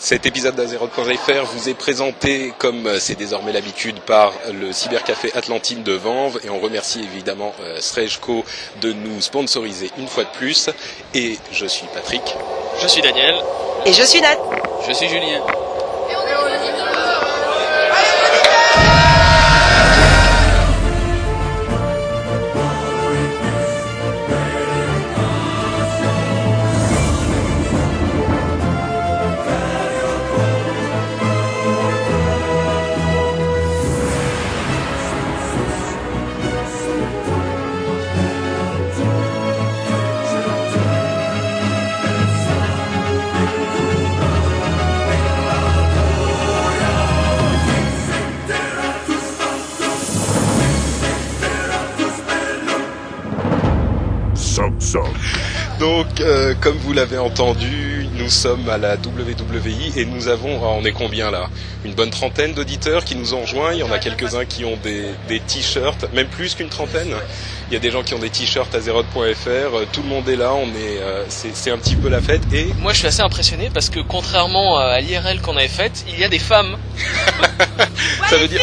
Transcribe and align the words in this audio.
Cet 0.00 0.26
épisode 0.26 0.54
d'Azeroth.fr 0.54 1.44
vous 1.52 1.68
est 1.68 1.74
présenté, 1.74 2.52
comme 2.58 2.86
euh, 2.86 2.98
c'est 3.00 3.16
désormais 3.16 3.52
l'habitude, 3.52 3.98
par 3.98 4.32
le 4.52 4.72
cybercafé 4.72 5.32
Atlantine 5.34 5.82
de 5.82 5.92
Vanves 5.92 6.38
et 6.44 6.50
on 6.50 6.60
remercie 6.60 7.00
évidemment 7.02 7.52
euh, 7.60 7.80
de 8.80 8.92
nous 8.92 9.20
sponsoriser 9.20 9.90
une 9.98 10.06
fois 10.06 10.22
de 10.22 10.30
plus. 10.30 10.70
Et 11.14 11.36
je 11.50 11.66
suis 11.66 11.86
Patrick. 11.92 12.22
Je 12.80 12.86
suis 12.86 13.02
Daniel. 13.02 13.34
Et 13.86 13.92
je 13.92 14.04
suis 14.04 14.20
Nat. 14.20 14.38
Je 14.86 14.92
suis 14.92 15.08
Julien. 15.08 15.42
Donc, 55.78 56.20
euh, 56.20 56.54
comme 56.60 56.76
vous 56.78 56.92
l'avez 56.92 57.18
entendu, 57.18 58.06
nous 58.14 58.28
sommes 58.28 58.68
à 58.68 58.78
la 58.78 58.94
WWI 58.96 59.92
et 59.96 60.04
nous 60.04 60.28
avons, 60.28 60.60
ah, 60.62 60.74
on 60.78 60.84
est 60.84 60.92
combien 60.92 61.30
là? 61.30 61.48
Une 61.84 61.94
bonne 61.94 62.10
trentaine 62.10 62.52
d'auditeurs 62.54 63.04
qui 63.04 63.14
nous 63.14 63.34
ont 63.34 63.42
rejoints. 63.42 63.72
Il 63.72 63.78
y 63.78 63.82
en 63.82 63.92
a 63.92 63.98
quelques-uns 63.98 64.44
qui 64.44 64.64
ont 64.64 64.76
des, 64.82 65.10
des 65.28 65.40
t-shirts, 65.40 66.06
même 66.12 66.26
plus 66.28 66.54
qu'une 66.54 66.68
trentaine. 66.68 67.12
Il 67.70 67.74
y 67.74 67.76
a 67.76 67.80
des 67.80 67.90
gens 67.90 68.02
qui 68.02 68.14
ont 68.14 68.18
des 68.18 68.30
t-shirts 68.30 68.74
à 68.74 68.80
zerod.fr. 68.80 69.16
Euh, 69.46 69.84
Tout 69.92 70.02
le 70.02 70.08
monde 70.08 70.28
est 70.28 70.36
là. 70.36 70.52
On 70.54 70.66
est, 70.68 70.98
euh, 71.00 71.24
c'est 71.28 71.54
c'est 71.54 71.70
un 71.70 71.78
petit 71.78 71.96
peu 71.96 72.08
la 72.08 72.20
fête. 72.20 72.42
Et 72.52 72.66
Moi, 72.78 72.92
je 72.92 72.98
suis 72.98 73.06
assez 73.06 73.22
impressionné 73.22 73.70
parce 73.72 73.90
que 73.90 74.00
contrairement 74.00 74.78
à 74.78 75.00
l'IRL 75.00 75.40
qu'on 75.40 75.56
avait 75.56 75.68
faite, 75.68 76.04
il 76.08 76.18
y 76.18 76.24
a 76.24 76.28
des 76.28 76.38
femmes. 76.38 76.76
ça 78.28 78.36
veut 78.36 78.48
dire. 78.48 78.60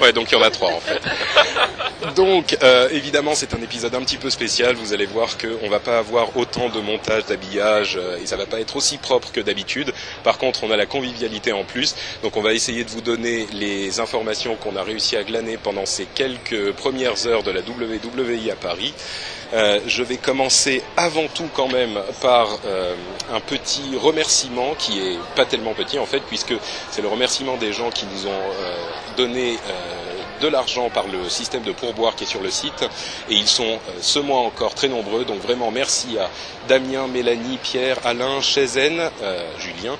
Ouais, 0.00 0.12
donc 0.12 0.30
il 0.30 0.34
y 0.34 0.38
en 0.38 0.42
a 0.42 0.50
trois 0.50 0.70
en 0.70 0.80
fait. 0.80 1.00
Donc 2.12 2.56
euh, 2.62 2.88
évidemment 2.90 3.34
c'est 3.34 3.54
un 3.54 3.62
épisode 3.62 3.94
un 3.94 4.02
petit 4.02 4.16
peu 4.16 4.30
spécial. 4.30 4.74
Vous 4.74 4.92
allez 4.92 5.06
voir 5.06 5.38
qu'on 5.38 5.68
va 5.68 5.80
pas 5.80 5.98
avoir 5.98 6.36
autant 6.36 6.68
de 6.68 6.80
montage, 6.80 7.24
d'habillage 7.26 7.96
euh, 8.00 8.18
et 8.22 8.26
ça 8.26 8.36
va 8.36 8.46
pas 8.46 8.60
être 8.60 8.76
aussi 8.76 8.98
propre 8.98 9.32
que 9.32 9.40
d'habitude. 9.40 9.92
Par 10.22 10.38
contre, 10.38 10.64
on 10.64 10.70
a 10.70 10.76
la 10.76 10.86
convivialité 10.86 11.52
en 11.52 11.64
plus. 11.64 11.94
Donc 12.22 12.36
on 12.36 12.42
va 12.42 12.52
essayer 12.52 12.84
de 12.84 12.90
vous 12.90 13.00
donner 13.00 13.46
les 13.52 14.00
informations 14.00 14.56
qu'on 14.56 14.76
a 14.76 14.82
réussi 14.82 15.16
à 15.16 15.24
glaner 15.24 15.56
pendant 15.56 15.86
ces 15.86 16.06
quelques 16.06 16.72
premières 16.72 17.26
heures 17.26 17.42
de 17.42 17.50
la 17.50 17.60
WWI 17.60 18.50
à 18.50 18.56
Paris. 18.56 18.94
Euh, 19.52 19.78
je 19.86 20.02
vais 20.02 20.16
commencer 20.16 20.82
avant 20.96 21.28
tout 21.28 21.48
quand 21.54 21.68
même 21.68 21.98
par 22.20 22.48
euh, 22.66 22.94
un 23.32 23.40
petit 23.40 23.96
remerciement 23.96 24.74
qui 24.76 24.98
est 25.00 25.18
pas 25.36 25.44
tellement 25.44 25.74
petit 25.74 25.98
en 25.98 26.06
fait 26.06 26.20
puisque 26.20 26.54
c'est 26.90 27.02
le 27.02 27.08
remerciement 27.08 27.56
des 27.56 27.72
gens 27.72 27.90
qui 27.90 28.06
nous 28.06 28.26
ont 28.26 28.30
euh, 28.30 28.76
donné 29.16 29.52
euh, 29.52 30.13
de 30.40 30.48
l'argent 30.48 30.90
par 30.90 31.06
le 31.06 31.28
système 31.28 31.62
de 31.62 31.72
pourboire 31.72 32.14
qui 32.16 32.24
est 32.24 32.26
sur 32.26 32.42
le 32.42 32.50
site. 32.50 32.84
Et 33.28 33.34
ils 33.34 33.48
sont 33.48 33.64
euh, 33.64 33.92
ce 34.00 34.18
mois 34.18 34.40
encore 34.40 34.74
très 34.74 34.88
nombreux. 34.88 35.24
Donc 35.24 35.40
vraiment 35.40 35.70
merci 35.70 36.18
à 36.18 36.30
Damien, 36.68 37.06
Mélanie, 37.06 37.58
Pierre, 37.62 37.98
Alain, 38.04 38.40
Chezen, 38.40 39.10
euh, 39.22 39.44
Julien, 39.58 39.96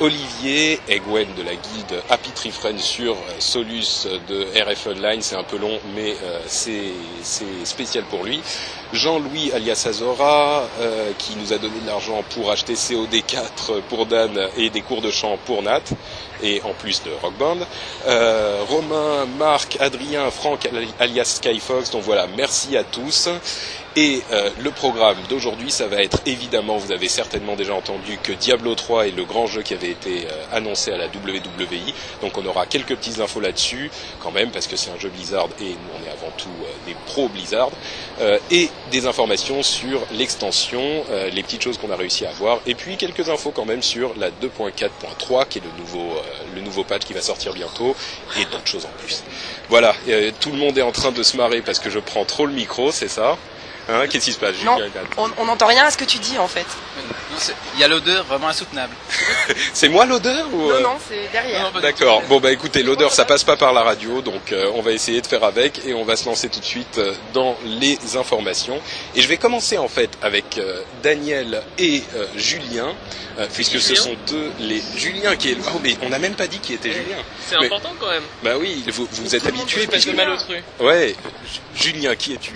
Olivier 0.00 0.80
et 0.88 0.98
Gwen 1.00 1.28
de 1.36 1.42
la 1.42 1.54
guide 1.54 2.02
Happy 2.08 2.30
Tree 2.30 2.50
Friends 2.50 2.78
sur 2.78 3.12
euh, 3.12 3.16
Solus 3.38 4.06
de 4.28 4.46
RF 4.60 4.86
Online. 4.88 5.22
C'est 5.22 5.36
un 5.36 5.44
peu 5.44 5.58
long, 5.58 5.78
mais 5.94 6.14
euh, 6.22 6.40
c'est 6.46 6.92
spécial 7.64 8.04
pour 8.04 8.24
lui. 8.24 8.40
Jean-Louis 8.92 9.52
alias 9.52 9.86
Azora, 9.88 10.64
euh, 10.80 11.12
qui 11.16 11.36
nous 11.36 11.52
a 11.52 11.58
donné 11.58 11.78
de 11.80 11.86
l'argent 11.86 12.24
pour 12.34 12.50
acheter 12.50 12.74
COD4 12.74 13.82
pour 13.88 14.06
Dan 14.06 14.48
et 14.56 14.70
des 14.70 14.80
cours 14.80 15.00
de 15.00 15.10
chant 15.10 15.38
pour 15.46 15.62
Nat, 15.62 15.82
et 16.42 16.60
en 16.62 16.72
plus 16.72 17.02
de 17.04 17.10
Rock 17.22 17.34
Band. 17.38 17.58
Euh, 18.08 18.62
Romain, 18.68 19.26
Marc, 19.38 19.76
Adrien, 19.80 20.30
Franck 20.30 20.68
alias 20.98 21.36
Skyfox. 21.36 21.90
Donc 21.90 22.02
voilà, 22.02 22.26
merci 22.36 22.76
à 22.76 22.82
tous. 22.82 23.28
Et 23.96 24.22
euh, 24.30 24.50
le 24.56 24.70
programme 24.70 25.18
d'aujourd'hui, 25.28 25.70
ça 25.70 25.88
va 25.88 26.02
être 26.02 26.20
évidemment, 26.24 26.76
vous 26.76 26.92
avez 26.92 27.08
certainement 27.08 27.56
déjà 27.56 27.74
entendu 27.74 28.18
que 28.22 28.32
Diablo 28.32 28.74
3 28.76 29.08
est 29.08 29.10
le 29.10 29.24
grand 29.24 29.46
jeu 29.46 29.62
qui 29.62 29.74
avait 29.74 29.90
été 29.90 30.26
euh, 30.26 30.44
annoncé 30.52 30.92
à 30.92 30.96
la 30.96 31.06
WWI. 31.06 31.92
Donc 32.20 32.38
on 32.38 32.46
aura 32.46 32.66
quelques 32.66 32.96
petites 32.96 33.20
infos 33.20 33.40
là-dessus, 33.40 33.90
quand 34.20 34.30
même, 34.30 34.52
parce 34.52 34.68
que 34.68 34.76
c'est 34.76 34.90
un 34.90 34.98
jeu 34.98 35.08
Blizzard 35.08 35.48
et 35.58 35.70
nous 35.70 35.90
on 36.00 36.06
est 36.06 36.10
avant 36.10 36.30
tout 36.36 36.48
euh, 36.64 36.72
des 36.86 36.94
pros 36.94 37.28
Blizzard. 37.28 37.70
Euh, 38.20 38.38
et 38.50 38.68
des 38.90 39.06
informations 39.06 39.62
sur 39.62 40.06
l'extension, 40.12 41.04
euh, 41.10 41.30
les 41.30 41.42
petites 41.42 41.62
choses 41.62 41.78
qu'on 41.78 41.90
a 41.90 41.96
réussi 41.96 42.26
à 42.26 42.30
avoir, 42.30 42.60
et 42.66 42.74
puis 42.74 42.96
quelques 42.96 43.28
infos 43.28 43.50
quand 43.50 43.64
même 43.64 43.82
sur 43.82 44.14
la 44.16 44.30
2.4.3 44.30 45.48
qui 45.48 45.58
est 45.58 45.62
le 45.62 45.72
nouveau, 45.72 46.16
euh, 46.16 46.22
le 46.54 46.60
nouveau 46.60 46.84
patch 46.84 47.04
qui 47.04 47.12
va 47.14 47.22
sortir 47.22 47.54
bientôt, 47.54 47.96
et 48.38 48.44
d'autres 48.44 48.66
choses 48.66 48.84
en 48.84 48.92
plus. 48.98 49.24
Voilà, 49.68 49.94
tout 50.40 50.50
le 50.50 50.58
monde 50.58 50.76
est 50.76 50.82
en 50.82 50.92
train 50.92 51.12
de 51.12 51.22
se 51.22 51.36
marrer 51.36 51.62
parce 51.62 51.78
que 51.78 51.90
je 51.90 51.98
prends 51.98 52.24
trop 52.24 52.46
le 52.46 52.52
micro, 52.52 52.92
c'est 52.92 53.08
ça? 53.08 53.38
Hein, 53.92 54.06
Qu'est-ce 54.08 54.24
qui 54.26 54.32
se 54.32 54.38
passe 54.38 54.54
Non, 54.64 54.78
on 55.36 55.44
n'entend 55.44 55.66
rien 55.66 55.84
à 55.84 55.90
ce 55.90 55.96
que 55.98 56.04
tu 56.04 56.18
dis 56.18 56.38
en 56.38 56.48
fait. 56.48 56.66
Il 57.74 57.80
y 57.80 57.84
a 57.84 57.88
l'odeur 57.88 58.24
vraiment 58.24 58.48
insoutenable. 58.48 58.94
C'est 59.72 59.88
moi 59.88 60.04
l'odeur 60.04 60.46
ou 60.52 60.68
Non, 60.68 60.70
euh, 60.74 60.80
non, 60.82 60.96
c'est 61.08 61.28
derrière. 61.32 61.70
D'accord. 61.80 62.22
Bon 62.28 62.38
bah 62.40 62.52
écoutez, 62.52 62.82
l'odeur 62.82 63.12
ça 63.12 63.24
passe 63.24 63.44
pas 63.44 63.56
par 63.56 63.72
la 63.72 63.82
radio, 63.82 64.20
donc 64.20 64.52
euh, 64.52 64.70
on 64.74 64.82
va 64.82 64.92
essayer 64.92 65.20
de 65.22 65.26
faire 65.26 65.42
avec 65.44 65.84
et 65.86 65.94
on 65.94 66.04
va 66.04 66.16
se 66.16 66.26
lancer 66.26 66.48
tout 66.48 66.60
de 66.60 66.64
suite 66.64 66.98
euh, 66.98 67.14
dans 67.32 67.56
les 67.64 67.98
informations. 68.16 68.78
Et 69.14 69.22
je 69.22 69.28
vais 69.28 69.38
commencer 69.38 69.78
en 69.78 69.88
fait 69.88 70.10
avec 70.22 70.58
euh, 70.58 70.82
Daniel 71.02 71.62
et 71.78 72.02
euh, 72.14 72.26
Julien, 72.36 72.94
euh, 73.38 73.46
puisque 73.54 73.80
ce 73.80 73.94
sont 73.94 74.16
eux 74.32 74.50
les 74.58 74.82
Julien 74.96 75.36
qui 75.36 75.50
est. 75.52 75.56
Oh 75.74 75.78
mais 75.82 75.96
on 76.02 76.10
n'a 76.10 76.18
même 76.18 76.34
pas 76.34 76.46
dit 76.46 76.58
qui 76.58 76.74
était 76.74 76.92
Julien. 76.92 77.16
C'est 77.48 77.58
Mais- 77.58 77.66
important 77.66 77.92
quand 77.98 78.10
même. 78.10 78.24
Bah 78.42 78.52
oui, 78.58 78.84
vous, 78.92 79.08
vous 79.10 79.34
êtes 79.34 79.46
habitués. 79.46 79.82
Espèce 79.84 80.04
de 80.06 80.10
puisque- 80.12 80.16
malotru. 80.16 80.62
Ouais. 80.80 81.14
J- 81.46 81.60
Julien, 81.74 82.14
qui 82.16 82.34
es-tu? 82.34 82.54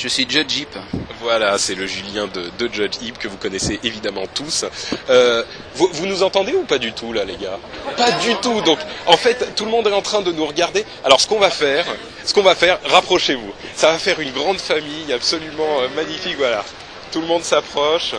Je 0.00 0.08
suis 0.08 0.26
Judge 0.26 0.48
Jeep. 0.48 0.78
Voilà, 1.20 1.58
c'est 1.58 1.74
le 1.74 1.86
Julien 1.86 2.26
de, 2.26 2.50
de 2.58 2.72
Judge 2.72 2.96
Heap 3.02 3.18
que 3.18 3.28
vous 3.28 3.36
connaissez 3.36 3.78
évidemment 3.84 4.24
tous. 4.34 4.64
Euh, 5.10 5.44
vous, 5.74 5.90
vous 5.92 6.06
nous 6.06 6.22
entendez 6.22 6.54
ou 6.54 6.62
pas 6.64 6.78
du 6.78 6.94
tout 6.94 7.12
là, 7.12 7.26
les 7.26 7.36
gars? 7.36 7.58
Pas 7.98 8.10
du 8.12 8.34
tout. 8.36 8.62
Donc, 8.62 8.78
en 9.04 9.18
fait, 9.18 9.54
tout 9.54 9.66
le 9.66 9.70
monde 9.70 9.86
est 9.88 9.92
en 9.92 10.00
train 10.00 10.22
de 10.22 10.32
nous 10.32 10.46
regarder. 10.46 10.86
Alors, 11.04 11.20
ce 11.20 11.26
qu'on 11.26 11.38
va 11.38 11.50
faire, 11.50 11.84
ce 12.24 12.32
qu'on 12.32 12.40
va 12.42 12.54
faire, 12.54 12.78
rapprochez-vous. 12.86 13.52
Ça 13.76 13.92
va 13.92 13.98
faire 13.98 14.18
une 14.20 14.32
grande 14.32 14.58
famille, 14.58 15.12
absolument 15.12 15.82
euh, 15.82 15.88
magnifique. 15.94 16.36
Voilà, 16.38 16.64
tout 17.12 17.20
le 17.20 17.26
monde 17.26 17.44
s'approche. 17.44 18.14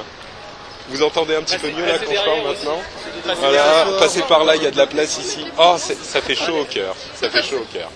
Vous 0.89 1.01
entendez 1.01 1.35
un 1.35 1.41
petit 1.41 1.57
peu 1.57 1.71
mieux 1.71 1.85
là 1.85 1.97
qu'on 1.97 2.13
parle 2.13 2.43
maintenant 2.45 2.79
Voilà, 3.39 3.87
passez 3.97 4.21
par 4.21 4.43
là, 4.43 4.55
il 4.55 4.61
y 4.61 4.67
a 4.67 4.71
de 4.71 4.77
la 4.77 4.85
place 4.85 5.17
ici. 5.17 5.47
Oh, 5.57 5.77
ça 5.79 6.21
fait 6.21 6.35
chaud 6.35 6.59
au 6.59 6.65
cœur. 6.65 6.95
Ça 7.19 7.27
fait 7.27 7.41
chaud 7.41 7.57
au 7.57 7.73
cœur. 7.73 7.89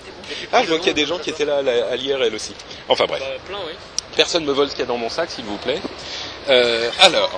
Ah, 0.52 0.62
je 0.64 0.70
vois 0.70 0.78
qu'il 0.78 0.88
y 0.88 0.92
a 0.92 0.94
des 0.94 1.06
gens 1.06 1.20
qui 1.20 1.30
étaient 1.30 1.46
là 1.46 1.58
à 1.92 1.96
l'IRL 1.96 2.34
aussi. 2.34 2.54
Enfin 2.90 3.06
bref. 3.08 3.22
Bah. 3.50 3.58
Personne 4.16 4.46
me 4.46 4.54
vole 4.54 4.68
ce 4.70 4.74
qu'il 4.74 4.82
y 4.82 4.84
a 4.84 4.88
dans 4.88 4.98
mon 4.98 5.10
sac, 5.10 5.30
s'il 5.30 5.44
vous 5.46 5.58
plaît. 5.58 5.82
Euh, 6.50 6.90
alors, 7.02 7.38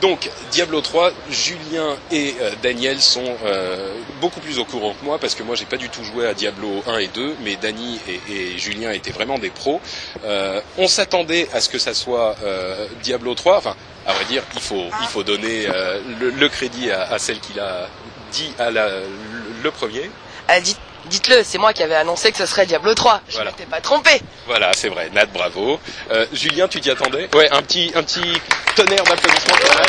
donc 0.00 0.30
Diablo 0.52 0.80
3, 0.80 1.10
Julien 1.28 1.96
et 2.12 2.34
euh, 2.40 2.52
Daniel 2.62 3.00
sont 3.00 3.36
euh, 3.44 3.92
beaucoup 4.20 4.38
plus 4.38 4.60
au 4.60 4.64
courant 4.64 4.94
que 4.94 5.04
moi 5.04 5.18
parce 5.18 5.34
que 5.34 5.42
moi 5.42 5.56
j'ai 5.56 5.64
pas 5.64 5.76
du 5.76 5.88
tout 5.88 6.04
joué 6.04 6.24
à 6.26 6.34
Diablo 6.34 6.84
1 6.86 6.98
et 6.98 7.08
2, 7.08 7.34
mais 7.42 7.56
Dany 7.56 7.98
et, 8.06 8.20
et 8.32 8.58
Julien 8.58 8.92
étaient 8.92 9.10
vraiment 9.10 9.38
des 9.38 9.50
pros. 9.50 9.80
Euh, 10.24 10.60
on 10.76 10.86
s'attendait 10.86 11.48
à 11.52 11.60
ce 11.60 11.68
que 11.68 11.78
ça 11.78 11.94
soit 11.94 12.36
euh, 12.44 12.86
Diablo 13.02 13.34
3. 13.34 13.56
Enfin, 13.56 13.74
à 14.06 14.12
vrai 14.12 14.24
dire, 14.26 14.44
il 14.54 14.60
faut 14.60 14.84
il 15.02 15.08
faut 15.08 15.24
donner 15.24 15.66
euh, 15.66 16.00
le, 16.20 16.30
le 16.30 16.48
crédit 16.48 16.92
à, 16.92 17.10
à 17.12 17.18
celle 17.18 17.40
qui 17.40 17.54
l'a 17.54 17.88
dit 18.30 18.52
à 18.60 18.70
la, 18.70 18.88
le, 18.88 19.02
le 19.64 19.70
premier. 19.72 20.10
Ah, 20.46 20.60
dites, 20.60 20.78
dites-le, 21.08 21.42
c'est 21.44 21.58
moi 21.58 21.72
qui 21.72 21.82
avais 21.82 21.94
annoncé 21.96 22.30
que 22.32 22.38
ce 22.38 22.46
serait 22.46 22.66
Diablo 22.66 22.94
3. 22.94 23.20
Je 23.28 23.34
Voilà. 23.34 23.50
m'étais 23.50 23.64
pas 23.66 23.80
trompé. 23.80 24.10
Voilà, 24.46 24.70
c'est 24.74 24.88
vrai. 24.88 25.10
Nat, 25.12 25.26
bravo. 25.26 25.80
Euh, 26.10 26.26
Julien, 26.32 26.68
tu 26.68 26.80
t'y 26.80 26.90
attendais? 26.90 27.28
Ouais, 27.34 27.48
un 27.50 27.62
petit, 27.62 27.90
un 27.94 28.02
petit 28.02 28.22
tonnerre 28.76 29.04
d'applaudissements 29.04 29.56
pour 29.56 29.74
Nat. 29.74 29.82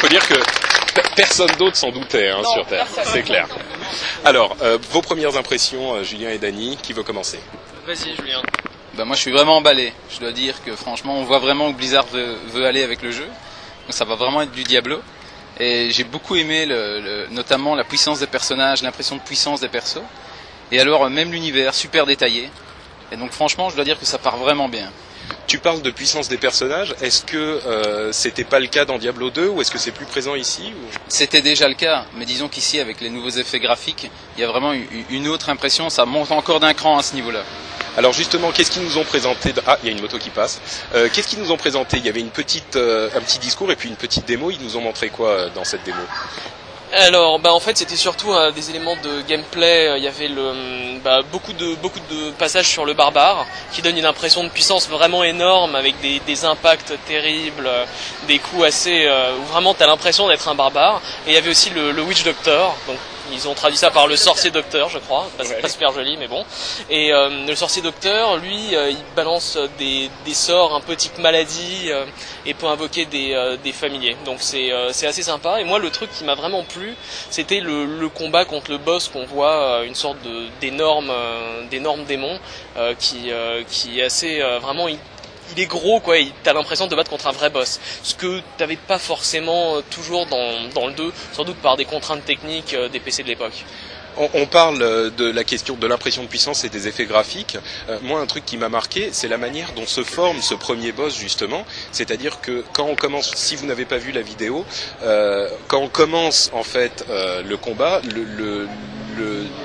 Faut 0.00 0.08
dire 0.08 0.26
que 0.26 0.34
pe- 0.34 1.08
personne 1.16 1.50
d'autre 1.58 1.76
s'en 1.76 1.90
doutait 1.90 2.28
hein, 2.28 2.40
Non, 2.42 2.52
sur 2.52 2.66
Terre, 2.66 2.86
c'est 3.04 3.22
clair. 3.22 3.46
Alors, 4.24 4.56
euh, 4.62 4.78
vos 4.90 5.02
premières 5.02 5.36
impressions, 5.36 5.94
euh, 5.94 6.02
Julien 6.04 6.30
et 6.30 6.38
Dany, 6.38 6.78
qui 6.82 6.92
veut 6.92 7.02
commencer? 7.02 7.40
Vas-y, 7.86 8.14
Julien. 8.16 8.42
Bah, 8.94 9.04
moi, 9.04 9.16
je 9.16 9.20
suis 9.22 9.30
vraiment 9.32 9.56
emballé. 9.56 9.92
Je 10.12 10.20
dois 10.20 10.32
dire 10.32 10.54
que 10.64 10.74
franchement, 10.76 11.18
on 11.18 11.24
voit 11.24 11.38
vraiment 11.38 11.68
où 11.68 11.72
Blizzard 11.72 12.06
veut, 12.06 12.36
veut 12.52 12.66
aller 12.66 12.82
avec 12.82 13.02
le 13.02 13.10
jeu. 13.12 13.24
Donc, 13.26 13.90
ça 13.90 14.04
va 14.04 14.14
vraiment 14.16 14.42
être 14.42 14.52
du 14.52 14.64
Diablo. 14.64 15.00
Et 15.60 15.90
j'ai 15.90 16.04
beaucoup 16.04 16.36
aimé 16.36 16.66
le, 16.66 17.00
le- 17.00 17.26
notamment 17.30 17.74
la 17.74 17.82
puissance 17.84 18.20
des 18.20 18.26
personnages, 18.28 18.82
l'impression 18.82 19.16
de 19.16 19.20
puissance 19.22 19.60
des 19.60 19.68
persos. 19.68 20.02
Et 20.72 20.80
alors, 20.80 21.04
euh, 21.04 21.08
même 21.08 21.32
l'univers, 21.32 21.74
super 21.74 22.06
détaillé. 22.06 22.50
Et 23.12 23.16
donc, 23.16 23.32
franchement, 23.32 23.70
je 23.70 23.76
dois 23.76 23.84
dire 23.84 23.98
que 23.98 24.06
ça 24.06 24.18
part 24.18 24.36
vraiment 24.36 24.68
bien. 24.68 24.90
Tu 25.46 25.58
parles 25.58 25.82
de 25.82 25.90
puissance 25.90 26.28
des 26.28 26.36
personnages. 26.36 26.94
Est-ce 27.00 27.22
que 27.24 27.36
euh, 27.36 28.12
c'était 28.12 28.44
pas 28.44 28.60
le 28.60 28.66
cas 28.66 28.84
dans 28.84 28.98
Diablo 28.98 29.30
2 29.30 29.48
ou 29.48 29.60
est-ce 29.60 29.70
que 29.70 29.78
c'est 29.78 29.92
plus 29.92 30.06
présent 30.06 30.34
ici 30.34 30.72
ou... 30.74 30.98
C'était 31.08 31.40
déjà 31.40 31.68
le 31.68 31.74
cas, 31.74 32.04
mais 32.16 32.24
disons 32.24 32.48
qu'ici, 32.48 32.80
avec 32.80 33.00
les 33.00 33.10
nouveaux 33.10 33.30
effets 33.30 33.58
graphiques, 33.58 34.10
il 34.36 34.40
y 34.40 34.44
a 34.44 34.48
vraiment 34.48 34.72
une 35.10 35.28
autre 35.28 35.48
impression. 35.48 35.90
Ça 35.90 36.04
monte 36.04 36.32
encore 36.32 36.60
d'un 36.60 36.74
cran 36.74 36.98
à 36.98 37.02
ce 37.02 37.14
niveau-là. 37.14 37.44
Alors 37.98 38.12
justement, 38.12 38.52
qu'est-ce 38.52 38.70
qu'ils 38.70 38.84
nous 38.84 38.96
ont 38.96 39.04
présenté 39.04 39.52
Ah, 39.66 39.76
il 39.82 39.88
y 39.88 39.88
a 39.90 39.92
une 39.92 40.00
moto 40.00 40.18
qui 40.18 40.30
passe. 40.30 40.60
Euh, 40.94 41.08
qu'est-ce 41.12 41.26
qu'ils 41.26 41.40
nous 41.40 41.50
ont 41.50 41.56
présenté? 41.56 41.96
Il 41.96 42.06
y 42.06 42.08
avait 42.08 42.20
une 42.20 42.30
petite, 42.30 42.76
euh, 42.76 43.10
un 43.12 43.20
petit 43.20 43.40
discours 43.40 43.72
et 43.72 43.76
puis 43.76 43.88
une 43.88 43.96
petite 43.96 44.24
démo. 44.24 44.52
Ils 44.52 44.62
nous 44.62 44.76
ont 44.76 44.80
montré 44.80 45.08
quoi 45.08 45.50
dans 45.50 45.64
cette 45.64 45.82
démo? 45.82 45.98
Alors, 46.98 47.38
bah 47.38 47.52
en 47.52 47.60
fait, 47.60 47.76
c'était 47.76 47.96
surtout 47.96 48.32
euh, 48.32 48.50
des 48.50 48.70
éléments 48.70 48.96
de 48.96 49.22
gameplay. 49.22 49.94
Il 49.98 50.04
y 50.04 50.08
avait 50.08 50.28
hum, 50.28 51.00
bah, 51.04 51.20
beaucoup 51.30 51.52
de 51.52 52.30
passages 52.38 52.68
sur 52.68 52.84
le 52.84 52.94
barbare, 52.94 53.46
qui 53.72 53.82
donne 53.82 53.96
une 53.96 54.04
impression 54.04 54.42
de 54.44 54.48
puissance 54.48 54.88
vraiment 54.88 55.24
énorme, 55.24 55.74
avec 55.74 55.94
des, 56.00 56.44
impacts 56.44 56.92
terribles, 57.06 57.66
euh, 57.66 57.84
des 58.26 58.38
coups 58.38 58.64
assez, 58.64 59.06
euh, 59.06 59.32
où 59.40 59.44
vraiment 59.52 59.74
t'as 59.74 59.86
l'impression 59.86 60.28
d'être 60.28 60.48
un 60.48 60.54
barbare. 60.54 61.00
Et 61.26 61.30
il 61.30 61.34
y 61.34 61.36
avait 61.36 61.50
aussi 61.50 61.70
le, 61.70 62.02
Witch 62.02 62.24
Doctor, 62.24 62.76
ils 63.32 63.48
ont 63.48 63.54
traduit 63.54 63.78
ça 63.78 63.90
par 63.90 64.06
le 64.06 64.16
sorcier 64.16 64.50
docteur, 64.50 64.88
je 64.88 64.98
crois. 64.98 65.28
C'est 65.42 65.60
pas 65.60 65.68
super 65.68 65.92
joli, 65.92 66.16
mais 66.16 66.28
bon. 66.28 66.44
Et 66.90 67.12
euh, 67.12 67.46
le 67.46 67.54
sorcier 67.54 67.82
docteur, 67.82 68.36
lui, 68.36 68.74
euh, 68.74 68.90
il 68.90 68.98
balance 69.14 69.58
des, 69.78 70.10
des, 70.24 70.34
sorts 70.34 70.74
un 70.74 70.80
peu 70.80 70.96
type 70.96 71.18
maladie 71.18 71.88
euh, 71.88 72.04
et 72.46 72.54
peut 72.54 72.66
invoquer 72.66 73.06
des, 73.06 73.56
des 73.62 73.72
familiers. 73.72 74.16
Donc 74.24 74.38
c'est 74.40 74.72
assez 74.72 75.22
sympa. 75.22 75.60
Et 75.60 75.64
moi, 75.64 75.78
le 75.78 75.90
truc 75.90 76.10
qui 76.12 76.24
m'a 76.24 76.34
vraiment 76.34 76.64
plu, 76.64 76.94
c'était 77.30 77.60
le, 77.60 77.84
le, 77.84 78.08
combat 78.08 78.44
contre 78.44 78.70
le 78.70 78.78
boss 78.78 79.08
qu'on 79.08 79.26
voit, 79.26 79.84
une 79.84 79.94
sorte 79.94 80.18
d'énorme 80.60 81.12
d'énorme 81.70 82.04
démon 82.04 82.38
qui, 82.98 83.30
qui 83.68 84.00
est 84.00 84.02
assez 84.02 84.40
vraiment 84.60 84.88
il 85.56 85.62
est 85.62 85.66
gros 85.66 86.00
quoi, 86.00 86.16
t'as 86.42 86.52
l'impression 86.52 86.86
de 86.86 86.94
battre 86.94 87.10
contre 87.10 87.26
un 87.26 87.32
vrai 87.32 87.50
boss. 87.50 87.80
Ce 88.02 88.14
que 88.14 88.40
t'avais 88.56 88.76
pas 88.76 88.98
forcément 88.98 89.76
euh, 89.76 89.80
toujours 89.90 90.26
dans, 90.26 90.68
dans 90.74 90.86
le 90.86 90.92
2, 90.94 91.12
sans 91.32 91.44
doute 91.44 91.56
par 91.56 91.76
des 91.76 91.84
contraintes 91.84 92.24
techniques 92.24 92.74
euh, 92.74 92.88
des 92.88 93.00
PC 93.00 93.22
de 93.22 93.28
l'époque. 93.28 93.64
On, 94.18 94.46
parle 94.46 94.82
euh, 94.82 95.10
de 95.10 95.30
la 95.30 95.44
question 95.44 95.76
de 95.76 95.86
l'impression 95.86 96.22
de 96.22 96.28
puissance 96.28 96.64
et 96.64 96.68
des 96.68 96.88
effets 96.88 97.06
graphiques. 97.06 97.56
moi, 98.02 98.20
un 98.20 98.26
truc 98.26 98.44
qui 98.44 98.56
m'a 98.56 98.68
marqué, 98.68 99.10
c'est 99.12 99.28
la 99.28 99.38
manière 99.38 99.72
dont 99.72 99.86
se 99.86 100.02
forme 100.02 100.42
ce 100.42 100.54
premier 100.54 100.92
boss 100.92 101.16
justement. 101.18 101.64
C'est-à-dire 101.92 102.40
que 102.40 102.64
quand 102.72 102.86
on 102.86 102.96
commence, 102.96 103.34
si 103.34 103.56
vous 103.56 103.66
n'avez 103.66 103.84
pas 103.84 103.98
vu 103.98 104.12
la 104.12 104.22
vidéo, 104.22 104.64
quand 105.68 105.80
on 105.80 105.88
commence 105.88 106.50
en 106.52 106.62
fait 106.62 107.04
le 107.08 107.56
combat, 107.56 108.00
le, 108.14 108.68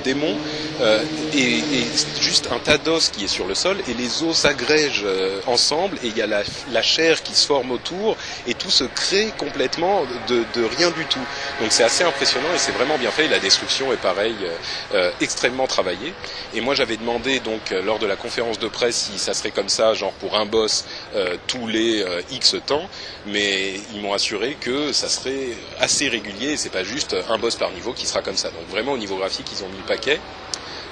démon 0.03 0.35
euh, 0.81 1.03
est, 1.33 2.21
juste 2.21 2.49
un 2.51 2.59
tas 2.59 2.77
d'os 2.77 3.09
qui 3.09 3.25
est 3.25 3.27
sur 3.27 3.47
le 3.47 3.55
sol 3.55 3.77
et 3.87 3.93
les 3.93 4.23
os 4.23 4.35
s'agrègent 4.35 5.03
euh, 5.05 5.39
ensemble 5.47 5.97
et 6.03 6.07
il 6.07 6.17
y 6.17 6.21
a 6.21 6.27
la, 6.27 6.81
chair 6.81 7.23
qui 7.23 7.33
se 7.33 7.47
forme 7.47 7.71
autour 7.71 8.17
et 8.47 8.53
tout 8.53 8.69
se 8.69 8.83
crée 8.83 9.31
complètement 9.37 10.03
de, 10.27 10.43
rien 10.77 10.91
du 10.91 11.05
tout. 11.05 11.25
Donc 11.61 11.71
c'est 11.71 11.83
assez 11.83 12.03
impressionnant 12.03 12.49
et 12.53 12.57
c'est 12.57 12.73
vraiment 12.73 12.97
bien 12.97 13.11
fait. 13.11 13.27
la 13.27 13.39
destruction 13.39 13.93
est 13.93 13.97
pareil, 14.01 14.35
euh, 14.93 15.11
extrêmement 15.21 15.67
travaillée. 15.67 16.13
Et 16.53 16.61
moi 16.61 16.75
j'avais 16.75 16.97
demandé 16.97 17.39
donc 17.39 17.71
lors 17.71 17.99
de 17.99 18.05
la 18.05 18.15
conférence 18.15 18.59
de 18.59 18.67
presse 18.67 19.09
si 19.11 19.19
ça 19.19 19.33
serait 19.33 19.51
comme 19.51 19.69
ça, 19.69 19.93
genre 19.93 20.13
pour 20.13 20.37
un 20.37 20.45
boss 20.45 20.85
tous 21.47 21.67
les 21.67 22.05
X 22.31 22.55
temps, 22.65 22.87
mais 23.25 23.73
ils 23.93 24.01
m'ont 24.01 24.13
assuré 24.13 24.57
que 24.59 24.91
ça 24.91 25.09
serait 25.09 25.49
assez 25.79 26.07
régulier 26.09 26.51
et 26.51 26.57
c'est 26.57 26.69
pas 26.69 26.83
juste 26.83 27.15
un 27.29 27.37
boss 27.37 27.55
par 27.55 27.71
niveau 27.71 27.93
qui 27.93 28.05
sera 28.05 28.21
comme 28.21 28.37
ça. 28.37 28.49
Donc 28.49 28.67
vraiment 28.69 28.93
au 28.93 28.97
niveau 28.97 29.17
graphique 29.17 29.45
qu'ils 29.45 29.63
ont 29.63 29.69
mis 29.69 29.77
le 29.77 29.83
paquet. 29.83 30.19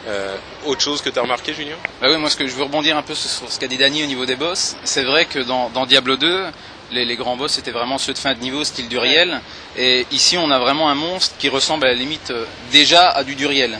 Euh, 0.07 0.35
autre 0.65 0.81
chose 0.81 1.01
que 1.01 1.09
tu 1.09 1.19
as 1.19 1.21
remarqué, 1.21 1.53
Junior 1.53 1.77
bah 2.01 2.07
oui, 2.09 2.17
moi 2.17 2.29
ce 2.29 2.35
que 2.35 2.47
je 2.47 2.55
veux 2.55 2.63
rebondir 2.63 2.97
un 2.97 3.03
peu 3.03 3.13
sur 3.13 3.51
ce 3.51 3.59
qu'a 3.59 3.67
dit 3.67 3.77
Dany 3.77 4.03
au 4.03 4.07
niveau 4.07 4.25
des 4.25 4.35
boss, 4.35 4.75
c'est 4.83 5.03
vrai 5.03 5.25
que 5.25 5.37
dans, 5.39 5.85
Diablo 5.85 6.17
2, 6.17 6.45
les, 6.91 7.15
grands 7.15 7.37
boss 7.37 7.53
c'était 7.53 7.71
vraiment 7.71 7.97
ceux 7.97 8.13
de 8.13 8.17
fin 8.17 8.33
de 8.33 8.39
niveau, 8.39 8.63
style 8.63 8.87
Duriel, 8.87 9.41
et 9.77 10.05
ici 10.11 10.37
on 10.37 10.51
a 10.51 10.59
vraiment 10.59 10.89
un 10.89 10.95
monstre 10.95 11.35
qui 11.37 11.49
ressemble 11.49 11.85
à 11.85 11.89
la 11.89 11.95
limite 11.95 12.31
euh, 12.31 12.45
déjà 12.71 13.09
à 13.09 13.23
du 13.23 13.35
Duriel. 13.35 13.79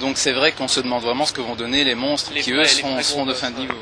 Donc 0.00 0.16
c'est 0.16 0.32
vrai 0.32 0.52
qu'on 0.52 0.68
se 0.68 0.80
demande 0.80 1.02
vraiment 1.02 1.26
ce 1.26 1.32
que 1.32 1.40
vont 1.40 1.56
donner 1.56 1.84
les 1.84 1.94
monstres 1.94 2.32
qui 2.34 2.52
eux 2.52 2.64
seront 2.64 3.26
de 3.26 3.34
fin 3.34 3.50
de 3.50 3.58
niveau. 3.58 3.74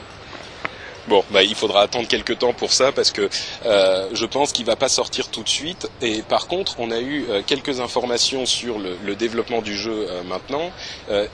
Bon, 1.08 1.22
bah, 1.30 1.44
il 1.44 1.54
faudra 1.54 1.82
attendre 1.82 2.08
quelques 2.08 2.38
temps 2.40 2.52
pour 2.52 2.72
ça 2.72 2.90
parce 2.90 3.12
que 3.12 3.28
euh, 3.64 4.08
je 4.12 4.26
pense 4.26 4.50
qu'il 4.50 4.66
va 4.66 4.74
pas 4.74 4.88
sortir 4.88 5.28
tout 5.28 5.44
de 5.44 5.48
suite. 5.48 5.88
Et 6.02 6.22
par 6.22 6.48
contre, 6.48 6.74
on 6.80 6.90
a 6.90 6.98
eu 6.98 7.26
euh, 7.30 7.42
quelques 7.46 7.78
informations 7.78 8.44
sur 8.44 8.80
le, 8.80 9.14
développement 9.14 9.62
du 9.62 9.76
jeu 9.76 10.08
euh, 10.10 10.22
maintenant, 10.24 10.70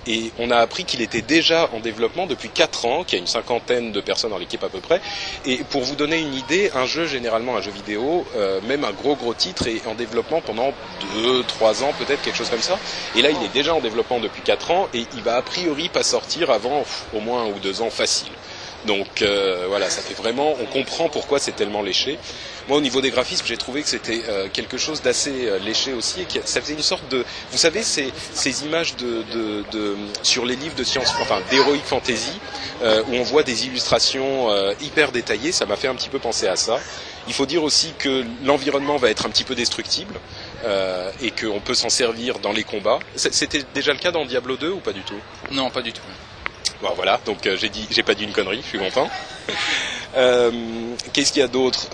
et 0.07 0.31
on 0.39 0.51
a 0.51 0.57
appris 0.57 0.85
qu'il 0.85 1.03
était 1.03 1.23
déjà 1.23 1.69
en 1.73 1.81
développement 1.81 2.27
depuis 2.27 2.49
4 2.49 2.85
ans, 2.85 3.03
qu'il 3.03 3.19
y 3.19 3.21
a 3.21 3.23
une 3.23 3.27
cinquantaine 3.27 3.91
de 3.91 4.01
personnes 4.01 4.31
dans 4.31 4.39
l'équipe 4.39 4.63
à 4.63 4.69
peu 4.69 4.79
près. 4.81 5.01
Et 5.47 5.57
pour 5.71 5.83
vous 5.83 5.97
donner 5.97 6.21
une 6.21 6.35
idée, 6.35 6.71
un 6.75 6.87
jeu 6.87 7.07
généralement, 7.07 7.57
un 7.57 7.61
jeu 7.61 7.73
vidéo, 7.73 8.25
même 8.69 8.85
un 8.85 8.93
gros 8.93 9.17
gros 9.17 9.35
titre, 9.35 9.67
est 9.67 9.85
en 9.89 9.95
développement 9.95 10.41
pendant 10.41 10.73
2-3 11.17 11.83
ans, 11.83 11.93
peut-être 11.99 12.23
quelque 12.23 12.37
chose 12.37 12.51
comme 12.51 12.63
ça. 12.63 12.79
Et 13.17 13.23
là, 13.23 13.31
il 13.31 13.43
est 13.45 13.53
déjà 13.53 13.75
en 13.75 13.81
développement 13.81 14.21
depuis 14.21 14.43
4 14.43 14.71
ans 14.71 14.89
et 14.95 15.07
il 15.15 15.23
va 15.23 15.37
a 15.37 15.43
priori 15.43 15.89
pas 15.89 16.05
sortir 16.05 16.51
avant 16.51 16.85
au 17.15 17.21
moins 17.21 17.43
un 17.43 17.47
ou 17.47 17.59
deux 17.59 17.83
ans 17.83 17.91
facile. 17.91 18.33
Donc 18.87 19.23
euh, 19.23 19.67
voilà, 19.69 19.89
ça 19.91 20.03
fait 20.03 20.15
vraiment, 20.15 20.55
on 20.61 20.67
comprend 20.67 21.09
pourquoi 21.09 21.39
c'est 21.39 21.53
tellement 21.53 21.83
léché. 21.83 22.19
Moi, 22.69 22.79
au 22.79 22.81
niveau 22.81 23.01
des 23.01 23.11
graphismes, 23.11 23.45
j'ai 23.47 23.57
trouvé 23.57 23.83
que 23.83 23.89
c'était 23.89 24.23
euh, 24.29 24.49
quelque 24.53 24.77
chose 24.77 25.03
d'assez 25.03 25.47
euh, 25.47 25.59
léché 25.59 25.93
aussi, 25.93 26.23
et 26.23 26.25
que 26.25 26.47
ça 26.47 26.61
faisait 26.61 26.75
une 26.75 26.83
sorte 26.83 27.09
de, 27.09 27.25
vous 27.51 27.59
savez, 27.59 27.83
ces, 27.83 28.13
images 28.65 28.97
de, 28.97 29.25
sur 30.23 30.45
les 30.45 30.57
livres 30.57 30.75
de 30.75 30.85
science, 30.85 31.13
enfin 31.21 31.41
d'heroic 31.51 31.83
fantasy, 31.85 32.39
où 32.83 33.15
on 33.15 33.23
voit 33.23 33.43
des 33.43 33.67
illustrations 33.67 34.49
hyper 34.81 35.13
détaillées. 35.13 35.53
Ça 35.53 35.67
m'a 35.67 35.77
fait 35.77 35.89
un 35.89 35.95
petit 35.95 36.09
peu 36.09 36.19
penser 36.19 36.47
à 36.49 36.57
ça. 36.57 36.79
Il 37.29 37.35
faut 37.35 37.47
dire 37.47 37.63
aussi 37.63 37.95
que 37.99 38.25
l'environnement 38.45 38.97
va 38.97 39.11
être 39.11 39.27
un 39.27 39.31
petit 39.31 39.45
peu 39.45 39.55
destructible. 39.55 40.15
et 41.21 41.31
qu'on 41.31 41.61
peut 41.61 41.75
s'en 41.75 41.91
servir 41.91 42.39
dans 42.39 42.53
les 42.53 42.65
combats. 42.65 42.99
C'était 43.17 43.65
déjà 43.75 43.93
le 43.93 43.99
cas 43.99 44.11
dans 44.11 44.25
Diablo 44.25 44.57
2 44.57 44.71
ou 44.71 44.79
pas 44.81 44.93
du 44.93 45.03
tout? 45.03 45.21
Non, 45.51 45.71
pas 45.71 45.83
du 45.83 45.93
tout. 45.93 46.03
Bon, 46.83 46.91
voilà, 46.97 47.21
donc 47.25 47.47
euh, 47.47 47.57
j'ai 47.57 47.69
dit, 47.69 47.87
j'ai 47.91 48.03
pas 48.03 48.15
dit 48.15 48.25
une 48.25 48.33
connerie, 48.33 48.61
je 48.61 48.67
suis 48.67 48.79
content. 48.79 49.09
Euh, 50.15 50.51
qu'est-ce 51.15 51.33
qu'il 51.33 51.41
y 51.41 51.45
a 51.45 51.49
d'autre 51.49 51.89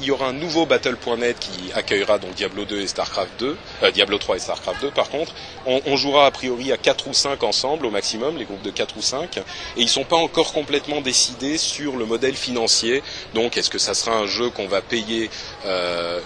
Il 0.00 0.04
y 0.04 0.12
aura 0.12 0.28
un 0.28 0.32
nouveau 0.32 0.66
Battle.net 0.66 1.36
qui 1.40 1.72
accueillera 1.74 2.18
donc 2.20 2.34
Diablo 2.34 2.64
2 2.64 2.80
et 2.80 2.86
Starcraft 2.86 3.32
2, 3.40 3.56
euh, 3.82 3.90
Diablo 3.90 4.18
3 4.18 4.36
et 4.36 4.38
Starcraft 4.38 4.80
2 4.82 4.90
par 4.92 5.08
contre. 5.08 5.32
On, 5.66 5.96
jouera 5.96 6.26
a 6.26 6.30
priori 6.30 6.70
à 6.70 6.76
4 6.76 7.08
ou 7.08 7.12
5 7.12 7.42
ensemble 7.42 7.86
au 7.86 7.90
maximum, 7.90 8.36
les 8.36 8.44
groupes 8.44 8.62
de 8.62 8.70
4 8.70 8.96
ou 8.96 9.02
5, 9.02 9.38
et 9.38 9.42
ils 9.76 9.88
sont 9.88 10.04
pas 10.04 10.16
encore 10.16 10.52
complètement 10.52 11.00
décidés 11.00 11.58
sur 11.58 11.96
le 11.96 12.06
modèle 12.06 12.36
financier. 12.36 13.02
Donc 13.34 13.56
est-ce 13.56 13.68
que 13.68 13.78
ça 13.78 13.94
sera 13.94 14.16
un 14.16 14.26
jeu 14.26 14.50
qu'on 14.50 14.68
va 14.68 14.80
payer 14.80 15.28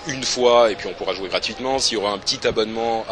une 0.06 0.24
fois 0.24 0.70
et 0.70 0.74
puis 0.74 0.88
on 0.88 0.92
pourra 0.92 1.14
jouer 1.14 1.30
gratuitement? 1.30 1.78
S'il 1.78 1.96
y 1.96 2.00
aura 2.00 2.12
un 2.12 2.18
petit 2.18 2.46
abonnement 2.46 3.06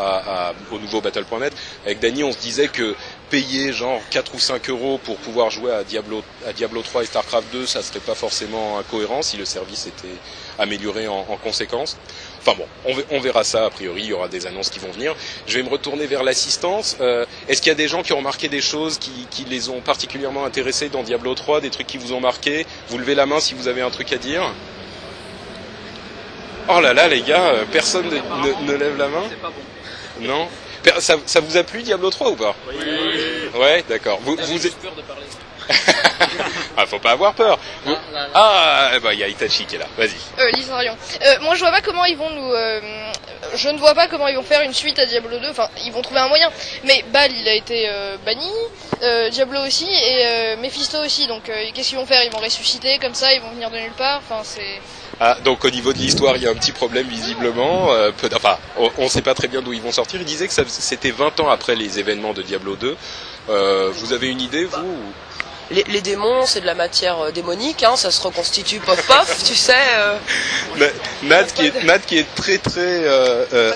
au 0.71 0.79
nouveau 0.79 1.01
Battle.net 1.01 1.55
Avec 1.87 1.99
Dany, 2.01 2.25
on 2.25 2.33
se 2.33 2.39
disait 2.39 2.69
que 2.69 2.95
payer 3.33 3.73
genre 3.73 4.03
4 4.11 4.35
ou 4.35 4.39
5 4.39 4.69
euros 4.69 5.01
pour 5.03 5.17
pouvoir 5.17 5.51
jouer 5.51 5.73
à 5.73 5.85
Diablo, 5.85 6.23
à 6.47 6.53
Diablo 6.53 6.83
3 6.83 7.03
et 7.03 7.07
Starcraft 7.07 7.51
2, 7.51 7.65
ça 7.65 7.81
serait 7.81 7.99
pas 8.01 8.15
forcément 8.15 8.79
incohérent 8.79 9.23
si 9.23 9.39
le 9.39 9.47
service 9.47 9.87
était 9.87 10.19
amélioré 10.59 11.09
en, 11.09 11.25
conséquence. 11.43 11.97
Enfin 12.41 12.59
bon, 12.59 12.95
on, 13.11 13.21
verra 13.21 13.43
ça 13.43 13.65
a 13.65 13.71
priori, 13.71 14.03
il 14.03 14.09
y 14.09 14.13
aura 14.13 14.29
des 14.29 14.47
annonces 14.47 14.69
qui 14.69 14.81
vont 14.81 14.91
venir. 14.91 15.17
Je 15.47 15.57
vais 15.57 15.63
me 15.63 15.71
retourner 15.71 16.07
vers 16.07 16.25
l'assistance. 16.25 16.99
Euh, 17.01 17.25
est-ce 17.49 17.63
qu'il 17.63 17.71
y 17.71 17.73
a 17.73 17.75
des 17.77 17.89
gens 17.89 18.03
qui 18.03 18.13
ont 18.13 18.19
remarqué 18.19 18.49
des 18.51 18.61
choses 18.61 18.99
qui, 18.99 19.27
qui, 19.31 19.47
les 19.47 19.71
ont 19.71 19.81
particulièrement 19.81 20.45
intéressés 20.45 20.91
dans 20.91 21.03
Diablo 21.03 21.35
3, 21.35 21.63
des 21.63 21.71
trucs 21.71 21.87
qui 21.87 21.97
vous 21.97 22.13
ont 22.13 22.21
marqué? 22.21 22.67
Vous 22.91 22.99
levez 22.99 23.15
la 23.15 23.25
main 23.25 23.41
si 23.41 23.55
vous 23.55 23.67
avez 23.67 23.81
un 23.81 23.91
truc 23.91 24.13
à 24.13 24.19
dire. 24.19 24.43
Oh 26.69 26.81
là 26.81 26.93
là 26.93 27.09
les 27.09 27.23
gars, 27.23 27.49
euh, 27.49 27.65
personne 27.73 28.11
ne, 28.11 28.71
ne 28.71 28.77
lève 28.77 28.99
la 28.99 29.09
main 29.09 29.25
Non? 30.21 30.49
Ça, 31.01 31.17
ça, 31.27 31.41
vous 31.41 31.57
a 31.57 31.63
plu 31.63 31.83
Diablo 31.83 32.11
3 32.11 32.31
ou 32.31 32.37
pas 32.37 32.55
Oui. 32.69 32.77
Ouais, 33.59 33.85
d'accord. 33.89 34.21
Vous, 34.23 34.37
vous 34.37 34.67
êtes... 34.67 34.77
peur 34.77 34.95
de 34.95 35.03
parler. 35.03 35.23
ah, 36.77 36.87
faut 36.87 36.99
pas 36.99 37.13
avoir 37.13 37.35
peur. 37.35 37.59
Ah, 38.35 38.91
bah 39.03 39.15
il 39.15 39.21
y 39.21 39.25
a 39.25 39.29
Itachi 39.29 39.65
qui 39.65 39.77
est 39.77 39.79
là. 39.79 39.87
Vas-y. 39.97 40.17
Euh. 40.39 40.51
Euh, 40.51 41.41
moi, 41.43 41.55
je 41.55 41.61
vois 41.61 41.71
pas 41.71 41.81
comment 41.83 42.05
ils 42.05 42.17
vont 42.17 42.31
nous. 42.31 42.53
Euh, 42.53 42.81
je 43.55 43.69
ne 43.69 43.79
vois 43.79 43.95
pas 43.95 44.09
comment 44.09 44.29
ils 44.29 44.37
vont 44.37 44.43
faire 44.43 44.63
une 44.63 44.75
suite 44.75 44.99
à 44.99 45.07
Diablo 45.07 45.39
2. 45.39 45.49
Enfin, 45.51 45.69
ils 45.85 45.93
vont 45.93 46.03
trouver 46.03 46.21
un 46.21 46.29
moyen. 46.29 46.51
Mais 46.85 47.05
Bal, 47.13 47.31
il 47.33 47.49
a 47.49 47.55
été 47.55 47.89
euh, 47.89 48.17
banni. 48.25 48.51
Euh, 49.03 49.31
Diablo 49.31 49.61
aussi 49.67 49.87
et 49.87 50.57
Mephisto 50.57 50.99
aussi. 51.05 51.27
Donc, 51.27 51.51
qu'est-ce 51.75 51.89
qu'ils 51.89 51.99
vont 51.99 52.07
faire? 52.07 52.23
Ils 52.25 52.31
vont 52.31 52.39
ressusciter 52.39 52.99
comme 52.99 53.15
ça? 53.15 53.33
Ils 53.33 53.41
vont 53.41 53.51
venir 53.51 53.71
de 53.71 53.79
nulle 53.79 53.93
part? 53.93 54.21
Enfin, 54.25 54.43
c'est. 54.45 54.81
Ah, 55.25 55.37
donc 55.45 55.65
au 55.65 55.71
niveau 55.71 55.93
de 55.93 55.99
l'histoire, 55.99 56.37
il 56.37 56.43
y 56.43 56.49
a 56.49 56.51
un 56.51 56.55
petit 56.55 56.73
problème 56.73 57.07
visiblement. 57.07 57.93
Euh, 57.93 58.11
enfin, 58.35 58.59
on 58.99 59.05
ne 59.05 59.09
sait 59.09 59.23
pas 59.23 59.35
très 59.35 59.47
bien 59.47 59.63
d'où 59.63 59.73
ils 59.73 59.81
vont 59.81 59.93
sortir. 59.93 60.21
Il 60.21 60.27
disait 60.27 60.49
que 60.49 60.55
c'était 60.67 61.13
20 61.13 61.39
ans 61.39 61.49
après 61.49 61.77
les 61.77 62.01
événements 62.01 62.33
de 62.33 62.43
Diablo 62.43 62.75
2. 62.75 62.97
Euh, 63.49 63.91
vous 63.93 64.13
avez 64.13 64.29
une 64.29 64.41
idée, 64.41 64.65
vous 64.65 65.13
les, 65.73 66.01
démons, 66.01 66.47
c'est 66.47 66.61
de 66.61 66.67
la 66.67 66.75
matière 66.75 67.19
euh, 67.21 67.31
démonique, 67.31 67.83
hein, 67.83 67.97
ça 67.97 68.11
se 68.11 68.21
reconstitue 68.21 68.79
pof 68.81 69.07
pof, 69.07 69.43
tu 69.47 69.55
sais. 69.55 69.75
Nat, 71.23 71.45
qui 71.45 71.67
est, 71.67 71.85
Nat 71.85 71.99
qui 72.01 72.19
est 72.19 72.35
très 72.35 72.59
très 72.59 73.03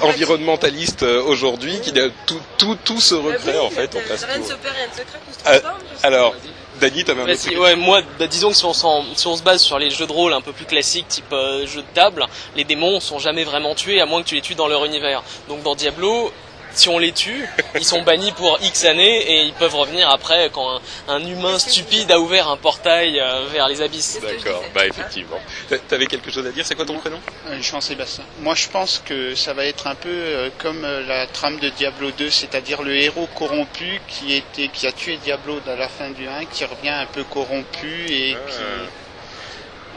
environnementaliste 0.02 1.02
aujourd'hui, 1.02 1.80
qui 1.80 1.98
a 1.98 2.08
tout, 2.26 2.40
tout, 2.58 2.76
tout 2.84 3.00
se 3.00 3.14
recrée 3.14 3.58
en 3.58 3.70
fait. 3.70 3.92
Rien 3.94 4.38
ne 4.38 4.44
se 4.44 4.54
perd, 4.54 4.74
rien 4.74 4.86
ne 4.86 4.92
se 4.92 4.96
crée, 5.02 5.18
tout 5.26 5.32
se 5.32 5.44
transforme. 5.44 5.78
alors, 6.02 6.34
Dany, 6.80 7.04
t'avais 7.04 7.22
un 7.22 7.26
Bah, 7.26 7.34
si, 7.34 7.56
ouais, 7.56 7.76
moi, 7.76 8.02
bah, 8.18 8.26
disons 8.26 8.50
que 8.50 8.56
si 8.56 8.64
on, 8.64 8.72
s'en- 8.74 9.04
si 9.14 9.26
on 9.26 9.36
se 9.36 9.42
base 9.42 9.62
sur 9.62 9.78
les 9.78 9.90
jeux 9.90 10.06
de 10.06 10.12
rôle 10.12 10.32
un 10.32 10.40
peu 10.40 10.52
plus 10.52 10.66
classiques, 10.66 11.08
type 11.08 11.32
euh, 11.32 11.66
jeu 11.66 11.80
de 11.82 11.86
table, 11.94 12.26
les 12.54 12.64
démons 12.64 13.00
sont 13.00 13.18
jamais 13.18 13.44
vraiment 13.44 13.74
tués 13.74 14.00
à 14.00 14.06
moins 14.06 14.22
que 14.22 14.28
tu 14.28 14.34
les 14.34 14.42
tues 14.42 14.54
dans 14.54 14.68
leur 14.68 14.84
univers. 14.84 15.22
Donc 15.48 15.62
dans 15.62 15.74
Diablo, 15.74 16.32
si 16.76 16.88
on 16.88 16.98
les 16.98 17.12
tue, 17.12 17.46
ils 17.74 17.84
sont 17.84 18.02
bannis 18.02 18.32
pour 18.32 18.58
X 18.62 18.84
années 18.84 19.18
et 19.32 19.42
ils 19.42 19.52
peuvent 19.54 19.74
revenir 19.74 20.08
après 20.10 20.50
quand 20.52 20.76
un, 21.08 21.14
un 21.14 21.24
humain 21.26 21.58
stupide 21.58 22.10
a 22.12 22.20
ouvert 22.20 22.48
un 22.48 22.56
portail 22.56 23.18
euh, 23.20 23.46
vers 23.52 23.68
les 23.68 23.82
abysses. 23.82 24.18
D'accord, 24.20 24.62
bah 24.74 24.86
effectivement. 24.86 25.38
T'a- 25.68 25.78
T'avais 25.78 26.06
quelque 26.06 26.30
chose 26.30 26.46
à 26.46 26.50
dire? 26.50 26.64
C'est 26.66 26.74
quoi 26.74 26.84
ton 26.84 26.98
prénom? 26.98 27.18
Euh, 27.48 27.60
Jean-Sébastien. 27.60 28.24
Moi, 28.40 28.54
je 28.54 28.68
pense 28.68 29.02
que 29.04 29.34
ça 29.34 29.52
va 29.54 29.64
être 29.64 29.86
un 29.86 29.94
peu 29.94 30.08
euh, 30.08 30.50
comme 30.58 30.82
la 30.82 31.26
trame 31.26 31.58
de 31.58 31.68
Diablo 31.70 32.10
2, 32.12 32.30
c'est-à-dire 32.30 32.82
le 32.82 32.96
héros 32.96 33.28
corrompu 33.34 34.00
qui 34.08 34.34
était, 34.34 34.68
qui 34.68 34.86
a 34.86 34.92
tué 34.92 35.16
Diablo 35.18 35.60
à 35.66 35.76
la 35.76 35.88
fin 35.88 36.10
du 36.10 36.26
1, 36.28 36.44
qui 36.46 36.64
revient 36.64 36.88
un 36.90 37.06
peu 37.06 37.24
corrompu 37.24 38.06
et 38.08 38.32
qui... 38.32 38.62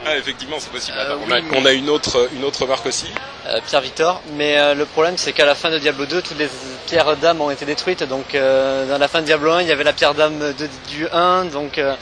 Ah, 0.06 0.16
effectivement, 0.16 0.56
c'est 0.58 0.70
possible. 0.72 0.96
Euh, 0.98 1.02
Attends, 1.14 1.20
on, 1.22 1.26
oui, 1.30 1.32
a, 1.38 1.42
mais- 1.42 1.58
on 1.58 1.64
a 1.66 1.72
une 1.72 1.90
autre, 1.90 2.28
une 2.34 2.44
autre 2.44 2.62
remarque 2.62 2.86
aussi. 2.86 3.06
Euh, 3.46 3.58
Pierre 3.66 3.80
Victor, 3.80 4.20
mais 4.36 4.58
euh, 4.58 4.74
le 4.74 4.84
problème 4.84 5.16
c'est 5.16 5.32
qu'à 5.32 5.46
la 5.46 5.54
fin 5.54 5.70
de 5.70 5.78
Diablo 5.78 6.04
2, 6.04 6.20
toutes 6.22 6.38
les 6.38 6.48
pierres 6.86 7.16
d'âme 7.16 7.40
ont 7.40 7.50
été 7.50 7.64
détruites, 7.64 8.02
donc 8.04 8.34
euh, 8.34 8.86
dans 8.86 8.98
la 8.98 9.08
fin 9.08 9.20
de 9.22 9.26
Diablo 9.26 9.50
1, 9.52 9.62
il 9.62 9.68
y 9.68 9.72
avait 9.72 9.82
la 9.84 9.94
pierre 9.94 10.14
d'âme 10.14 10.38
de- 10.38 10.68
du 10.88 11.08
1, 11.10 11.46
donc... 11.46 11.78
euh, 11.78 11.94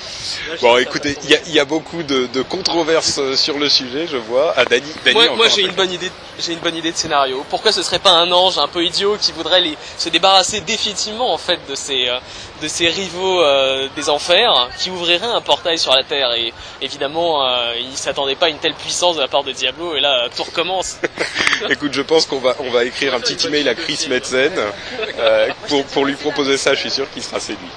Bon, 0.61 0.77
écoutez, 0.79 1.17
il 1.25 1.31
y 1.31 1.35
a, 1.35 1.39
il 1.47 1.53
y 1.53 1.61
a 1.61 1.65
beaucoup 1.65 2.03
de, 2.03 2.27
de 2.27 2.43
controverses 2.43 3.21
sur 3.37 3.57
le 3.59 3.69
sujet, 3.69 4.07
je 4.11 4.17
vois. 4.17 4.53
Ah, 4.57 4.65
Dany, 4.65 4.93
Dany 5.05 5.29
Moi, 5.37 5.49
j'ai 5.49 5.63
une 5.63 5.73
bonne 5.75 5.93
idée, 5.93 6.11
j'ai 6.41 6.53
une 6.55 6.59
bonne 6.59 6.77
idée 6.77 6.91
de 6.93 6.97
scénario. 6.97 7.45
Pourquoi 7.51 7.71
ce 7.73 7.83
serait 7.83 8.01
pas 8.01 8.11
un 8.11 8.31
ange 8.33 8.59
un 8.59 8.69
peu 8.69 8.85
idiot 8.85 9.17
qui 9.21 9.31
voudrait 9.33 9.61
les, 9.61 9.77
se 9.97 10.09
débarrasser 10.09 10.61
définitivement 10.61 11.33
en 11.33 11.39
fait 11.39 11.61
de 11.69 11.75
ces, 11.77 12.09
euh, 12.09 12.19
de 12.61 12.69
ces 12.69 12.89
rivaux 12.89 13.41
euh, 13.41 13.89
des 13.97 14.09
enfers, 14.09 14.69
qui 14.79 14.91
ouvrirait 14.91 15.27
un 15.27 15.41
portail 15.41 15.79
sur 15.79 15.95
la 15.95 16.03
terre 16.03 16.33
et 16.33 16.53
évidemment 16.81 17.47
euh, 17.47 17.75
il 17.79 17.97
s'attendait 17.97 18.35
pas 18.35 18.47
à 18.47 18.49
une 18.49 18.59
telle 18.59 18.75
puissance 18.75 19.17
de 19.17 19.21
la 19.21 19.29
part 19.29 19.45
de 19.45 19.53
Diablo 19.53 19.97
et 19.97 20.01
là 20.01 20.29
tout 20.35 20.43
recommence. 20.43 20.99
Écoute, 21.71 21.93
je 21.93 22.03
pense 22.03 22.27
qu'on 22.27 22.39
va, 22.39 22.55
on 22.61 22.71
va 22.71 22.85
écrire 22.85 23.15
un 23.15 23.21
petit 23.21 23.47
email 23.47 23.69
à 23.69 23.75
Chris 23.75 24.07
Metzen 24.09 24.53
euh, 25.19 25.49
pour, 25.69 25.85
pour 25.87 26.05
lui 26.05 26.15
proposer 26.15 26.57
ça. 26.57 26.75
Je 26.75 26.81
suis 26.81 26.91
sûr 26.91 27.11
qu'il 27.11 27.23
sera 27.23 27.41
séduit. 27.41 27.69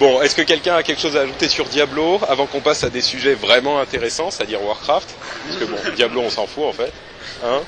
Bon, 0.00 0.20
est-ce 0.22 0.34
que 0.34 0.42
quelqu'un 0.42 0.74
a 0.74 0.82
quelque 0.82 1.00
chose 1.00 1.16
à 1.16 1.20
ajouter 1.20 1.48
sur 1.48 1.66
Diablo 1.66 2.20
avant 2.28 2.46
qu'on 2.46 2.60
passe 2.60 2.82
à 2.82 2.90
des 2.90 3.00
sujets 3.00 3.34
vraiment 3.34 3.78
intéressants, 3.78 4.30
c'est-à-dire 4.30 4.60
Warcraft? 4.62 5.08
Parce 5.46 5.60
que 5.60 5.64
bon, 5.66 5.76
Diablo, 5.94 6.22
on 6.22 6.30
s'en 6.30 6.46
fout 6.46 6.64
en 6.64 6.72
fait. 6.72 6.92
Hein? 7.44 7.60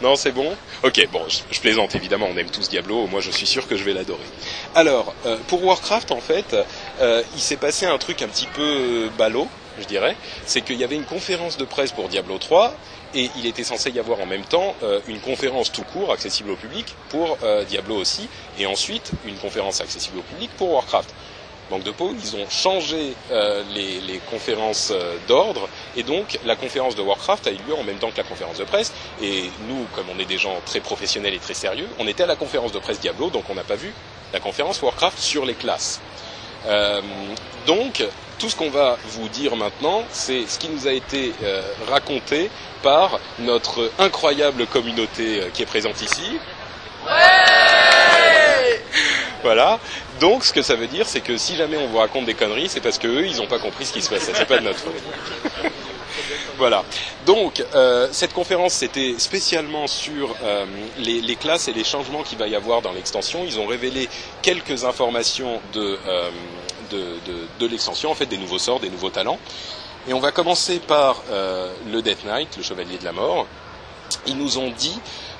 Non, 0.00 0.14
c'est 0.14 0.30
bon 0.30 0.54
Ok, 0.84 1.08
bon, 1.10 1.22
je, 1.28 1.60
plaisante 1.60 1.96
évidemment, 1.96 2.28
on 2.32 2.36
aime 2.36 2.50
tous 2.50 2.68
Diablo, 2.68 3.08
moi 3.08 3.20
je 3.20 3.30
suis 3.30 3.46
sûr 3.46 3.66
que 3.66 3.76
je 3.76 3.82
vais 3.82 3.92
l'adorer. 3.92 4.22
Alors, 4.76 5.12
euh, 5.26 5.36
pour 5.48 5.64
Warcraft, 5.64 6.12
en 6.12 6.20
fait, 6.20 6.56
euh, 7.00 7.22
il 7.34 7.40
s'est 7.40 7.56
passé 7.56 7.84
un 7.84 7.98
truc 7.98 8.22
un 8.22 8.28
petit 8.28 8.46
peu 8.46 8.62
euh, 8.62 9.08
ballot, 9.18 9.48
je 9.80 9.84
dirais, 9.86 10.16
c'est 10.46 10.60
qu'il 10.60 10.76
y 10.76 10.84
avait 10.84 10.94
une 10.94 11.04
conférence 11.04 11.56
de 11.56 11.64
presse 11.64 11.90
pour 11.90 12.08
Diablo 12.08 12.38
3, 12.38 12.74
et 13.14 13.28
il 13.38 13.46
était 13.46 13.64
censé 13.64 13.90
y 13.90 13.98
avoir 13.98 14.20
en 14.20 14.26
même 14.26 14.44
temps 14.44 14.74
une 15.06 15.18
conférence 15.20 15.72
tout 15.72 15.82
court, 15.82 16.12
accessible 16.12 16.50
au 16.50 16.56
public, 16.56 16.94
pour 17.08 17.38
Diablo 17.66 17.94
aussi, 17.96 18.28
et 18.58 18.66
ensuite 18.66 19.12
une 19.24 19.36
conférence 19.36 19.80
accessible 19.80 20.18
au 20.18 20.22
public 20.22 20.50
pour 20.58 20.72
Warcraft. 20.72 21.08
Manque 21.70 21.82
de 21.82 21.90
peau, 21.90 22.14
ils 22.22 22.36
ont 22.36 22.48
changé 22.48 23.14
euh, 23.30 23.62
les, 23.74 24.00
les 24.00 24.18
conférences 24.30 24.90
euh, 24.90 25.16
d'ordre 25.28 25.68
et 25.96 26.02
donc 26.02 26.38
la 26.46 26.56
conférence 26.56 26.96
de 26.96 27.02
Warcraft 27.02 27.46
a 27.46 27.50
eu 27.50 27.58
lieu 27.68 27.74
en 27.78 27.84
même 27.84 27.98
temps 27.98 28.10
que 28.10 28.16
la 28.16 28.24
conférence 28.24 28.58
de 28.58 28.64
presse 28.64 28.92
et 29.22 29.50
nous, 29.68 29.86
comme 29.94 30.06
on 30.14 30.18
est 30.18 30.24
des 30.24 30.38
gens 30.38 30.56
très 30.64 30.80
professionnels 30.80 31.34
et 31.34 31.38
très 31.38 31.54
sérieux, 31.54 31.88
on 31.98 32.08
était 32.08 32.22
à 32.22 32.26
la 32.26 32.36
conférence 32.36 32.72
de 32.72 32.78
presse 32.78 33.00
Diablo 33.00 33.30
donc 33.30 33.44
on 33.50 33.54
n'a 33.54 33.64
pas 33.64 33.76
vu 33.76 33.92
la 34.32 34.40
conférence 34.40 34.80
Warcraft 34.82 35.18
sur 35.18 35.44
les 35.44 35.54
classes. 35.54 36.00
Euh, 36.66 37.00
donc 37.66 38.04
tout 38.38 38.48
ce 38.48 38.56
qu'on 38.56 38.70
va 38.70 38.96
vous 39.06 39.28
dire 39.28 39.56
maintenant, 39.56 40.04
c'est 40.10 40.46
ce 40.46 40.58
qui 40.58 40.68
nous 40.68 40.86
a 40.86 40.92
été 40.92 41.32
euh, 41.42 41.60
raconté 41.88 42.50
par 42.82 43.18
notre 43.40 43.90
incroyable 43.98 44.66
communauté 44.66 45.42
euh, 45.42 45.48
qui 45.52 45.62
est 45.62 45.66
présente 45.66 46.00
ici. 46.00 46.38
Voilà. 49.42 49.78
Donc, 50.20 50.44
ce 50.44 50.52
que 50.52 50.62
ça 50.62 50.74
veut 50.74 50.86
dire, 50.86 51.06
c'est 51.06 51.20
que 51.20 51.36
si 51.36 51.56
jamais 51.56 51.76
on 51.76 51.86
vous 51.86 51.98
raconte 51.98 52.24
des 52.26 52.34
conneries, 52.34 52.68
c'est 52.68 52.80
parce 52.80 52.98
que 52.98 53.06
eux, 53.06 53.26
ils 53.26 53.36
n'ont 53.36 53.46
pas 53.46 53.58
compris 53.58 53.86
ce 53.86 53.92
qui 53.92 54.02
se 54.02 54.10
passait. 54.10 54.32
C'est 54.34 54.46
pas 54.46 54.58
de 54.58 54.64
notre 54.64 54.80
faute. 54.80 54.94
Voilà. 56.58 56.84
Donc, 57.24 57.64
euh, 57.74 58.08
cette 58.10 58.32
conférence, 58.32 58.72
c'était 58.72 59.14
spécialement 59.18 59.86
sur 59.86 60.34
euh, 60.42 60.66
les, 60.98 61.36
classes 61.36 61.68
et 61.68 61.72
les 61.72 61.84
changements 61.84 62.24
qu'il 62.24 62.36
va 62.36 62.48
y 62.48 62.56
avoir 62.56 62.82
dans 62.82 62.90
l'extension. 62.90 63.44
Ils 63.44 63.60
ont 63.60 63.66
révélé 63.66 64.08
quelques 64.42 64.84
informations 64.84 65.60
de, 65.72 65.96
euh, 66.08 66.30
de, 67.60 67.66
l'extension, 67.66 68.10
en 68.10 68.14
fait, 68.16 68.26
des 68.26 68.38
nouveaux 68.38 68.58
sorts, 68.58 68.80
des 68.80 68.90
nouveaux 68.90 69.10
talents. 69.10 69.38
Et 70.08 70.14
on 70.14 70.18
va 70.18 70.32
commencer 70.32 70.80
par 70.80 71.22
le 71.30 72.00
Death 72.00 72.24
Knight, 72.24 72.56
le 72.56 72.62
Chevalier 72.62 72.98
de 72.98 73.04
la 73.04 73.12
Mort. 73.12 73.46
Ils 74.26 74.36
nous 74.36 74.58
ont 74.58 74.70
dit 74.70 74.98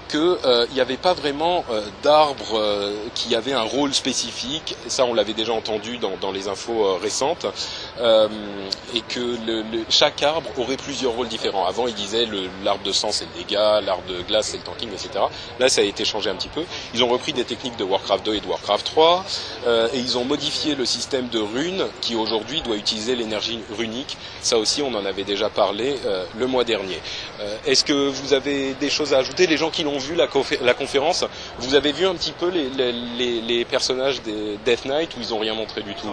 qu'il 0.09 0.75
n'y 0.75 0.81
avait 0.81 0.97
pas 0.97 1.15
vraiment 1.15 1.65
euh, 1.71 1.83
d'arbre 2.03 2.59
euh, 2.59 2.95
qui 3.15 3.35
avait 3.35 3.53
un 3.53 3.62
rôle 3.62 3.95
spécifique. 3.95 4.77
Ça, 4.87 5.05
on 5.05 5.15
l'avait 5.15 5.35
déjà 5.35 5.53
entendu 5.53 5.99
dans, 5.99 6.17
dans 6.21 6.33
les 6.33 6.49
infos 6.49 6.85
euh, 6.85 6.99
récentes. 7.00 7.47
Euh, 8.00 8.28
et 8.95 9.00
que 9.02 9.19
le, 9.19 9.62
le- 9.62 9.85
chaque 9.88 10.23
arbre 10.23 10.50
aurait 10.57 10.76
plusieurs 10.76 11.12
rôles 11.12 11.26
différents. 11.28 11.67
Avant, 11.67 11.88
ils 11.88 11.95
disaient 11.95 12.26
le- 12.26 12.49
l'arbre 12.62 12.85
de 12.85 12.93
sang 12.93 13.11
c'est 13.11 13.25
le 13.25 13.33
dégât, 13.33 13.81
l'arbre 13.81 14.05
de 14.07 14.23
glace 14.23 14.49
c'est 14.49 14.57
le 14.57 14.62
tanking, 14.62 14.93
etc. 14.93 15.11
Là, 15.59 15.69
ça 15.69 15.81
a 15.81 15.85
été 15.85 16.05
changé 16.05 16.31
un 16.31 16.37
petit 16.37 16.49
peu. 16.49 16.64
Ils 16.95 17.02
ont 17.02 17.09
repris 17.09 17.33
des 17.33 17.45
techniques 17.45 17.76
de 17.76 17.83
Warcraft 17.85 18.25
2 18.25 18.35
et 18.37 18.40
de 18.40 18.47
Warcraft 18.47 18.87
3 18.87 19.25
euh, 19.67 19.88
et 19.93 19.99
ils 19.99 20.17
ont 20.17 20.25
modifié 20.25 20.76
le 20.76 20.85
système 20.85 21.28
de 21.28 21.40
runes 21.40 21.87
qui 22.00 22.14
aujourd'hui 22.14 22.62
doit 22.62 22.76
utiliser 22.76 23.17
l'énergie 23.17 23.61
runique. 23.76 24.17
Ça 24.43 24.59
aussi, 24.59 24.81
on 24.81 24.95
en 24.95 25.05
avait 25.05 25.25
déjà 25.25 25.50
parlé 25.50 25.99
euh, 26.07 26.25
le 26.38 26.47
mois 26.47 26.64
dernier. 26.64 27.00
Euh, 27.40 27.57
Est-ce 27.67 27.85
que 27.85 28.09
vous 28.09 28.33
avez 28.33 28.75
des 28.75 28.90
choses 28.90 29.12
à 29.12 29.19
ajouter? 29.19 29.47
Les 29.49 29.57
gens 29.57 29.71
qui 29.71 29.83
l'ont 29.83 29.99
vu 29.99 30.14
la, 30.14 30.28
confé- 30.28 30.62
la 30.62 30.75
conférence, 30.75 31.25
vous 31.59 31.75
avez 31.75 31.90
vu 31.93 32.07
un 32.07 32.14
petit 32.14 32.33
peu 32.33 32.49
les, 32.49 32.69
les, 32.71 32.93
les- 32.93 33.40
les 33.40 33.64
personnages 33.64 34.23
des 34.23 34.57
Death 34.64 34.85
Knight 34.85 35.17
ou 35.17 35.21
ils 35.21 35.35
ont 35.35 35.38
rien 35.38 35.55
montré 35.55 35.83
du 35.83 35.95
tout? 35.95 36.09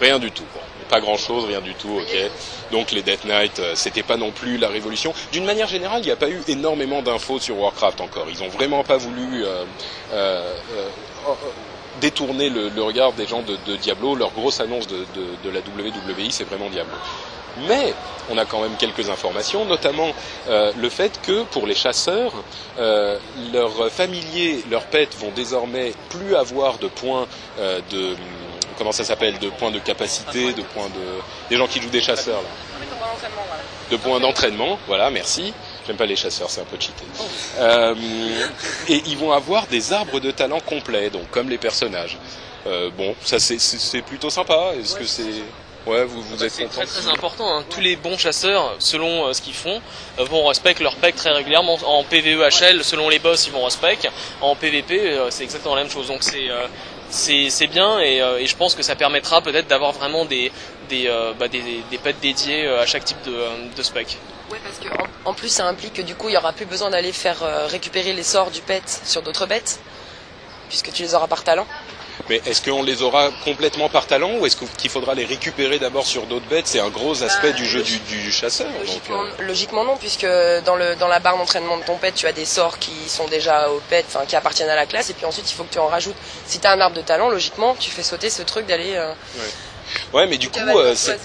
Rien 0.00 0.18
du 0.18 0.30
tout. 0.30 0.44
Pas 0.88 1.00
grand 1.00 1.16
chose, 1.16 1.46
rien 1.46 1.60
du 1.60 1.74
tout, 1.74 1.98
ok. 1.98 2.30
Donc 2.70 2.92
les 2.92 3.02
Death 3.02 3.24
Knight, 3.24 3.58
euh, 3.58 3.72
c'était 3.74 4.02
pas 4.04 4.16
non 4.16 4.30
plus 4.30 4.56
la 4.56 4.68
révolution. 4.68 5.12
D'une 5.32 5.44
manière 5.44 5.66
générale, 5.66 6.00
il 6.02 6.06
n'y 6.06 6.12
a 6.12 6.16
pas 6.16 6.28
eu 6.28 6.40
énormément 6.48 7.02
d'infos 7.02 7.40
sur 7.40 7.58
Warcraft 7.58 8.00
encore. 8.00 8.26
Ils 8.30 8.42
ont 8.42 8.48
vraiment 8.48 8.84
pas 8.84 8.96
voulu 8.96 9.44
euh, 9.44 9.64
euh, 10.12 10.54
euh, 10.74 10.88
euh, 11.28 11.32
détourner 12.00 12.50
le, 12.50 12.82
regard 12.82 13.12
des 13.14 13.26
gens 13.26 13.42
de, 13.42 13.76
Diablo. 13.76 14.14
Leur 14.14 14.30
grosse 14.32 14.60
annonce 14.60 14.86
de, 14.86 14.98
de, 15.14 15.26
de 15.44 15.50
la 15.50 15.60
WWI, 15.60 16.30
c'est 16.30 16.44
vraiment 16.44 16.68
Diablo. 16.68 16.94
Mais 17.68 17.94
on 18.30 18.36
a 18.36 18.44
quand 18.44 18.60
même 18.60 18.76
quelques 18.76 19.08
informations, 19.08 19.64
notamment 19.64 20.12
le 20.48 20.88
fait 20.90 21.18
que 21.22 21.42
pour 21.44 21.66
les 21.66 21.74
chasseurs, 21.74 22.32
euh, 22.78 23.18
leurs 23.50 23.90
familiers, 23.90 24.62
leurs 24.70 24.84
pets 24.84 25.16
vont 25.18 25.30
désormais 25.34 25.92
plus 26.10 26.36
avoir 26.36 26.76
de 26.76 26.88
points 26.88 27.26
de 27.58 28.14
comment 28.76 28.92
ça 28.92 29.04
s'appelle, 29.04 29.38
de 29.38 29.48
points 29.50 29.70
de 29.70 29.78
capacité, 29.78 30.52
de 30.52 30.62
points 30.62 30.88
de 30.88 31.20
des 31.50 31.56
gens 31.56 31.66
qui 31.66 31.80
jouent 31.80 31.90
des 31.90 32.00
chasseurs 32.00 32.42
là, 32.42 32.48
de 33.90 33.96
points 33.96 34.20
d'entraînement. 34.20 34.78
Voilà, 34.86 35.10
merci. 35.10 35.52
J'aime 35.86 35.96
pas 35.96 36.06
les 36.06 36.16
chasseurs, 36.16 36.50
c'est 36.50 36.60
un 36.60 36.64
peu 36.64 36.76
cheaté. 36.80 37.04
Euh, 37.60 37.94
et 38.88 39.02
ils 39.06 39.16
vont 39.16 39.32
avoir 39.32 39.66
des 39.66 39.92
arbres 39.92 40.18
de 40.20 40.30
talent 40.30 40.60
complets, 40.60 41.10
donc 41.10 41.30
comme 41.30 41.48
les 41.48 41.58
personnages. 41.58 42.18
Euh, 42.66 42.90
bon, 42.96 43.14
ça 43.22 43.38
c'est- 43.38 44.02
plutôt 44.02 44.28
sympa. 44.30 44.72
Est-ce 44.80 44.96
que 44.96 45.04
c'est 45.04 45.22
ouais, 45.86 46.04
vous 46.04 46.20
vous 46.20 46.42
êtes 46.42 46.50
C'est 46.50 46.66
très 46.66 46.84
très 46.84 47.06
important. 47.06 47.46
hein. 47.58 47.64
Tous 47.70 47.80
les 47.80 47.94
bons 47.94 48.18
chasseurs, 48.18 48.74
selon 48.80 49.28
euh, 49.28 49.32
ce 49.32 49.40
qu'ils 49.40 49.54
font, 49.54 49.80
euh, 50.18 50.24
vont 50.24 50.46
respect 50.48 50.74
leur 50.80 50.96
pec 50.96 51.14
très 51.14 51.30
régulièrement. 51.30 51.78
En 51.84 52.02
PVE-HL, 52.02 52.82
selon 52.82 53.08
les 53.08 53.20
boss, 53.20 53.46
ils 53.46 53.52
vont 53.52 53.64
respect. 53.64 53.98
En 54.40 54.56
PVP, 54.56 54.98
euh, 55.00 55.30
c'est 55.30 55.44
exactement 55.44 55.76
la 55.76 55.82
même 55.84 55.90
chose. 55.92 56.08
Donc 56.08 56.24
c'est 56.24 56.50
c'est 57.10 57.66
bien 57.66 57.98
et, 58.00 58.20
euh, 58.20 58.38
et 58.38 58.46
je 58.46 58.56
pense 58.56 58.74
que 58.74 58.82
ça 58.82 58.96
permettra 58.96 59.40
peut-être 59.40 59.68
d'avoir 59.68 59.92
vraiment 59.92 60.24
des 60.24 60.52
des, 60.88 61.08
euh, 61.08 61.32
bah, 61.38 61.48
dédiés 61.48 62.64
euh, 62.64 62.82
à 62.82 62.86
chaque 62.86 63.04
type 63.04 63.18
de, 63.24 63.82
spec. 63.82 64.18
Parce 64.48 64.78
que 64.78 64.88
en, 65.24 65.34
plus, 65.34 65.48
ça 65.48 65.66
implique 65.66 65.94
que 65.94 66.02
du 66.02 66.14
coup, 66.14 66.28
il 66.28 66.34
y 66.34 66.36
aura 66.36 66.52
plus 66.52 66.66
besoin 66.66 66.90
d'aller 66.90 67.12
faire 67.12 67.38
récupérer 67.68 68.12
les 68.12 68.22
sorts 68.22 68.52
du 68.52 68.60
pet 68.60 68.84
sur 69.04 69.22
d'autres 69.22 69.46
bêtes, 69.46 69.80
puisque 70.68 70.92
tu 70.92 71.02
les 71.02 71.16
auras 71.16 71.26
par 71.26 71.42
talent. 71.42 71.66
Mais 72.28 72.42
est-ce 72.44 72.62
qu'on 72.62 72.82
les 72.82 73.02
aura 73.02 73.30
complètement 73.44 73.88
par 73.88 74.06
talent 74.06 74.38
ou 74.38 74.46
est-ce 74.46 74.56
qu'il 74.56 74.90
faudra 74.90 75.14
les 75.14 75.24
récupérer 75.24 75.78
d'abord 75.78 76.06
sur 76.06 76.26
d'autres 76.26 76.46
bêtes? 76.46 76.66
C'est 76.66 76.80
un 76.80 76.88
gros 76.88 77.22
aspect 77.22 77.52
Bah, 77.52 77.56
du 77.56 77.64
jeu 77.64 77.82
du, 77.82 78.32
chasseur. 78.32 78.66
Donc, 78.66 79.10
euh, 79.10 79.44
logiquement 79.44 79.84
non, 79.84 79.96
puisque 79.96 80.26
dans, 80.64 80.76
le, 80.76 80.96
dans 80.96 81.08
la 81.08 81.20
barre 81.20 81.36
d'entraînement 81.38 81.78
de 81.78 81.84
ton 81.84 81.96
pet, 81.96 82.12
tu 82.12 82.26
as 82.26 82.32
des 82.32 82.44
sorts 82.44 82.78
qui 82.78 83.08
sont 83.08 83.28
déjà 83.28 83.70
au 83.70 83.80
pet, 83.88 84.04
enfin 84.08 84.24
qui 84.26 84.34
appartiennent 84.36 84.68
à 84.68 84.76
la 84.76 84.86
classe, 84.86 85.10
et 85.10 85.14
puis 85.14 85.24
ensuite 85.24 85.50
il 85.50 85.54
faut 85.54 85.64
que 85.64 85.72
tu 85.72 85.78
en 85.78 85.86
rajoutes. 85.86 86.16
Si 86.46 86.58
tu 86.58 86.66
as 86.66 86.72
un 86.72 86.80
arbre 86.80 86.96
de 86.96 87.02
talent, 87.02 87.28
logiquement, 87.28 87.76
tu 87.78 87.90
fais 87.90 88.02
sauter 88.02 88.30
ce 88.30 88.42
truc 88.42 88.66
d'aller 88.66 88.94
euh, 88.96 89.10
Ouais, 89.36 89.44
mais 90.14 90.38
du 90.38 90.48
coup, 90.48 90.58
euh, 90.60 90.92
c'est 90.94 91.18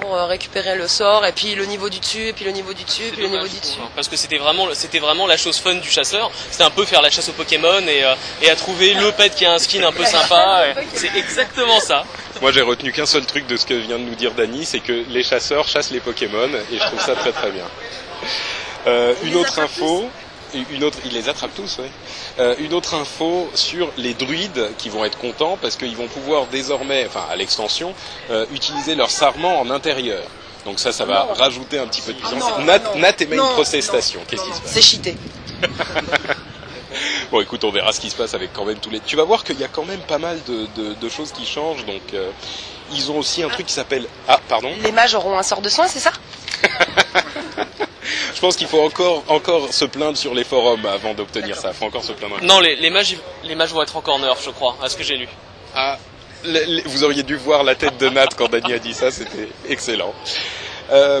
pour 0.00 0.14
euh, 0.14 0.26
récupérer 0.26 0.76
le 0.76 0.88
sort, 0.88 1.24
et 1.26 1.32
puis 1.32 1.54
le 1.54 1.64
niveau 1.66 1.88
du 1.88 1.98
dessus, 2.00 2.28
et 2.28 2.32
puis 2.32 2.44
le 2.44 2.50
niveau 2.52 2.72
du 2.72 2.84
dessus, 2.84 3.04
et 3.06 3.10
puis 3.10 3.22
le 3.22 3.28
niveau 3.28 3.46
du 3.46 3.58
dessus. 3.60 3.78
hein, 3.82 3.88
Parce 3.94 4.08
que 4.08 4.16
c'était 4.16 4.38
vraiment, 4.38 4.66
c'était 4.74 4.98
vraiment 4.98 5.26
la 5.26 5.36
chose 5.36 5.58
fun 5.58 5.74
du 5.74 5.90
chasseur. 5.90 6.30
C'était 6.50 6.64
un 6.64 6.70
peu 6.70 6.84
faire 6.84 7.02
la 7.02 7.10
chasse 7.10 7.28
aux 7.28 7.32
Pokémon 7.32 7.80
et, 7.86 8.04
euh, 8.04 8.14
et 8.42 8.50
à 8.50 8.56
trouver 8.56 8.94
le 8.94 9.12
pet 9.12 9.34
qui 9.34 9.44
a 9.46 9.52
un 9.52 9.58
skin 9.58 9.82
un 9.84 9.92
peu 9.92 10.04
sympa. 10.04 10.64
C'est 10.94 11.14
exactement 11.16 11.80
ça. 11.80 12.04
Moi, 12.40 12.52
j'ai 12.52 12.62
retenu 12.62 12.92
qu'un 12.92 13.06
seul 13.06 13.26
truc 13.26 13.46
de 13.46 13.56
ce 13.56 13.66
que 13.66 13.74
vient 13.74 13.98
de 13.98 14.04
nous 14.04 14.14
dire 14.14 14.32
Dany, 14.32 14.64
c'est 14.64 14.78
que 14.80 15.04
les 15.08 15.24
chasseurs 15.24 15.66
chassent 15.66 15.90
les 15.90 15.98
Pokémon, 16.00 16.48
et 16.72 16.78
je 16.78 16.84
trouve 16.86 17.00
ça 17.00 17.14
très 17.16 17.32
très 17.32 17.50
bien. 17.50 17.64
Euh, 18.86 19.14
une 19.24 19.34
autre 19.34 19.58
info, 19.58 20.08
une 20.70 20.84
autre, 20.84 20.98
ils 21.04 21.12
les 21.12 21.28
attrapent 21.28 21.54
tous, 21.54 21.78
ouais. 21.78 21.90
Euh, 22.38 22.54
une 22.58 22.74
autre 22.74 22.94
info 22.94 23.48
sur 23.54 23.90
les 23.96 24.14
druides 24.14 24.70
qui 24.78 24.88
vont 24.88 25.04
être 25.04 25.18
contents 25.18 25.58
parce 25.60 25.76
qu'ils 25.76 25.96
vont 25.96 26.08
pouvoir 26.08 26.46
désormais, 26.46 27.06
enfin 27.06 27.24
à 27.30 27.36
l'extension, 27.36 27.94
euh, 28.30 28.46
utiliser 28.52 28.94
leur 28.94 29.10
sarment 29.10 29.60
en 29.60 29.70
intérieur. 29.70 30.22
Donc 30.64 30.78
ça, 30.80 30.92
ça 30.92 31.04
va 31.04 31.28
rajouter 31.38 31.78
un 31.78 31.86
petit 31.86 32.02
peu 32.02 32.12
de 32.12 32.18
puissance. 32.18 32.40
non, 32.40 32.64
Nat, 32.64 33.14
émet 33.20 33.36
une 33.36 33.42
protestation. 33.42 34.20
Qu'est-ce 34.28 34.42
qui 34.42 34.52
se 34.52 34.60
passe 34.60 34.72
C'est 34.72 34.82
cheaté. 34.82 35.16
Bon, 37.30 37.40
écoute, 37.42 37.62
on 37.64 37.70
verra 37.70 37.92
ce 37.92 38.00
qui 38.00 38.08
se 38.08 38.16
passe 38.16 38.34
avec 38.34 38.52
quand 38.52 38.64
même 38.64 38.78
tous 38.78 38.90
les. 38.90 39.00
Tu 39.00 39.14
vas 39.14 39.24
voir 39.24 39.44
qu'il 39.44 39.58
y 39.60 39.64
a 39.64 39.68
quand 39.68 39.84
même 39.84 40.00
pas 40.00 40.18
mal 40.18 40.38
de, 40.48 40.66
de, 40.76 40.94
de 40.94 41.08
choses 41.08 41.30
qui 41.32 41.44
changent. 41.44 41.84
Donc, 41.84 42.00
euh, 42.14 42.30
ils 42.92 43.10
ont 43.10 43.18
aussi 43.18 43.42
un 43.42 43.48
truc 43.48 43.66
qui 43.66 43.72
s'appelle. 43.72 44.06
Ah, 44.26 44.40
pardon. 44.48 44.70
Les 44.82 44.92
mages 44.92 45.14
auront 45.14 45.38
un 45.38 45.42
sort 45.42 45.60
de 45.60 45.68
soin, 45.68 45.86
c'est 45.88 46.00
ça 46.00 46.12
Je 48.34 48.40
pense 48.40 48.56
qu'il 48.56 48.68
faut 48.68 48.80
encore 48.82 49.24
encore 49.28 49.72
se 49.72 49.84
plaindre 49.84 50.16
sur 50.16 50.32
les 50.34 50.44
forums 50.44 50.86
avant 50.86 51.12
d'obtenir 51.14 51.56
ça. 51.56 51.70
Il 51.70 51.74
faut 51.74 51.86
encore 51.86 52.04
se 52.04 52.12
plaindre. 52.12 52.36
Non, 52.42 52.60
les, 52.60 52.76
les 52.76 52.90
mages, 52.90 53.16
les 53.44 53.54
mages 53.54 53.72
vont 53.72 53.82
être 53.82 53.96
encore 53.96 54.18
nerfs, 54.20 54.38
je 54.44 54.50
crois, 54.50 54.76
à 54.82 54.88
ce 54.88 54.96
que 54.96 55.02
j'ai 55.02 55.16
lu. 55.16 55.28
Ah, 55.74 55.98
le- 56.44 56.64
le- 56.76 56.82
vous 56.86 57.02
auriez 57.04 57.24
dû 57.24 57.36
voir 57.36 57.64
la 57.64 57.74
tête 57.74 57.98
de 57.98 58.08
Nat 58.08 58.28
quand 58.36 58.48
Dany 58.48 58.72
a 58.74 58.78
dit 58.78 58.94
ça, 58.94 59.10
c'était 59.10 59.48
excellent. 59.68 60.14
Euh, 60.90 61.20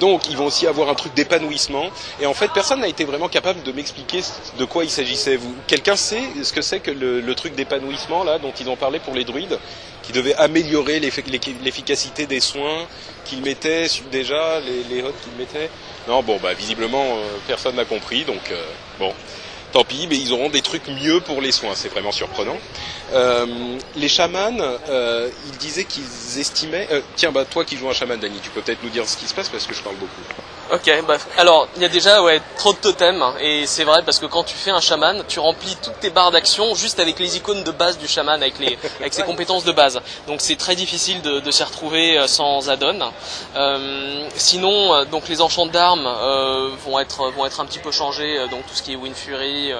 donc, 0.00 0.28
ils 0.28 0.36
vont 0.36 0.46
aussi 0.46 0.66
avoir 0.66 0.88
un 0.88 0.94
truc 0.94 1.14
d'épanouissement. 1.14 1.86
Et 2.20 2.26
en 2.26 2.34
fait, 2.34 2.48
personne 2.52 2.80
n'a 2.80 2.88
été 2.88 3.04
vraiment 3.04 3.28
capable 3.28 3.62
de 3.62 3.72
m'expliquer 3.72 4.20
de 4.58 4.64
quoi 4.64 4.84
il 4.84 4.90
s'agissait. 4.90 5.38
Quelqu'un 5.66 5.96
sait 5.96 6.22
ce 6.42 6.52
que 6.52 6.62
c'est 6.62 6.80
que 6.80 6.90
le, 6.90 7.34
truc 7.34 7.54
d'épanouissement 7.54 8.24
là 8.24 8.38
dont 8.38 8.52
ils 8.60 8.68
ont 8.68 8.76
parlé 8.76 8.98
pour 9.00 9.14
les 9.14 9.24
druides, 9.24 9.58
qui 10.02 10.12
devait 10.12 10.34
améliorer 10.34 11.00
l'effi- 11.00 11.24
l'effi- 11.28 11.56
l'efficacité 11.62 12.26
des 12.26 12.40
soins 12.40 12.86
qu'ils 13.24 13.42
mettaient 13.42 13.86
déjà, 14.12 14.60
les, 14.60 14.84
les 14.94 15.02
qu'ils 15.02 15.32
mettaient? 15.38 15.70
Non, 16.06 16.22
bon, 16.22 16.38
bah 16.42 16.52
visiblement 16.54 17.04
euh, 17.16 17.38
personne 17.46 17.76
n'a 17.76 17.84
compris. 17.84 18.24
Donc, 18.24 18.50
euh, 18.50 18.62
bon. 18.98 19.12
Tant 19.74 19.82
pis, 19.82 20.06
mais 20.08 20.16
ils 20.16 20.32
auront 20.32 20.50
des 20.50 20.62
trucs 20.62 20.86
mieux 20.86 21.20
pour 21.20 21.40
les 21.40 21.50
soins, 21.50 21.74
c'est 21.74 21.88
vraiment 21.88 22.12
surprenant. 22.12 22.56
Euh, 23.12 23.76
les 23.96 24.08
chamans, 24.08 24.56
euh, 24.88 25.28
ils 25.46 25.58
disaient 25.58 25.82
qu'ils 25.84 26.38
estimaient... 26.38 26.86
euh, 26.92 27.00
tiens, 27.16 27.32
bah 27.32 27.44
toi 27.44 27.64
qui 27.64 27.76
joues 27.76 27.90
un 27.90 27.92
chaman, 27.92 28.16
Dany, 28.20 28.38
tu 28.40 28.50
peux 28.50 28.60
peut-être 28.60 28.84
nous 28.84 28.90
dire 28.90 29.08
ce 29.08 29.16
qui 29.16 29.26
se 29.26 29.34
passe 29.34 29.48
parce 29.48 29.66
que 29.66 29.74
je 29.74 29.82
parle 29.82 29.96
beaucoup. 29.96 30.22
Ok, 30.72 30.90
bah, 31.06 31.18
alors 31.36 31.68
il 31.76 31.82
y 31.82 31.84
a 31.84 31.90
déjà 31.90 32.22
ouais 32.22 32.40
trop 32.56 32.72
de 32.72 32.78
totems 32.78 33.20
hein, 33.20 33.34
et 33.38 33.66
c'est 33.66 33.84
vrai 33.84 34.02
parce 34.02 34.18
que 34.18 34.24
quand 34.24 34.44
tu 34.44 34.54
fais 34.54 34.70
un 34.70 34.80
chaman, 34.80 35.22
tu 35.28 35.38
remplis 35.38 35.76
toutes 35.82 36.00
tes 36.00 36.08
barres 36.08 36.30
d'action 36.30 36.74
juste 36.74 37.00
avec 37.00 37.18
les 37.18 37.36
icônes 37.36 37.62
de 37.64 37.70
base 37.70 37.98
du 37.98 38.08
chaman, 38.08 38.40
avec 38.40 38.58
les 38.58 38.78
avec 39.00 39.12
ses 39.12 39.24
compétences 39.24 39.64
de 39.64 39.72
base. 39.72 40.00
Donc 40.26 40.40
c'est 40.40 40.56
très 40.56 40.74
difficile 40.74 41.20
de, 41.20 41.40
de 41.40 41.50
s'y 41.50 41.62
retrouver 41.62 42.18
euh, 42.18 42.26
sans 42.26 42.70
add-on. 42.70 42.98
Euh, 43.56 44.26
sinon, 44.36 44.94
euh, 44.94 45.04
donc 45.04 45.28
les 45.28 45.42
enchants 45.42 45.66
d'armes 45.66 46.06
euh, 46.06 46.70
vont 46.86 46.98
être 46.98 47.30
vont 47.32 47.44
être 47.44 47.60
un 47.60 47.66
petit 47.66 47.78
peu 47.78 47.90
changés, 47.90 48.38
donc 48.50 48.66
tout 48.66 48.74
ce 48.74 48.82
qui 48.82 48.92
est 48.94 48.96
Wind 48.96 49.14
Fury, 49.14 49.70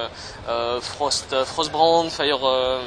euh, 0.49 0.81
Frost, 0.81 1.33
euh, 1.33 1.45
Frostbrand, 1.45 2.09
Fire, 2.11 2.39
euh, 2.47 2.81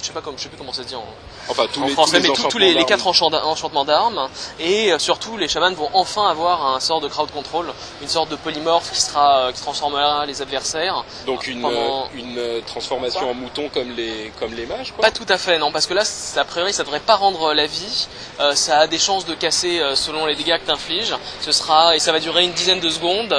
je 0.00 0.06
sais 0.06 0.12
pas 0.12 0.20
comme 0.20 0.36
je 0.36 0.42
sais 0.42 0.48
plus 0.48 0.58
comment 0.58 0.72
ça 0.72 0.82
se 0.82 0.88
dit 0.88 0.94
en, 0.96 1.04
Enfin, 1.48 1.66
tous 1.72 1.82
en 1.82 1.86
les, 1.86 1.92
français, 1.92 2.16
tous 2.20 2.28
mais 2.28 2.34
tous- 2.34 2.48
tous 2.48 2.58
les, 2.58 2.84
quatre 2.84 3.06
enchant- 3.06 3.30
enchantements 3.32 3.84
d'armes. 3.84 4.28
Et 4.58 4.92
euh, 4.92 4.98
surtout, 4.98 5.36
les 5.36 5.46
chamans 5.46 5.72
vont 5.74 5.90
enfin 5.92 6.28
avoir 6.28 6.74
un 6.74 6.80
sort 6.80 7.00
de 7.00 7.08
crowd 7.08 7.30
control, 7.30 7.72
une 8.02 8.08
sorte 8.08 8.30
de 8.30 8.36
polymorphe 8.36 8.90
qui 8.92 9.00
sera 9.00 9.50
qui 9.54 9.60
transformera 9.60 10.24
les 10.26 10.40
adversaires. 10.42 11.04
Donc 11.26 11.46
une, 11.46 11.62
pendant- 11.62 12.08
une 12.14 12.62
transformation 12.66 13.30
en 13.30 13.34
mouton 13.34 13.68
comme 13.72 13.90
les, 13.92 14.32
comme 14.40 14.54
les 14.54 14.66
mages, 14.66 14.92
quoi. 14.92 15.02
Pas 15.02 15.10
tout 15.10 15.26
à 15.28 15.36
fait, 15.38 15.58
non, 15.58 15.70
parce 15.70 15.86
que 15.86 15.94
là, 15.94 16.02
a 16.36 16.44
priori, 16.44 16.72
ça 16.72 16.82
devrait 16.82 17.00
pas 17.00 17.16
rendre 17.16 17.52
la 17.54 17.66
vie. 17.66 18.08
Ça 18.54 18.78
a 18.80 18.86
des 18.86 18.98
chances 18.98 19.24
de 19.26 19.34
casser 19.34 19.80
selon 19.94 20.26
les 20.26 20.34
dégâts 20.34 20.58
que 20.58 20.66
t'infliges. 20.66 21.14
Ce 21.40 21.52
sera 21.52 21.94
et 21.94 21.98
ça 21.98 22.10
va 22.12 22.18
durer 22.20 22.44
une 22.44 22.52
dizaine 22.52 22.80
de 22.80 22.90
secondes, 22.90 23.34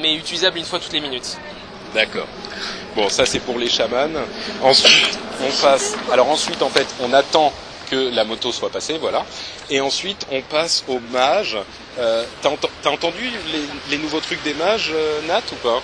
mais 0.00 0.14
utilisable 0.14 0.58
une 0.58 0.64
fois 0.64 0.78
toutes 0.80 0.92
les 0.92 1.00
minutes. 1.00 1.36
D'accord. 1.94 2.26
Bon, 2.96 3.08
ça 3.08 3.26
c'est 3.26 3.40
pour 3.40 3.58
les 3.58 3.68
chamans. 3.68 4.08
Ensuite, 4.62 5.18
on 5.42 5.50
passe. 5.62 5.94
Alors 6.12 6.28
ensuite, 6.28 6.62
en 6.62 6.68
fait, 6.70 6.86
on 7.00 7.12
attend 7.12 7.52
que 7.90 8.14
la 8.14 8.24
moto 8.24 8.52
soit 8.52 8.70
passée, 8.70 8.98
voilà. 8.98 9.24
Et 9.70 9.80
ensuite, 9.80 10.26
on 10.30 10.40
passe 10.42 10.84
aux 10.88 11.00
mages. 11.10 11.58
Euh, 11.98 12.24
T'as 12.40 12.48
ent- 12.50 12.58
t'as 12.82 12.90
entendu 12.90 13.30
les, 13.52 13.96
les 13.96 14.02
nouveaux 14.02 14.20
trucs 14.20 14.42
des 14.42 14.54
mages, 14.54 14.90
euh, 14.94 15.20
Nat, 15.26 15.42
ou 15.52 15.56
pas? 15.56 15.82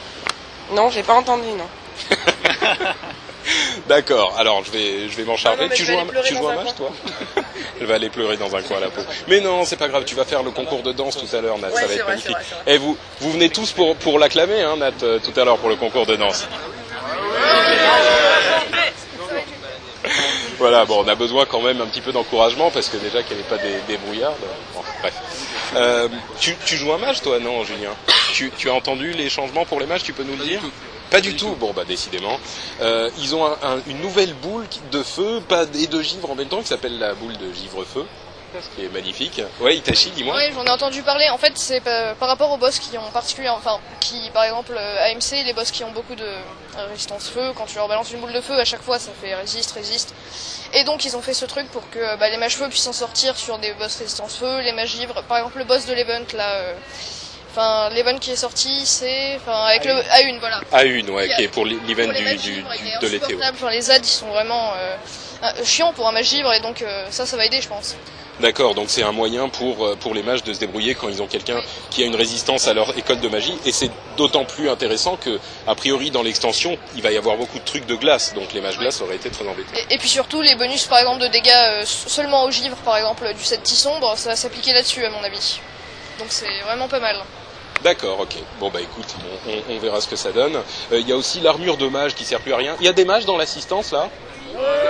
Non, 0.74 0.88
j'ai 0.90 1.02
pas 1.02 1.14
entendu, 1.14 1.48
non. 1.48 1.68
D'accord. 3.88 4.34
Alors, 4.38 4.64
je 4.64 4.70
vais, 4.70 5.08
je 5.08 5.16
vais 5.16 5.24
m'en 5.24 5.36
charger. 5.36 5.58
Ah 5.60 5.62
non, 5.64 5.68
mais 5.70 5.74
tu 5.76 5.84
joues, 5.84 5.98
un, 5.98 6.06
tu 6.24 6.34
joues 6.34 6.48
un 6.48 6.54
mage, 6.56 6.74
toi 6.76 6.90
Elle 7.80 7.86
va 7.86 7.94
aller 7.94 8.10
pleurer 8.10 8.36
dans 8.36 8.54
un 8.54 8.62
coin, 8.62 8.80
la 8.80 8.88
pauvre. 8.88 9.06
Mais 9.28 9.40
non, 9.40 9.64
c'est 9.64 9.76
pas 9.76 9.88
grave. 9.88 10.04
Tu 10.04 10.14
vas 10.14 10.24
faire 10.24 10.42
le 10.42 10.50
concours 10.50 10.82
de 10.82 10.92
danse 10.92 11.16
tout 11.16 11.34
à 11.36 11.40
l'heure, 11.40 11.58
Nat. 11.58 11.68
Ouais, 11.68 11.80
ça 11.80 11.86
va 11.86 11.92
être 11.94 12.02
vrai, 12.02 12.10
magnifique. 12.10 12.36
vrai, 12.36 12.74
Et 12.74 12.78
vous, 12.78 12.96
vous 13.20 13.32
venez 13.32 13.48
tous 13.50 13.72
pour, 13.72 13.96
pour 13.96 14.18
l'acclamer, 14.18 14.62
hein, 14.62 14.76
Nat, 14.76 14.92
euh, 15.02 15.18
tout 15.18 15.38
à 15.38 15.44
l'heure 15.44 15.58
pour 15.58 15.68
le 15.68 15.76
concours 15.76 16.06
de 16.06 16.16
danse. 16.16 16.46
Voilà, 20.58 20.84
bon, 20.84 21.04
on 21.04 21.08
a 21.08 21.14
besoin 21.14 21.44
quand 21.46 21.60
même 21.60 21.80
un 21.80 21.86
petit 21.86 22.00
peu 22.00 22.10
d'encouragement 22.10 22.70
parce 22.70 22.88
que 22.88 22.96
déjà 22.96 23.22
qu'elle 23.22 23.36
n'est 23.36 23.42
pas 23.44 23.58
des, 23.58 23.76
des 23.86 23.96
brouillards. 23.96 24.34
Bon, 24.74 24.80
bref. 25.00 25.14
Euh, 25.76 26.08
tu, 26.40 26.56
tu 26.64 26.76
joues 26.76 26.92
un 26.92 26.98
mage, 26.98 27.22
toi, 27.22 27.38
non, 27.38 27.62
Julien? 27.64 27.90
Tu, 28.32 28.50
tu 28.56 28.68
as 28.68 28.74
entendu 28.74 29.12
les 29.12 29.30
changements 29.30 29.64
pour 29.64 29.78
les 29.78 29.86
mages 29.86 30.02
Tu 30.02 30.12
peux 30.12 30.24
nous 30.24 30.36
le 30.36 30.44
dire? 30.44 30.60
Pas 31.10 31.20
du 31.20 31.36
tout. 31.36 31.54
Bon, 31.56 31.72
bah 31.72 31.84
décidément. 31.86 32.38
Euh, 32.80 33.10
ils 33.18 33.34
ont 33.34 33.44
un- 33.46 33.58
un- 33.62 33.80
une 33.86 34.00
nouvelle 34.00 34.34
boule 34.34 34.66
de 34.92 35.02
feu, 35.02 35.40
pas 35.48 35.64
et 35.74 35.86
de 35.86 36.02
givre 36.02 36.30
en 36.30 36.34
même 36.34 36.48
temps, 36.48 36.60
qui 36.60 36.68
s'appelle 36.68 36.98
la 36.98 37.14
boule 37.14 37.36
de 37.38 37.52
givre-feu, 37.52 38.06
ce 38.60 38.76
qui 38.76 38.84
est 38.84 38.88
magnifique. 38.92 39.40
Ouais, 39.60 39.76
Itachi, 39.76 40.10
dis-moi. 40.10 40.34
Oui, 40.36 40.42
j'en 40.54 40.64
ai 40.64 40.70
entendu 40.70 41.02
parler. 41.02 41.28
En 41.30 41.38
fait, 41.38 41.52
c'est 41.56 41.80
par 41.80 42.28
rapport 42.28 42.50
aux 42.50 42.56
boss 42.58 42.78
qui 42.78 42.96
ont 42.98 43.10
particulièrement, 43.12 43.58
enfin, 43.58 43.78
qui, 44.00 44.30
par 44.34 44.44
exemple, 44.44 44.74
euh, 44.78 45.06
AMC, 45.10 45.44
les 45.44 45.52
boss 45.54 45.70
qui 45.70 45.82
ont 45.84 45.92
beaucoup 45.92 46.14
de 46.14 46.24
euh, 46.24 46.86
résistance 46.90 47.28
feu, 47.28 47.52
quand 47.56 47.64
tu 47.66 47.76
leur 47.76 47.88
balances 47.88 48.10
une 48.12 48.20
boule 48.20 48.32
de 48.32 48.40
feu, 48.42 48.58
à 48.58 48.64
chaque 48.66 48.82
fois, 48.82 48.98
ça 48.98 49.10
fait 49.20 49.34
résiste, 49.34 49.72
résiste. 49.72 50.14
Et 50.74 50.84
donc, 50.84 51.06
ils 51.06 51.16
ont 51.16 51.22
fait 51.22 51.32
ce 51.34 51.46
truc 51.46 51.68
pour 51.70 51.88
que 51.90 52.16
bah, 52.18 52.28
les 52.28 52.36
mages 52.36 52.56
feu 52.56 52.68
puissent 52.68 52.82
s'en 52.82 52.92
sortir 52.92 53.36
sur 53.38 53.58
des 53.58 53.72
boss 53.74 53.96
résistance 53.96 54.36
feu, 54.36 54.60
les 54.60 54.72
mages 54.72 54.90
givre. 54.90 55.22
Par 55.26 55.38
exemple, 55.38 55.56
le 55.58 55.64
boss 55.64 55.86
de 55.86 55.94
l'event, 55.94 56.20
là, 56.34 56.50
euh, 56.56 56.74
enfin, 57.58 57.90
l'event 57.90 58.18
qui 58.18 58.30
est 58.30 58.36
sorti, 58.36 58.86
c'est, 58.86 59.36
enfin, 59.36 59.64
avec 59.64 59.84
le 59.84 59.92
A1, 59.92 60.38
voilà. 60.38 60.60
À 60.72 60.84
une, 60.84 61.10
ouais, 61.10 61.28
qui 61.36 61.42
est 61.42 61.48
pour 61.48 61.66
l'event 61.66 61.82
du, 61.86 62.62
de 63.02 63.06
l'été. 63.08 63.34
ouais. 63.34 63.70
les 63.72 63.80
ZAD, 63.80 64.04
ils 64.04 64.08
sont 64.08 64.28
vraiment 64.28 64.72
euh, 64.76 64.96
chiants 65.64 65.92
pour 65.92 66.08
un 66.08 66.12
mage 66.12 66.26
givre, 66.26 66.52
et 66.52 66.60
donc 66.60 66.82
euh, 66.82 67.06
ça, 67.10 67.26
ça 67.26 67.36
va 67.36 67.44
aider, 67.46 67.60
je 67.60 67.68
pense. 67.68 67.96
D'accord, 68.40 68.76
donc 68.76 68.88
c'est 68.88 69.02
un 69.02 69.10
moyen 69.10 69.48
pour, 69.48 69.84
euh, 69.84 69.96
pour 69.96 70.14
les 70.14 70.22
mages 70.22 70.44
de 70.44 70.52
se 70.52 70.60
débrouiller 70.60 70.94
quand 70.94 71.08
ils 71.08 71.20
ont 71.20 71.26
quelqu'un 71.26 71.60
qui 71.90 72.04
a 72.04 72.06
une 72.06 72.14
résistance 72.14 72.68
à 72.68 72.74
leur 72.74 72.96
école 72.96 73.18
de 73.18 73.28
magie. 73.28 73.58
Et 73.66 73.72
c'est 73.72 73.90
d'autant 74.16 74.44
plus 74.44 74.70
intéressant 74.70 75.16
que, 75.16 75.40
a 75.66 75.74
priori, 75.74 76.12
dans 76.12 76.22
l'extension, 76.22 76.78
il 76.94 77.02
va 77.02 77.10
y 77.10 77.16
avoir 77.16 77.36
beaucoup 77.36 77.58
de 77.58 77.64
trucs 77.64 77.86
de 77.86 77.96
glace. 77.96 78.34
Donc 78.34 78.52
les 78.52 78.60
mages 78.60 78.78
glace 78.78 79.00
auraient 79.00 79.16
été 79.16 79.30
très 79.30 79.44
embêtés. 79.48 79.84
Et, 79.90 79.94
et 79.94 79.98
puis 79.98 80.08
surtout, 80.08 80.40
les 80.40 80.54
bonus, 80.54 80.86
par 80.86 81.00
exemple, 81.00 81.20
de 81.20 81.26
dégâts 81.26 81.50
euh, 81.50 81.82
seulement 81.84 82.44
au 82.44 82.50
givre, 82.52 82.76
par 82.84 82.96
exemple, 82.96 83.28
du 83.34 83.42
set 83.42 83.66
sombre, 83.66 84.16
ça 84.16 84.28
va 84.30 84.36
s'appliquer 84.36 84.72
là-dessus, 84.72 85.04
à 85.04 85.10
mon 85.10 85.24
avis. 85.24 85.58
Donc 86.20 86.28
c'est 86.30 86.60
vraiment 86.64 86.86
pas 86.86 87.00
mal. 87.00 87.16
D'accord, 87.82 88.20
ok. 88.20 88.34
Bon 88.58 88.70
bah 88.70 88.80
écoute, 88.80 89.06
on, 89.46 89.50
on- 89.50 89.76
on 89.76 89.78
verra 89.78 90.00
ce 90.00 90.08
que 90.08 90.16
ça 90.16 90.32
donne. 90.32 90.56
Euh, 90.92 90.98
Il 91.00 91.08
y 91.08 91.12
a 91.12 91.16
aussi 91.16 91.40
l'armure 91.40 91.76
de 91.76 91.88
mage 91.88 92.14
qui 92.14 92.24
sert 92.24 92.40
plus 92.40 92.52
à 92.52 92.56
rien. 92.56 92.74
Il 92.80 92.86
y 92.86 92.88
a 92.88 92.92
des 92.92 93.04
mages 93.04 93.24
dans 93.24 93.36
l'assistance 93.36 93.92
là? 93.92 94.08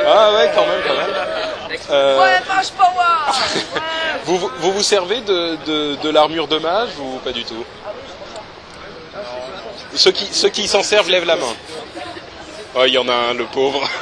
Ah 0.07 0.33
ouais, 0.33 0.51
quand 0.55 0.65
même, 0.67 0.81
quand 0.87 0.95
même. 0.95 1.79
Euh, 1.91 2.19
mage 2.49 2.71
power 2.71 3.61
vous, 4.25 4.39
vous 4.39 4.51
vous 4.59 4.73
vous 4.73 4.83
servez 4.83 5.21
de, 5.21 5.57
de, 5.67 5.97
de 5.97 6.09
l'armure 6.09 6.49
de 6.49 6.59
mage 6.59 6.89
ou 6.99 7.19
pas 7.19 7.33
du 7.33 7.45
tout? 7.45 7.65
Ceux 9.95 10.13
qui, 10.13 10.27
ceux 10.33 10.49
qui 10.49 10.69
s'en 10.69 10.83
servent 10.83 11.11
lèvent 11.11 11.25
la 11.27 11.37
main. 11.37 11.55
Oh, 12.75 12.85
il 12.87 12.93
y 12.93 12.99
en 12.99 13.09
a 13.09 13.15
un, 13.15 13.35
le 13.35 13.45
pauvre. 13.47 13.89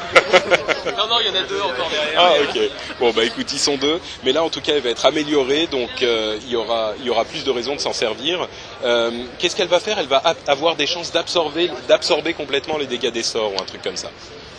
Non, 0.97 1.09
non, 1.09 1.17
il 1.21 1.27
y 1.27 1.31
en 1.31 1.35
a 1.35 1.43
deux 1.47 1.61
encore 1.61 1.91
derrière. 1.91 2.15
Ah 2.17 2.33
ok. 2.43 2.71
Bon 3.01 3.11
bah 3.13 3.25
écoute, 3.25 3.53
ils 3.53 3.59
sont 3.59 3.77
deux, 3.77 4.01
mais 4.23 4.33
là 4.33 4.45
en 4.45 4.51
tout 4.51 4.61
cas 4.61 4.73
elle 4.77 4.83
va 4.83 4.91
être 4.91 5.05
améliorée, 5.05 5.67
donc 5.67 5.91
euh, 6.03 6.39
il 6.43 6.51
y 6.51 6.57
aura 6.57 6.93
il 7.01 7.05
y 7.05 7.11
aura 7.11 7.25
plus 7.25 7.43
de 7.45 7.51
raisons 7.51 7.75
de 7.75 7.81
s'en 7.81 7.93
servir. 7.93 8.47
Euh, 8.85 9.11
Qu'est-ce 9.39 9.57
qu'elle 9.57 9.67
va 9.69 9.81
faire? 9.81 9.99
Elle 9.99 10.07
va 10.07 10.23
avoir 10.47 10.77
des 10.77 10.87
chances 10.87 11.11
d'absorber 11.13 11.71
d'absorber 11.89 12.35
complètement 12.35 12.79
les 12.79 12.87
dégâts 12.87 13.11
des 13.11 13.25
sorts 13.25 13.53
ou 13.53 13.61
un 13.61 13.65
truc 13.65 13.83
comme 13.83 13.97
ça. 13.97 14.11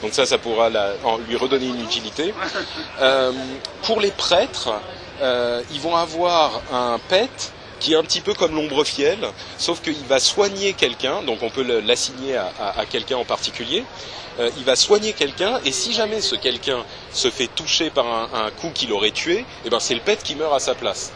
Donc 0.02 0.14
ça, 0.14 0.26
ça 0.26 0.38
pourra 0.38 0.70
la- 0.70 0.94
en- 1.06 1.18
lui 1.18 1.38
redonner 1.38 1.68
une 1.68 1.82
utilité. 1.82 2.34
Euh, 3.02 3.32
pour 3.84 4.02
les 4.02 4.12
prêtres, 4.12 4.70
euh, 5.22 5.62
ils 5.72 5.80
vont 5.80 5.96
avoir 5.96 6.62
un 6.74 7.00
pet 7.10 7.30
qui 7.80 7.94
est 7.94 7.96
un 7.96 8.04
petit 8.04 8.22
peu 8.22 8.34
comme 8.34 8.56
l'ombre 8.56 8.84
fiel, 8.84 9.20
sauf 9.58 9.82
qu'il 9.82 10.06
va 10.08 10.20
soigner 10.20 10.74
quelqu'un, 10.74 11.22
donc 11.24 11.44
on 11.44 11.50
peut 11.50 11.64
l'assigner 11.82 12.36
à, 12.36 12.86
quelqu'un 12.90 13.18
en 13.18 13.26
particulier. 13.26 13.84
Euh, 14.40 14.52
il 14.58 14.64
va 14.64 14.76
soigner 14.76 15.14
quelqu'un, 15.14 15.60
et 15.66 15.72
si 15.72 15.94
jamais 15.94 16.22
ce 16.22 16.36
quelqu'un 16.36 16.84
se 17.12 17.30
fait 17.30 17.48
toucher 17.48 17.90
par 17.90 18.06
un, 18.06 18.52
coup 18.52 18.72
qui 18.74 18.86
l'aurait 18.88 19.12
tué, 19.12 19.46
eh 19.66 19.70
ben 19.70 19.80
c'est 19.80 19.96
le 19.96 20.02
pet 20.02 20.22
qui 20.22 20.36
meurt 20.36 20.54
à 20.54 20.60
sa 20.60 20.76
place. 20.76 21.12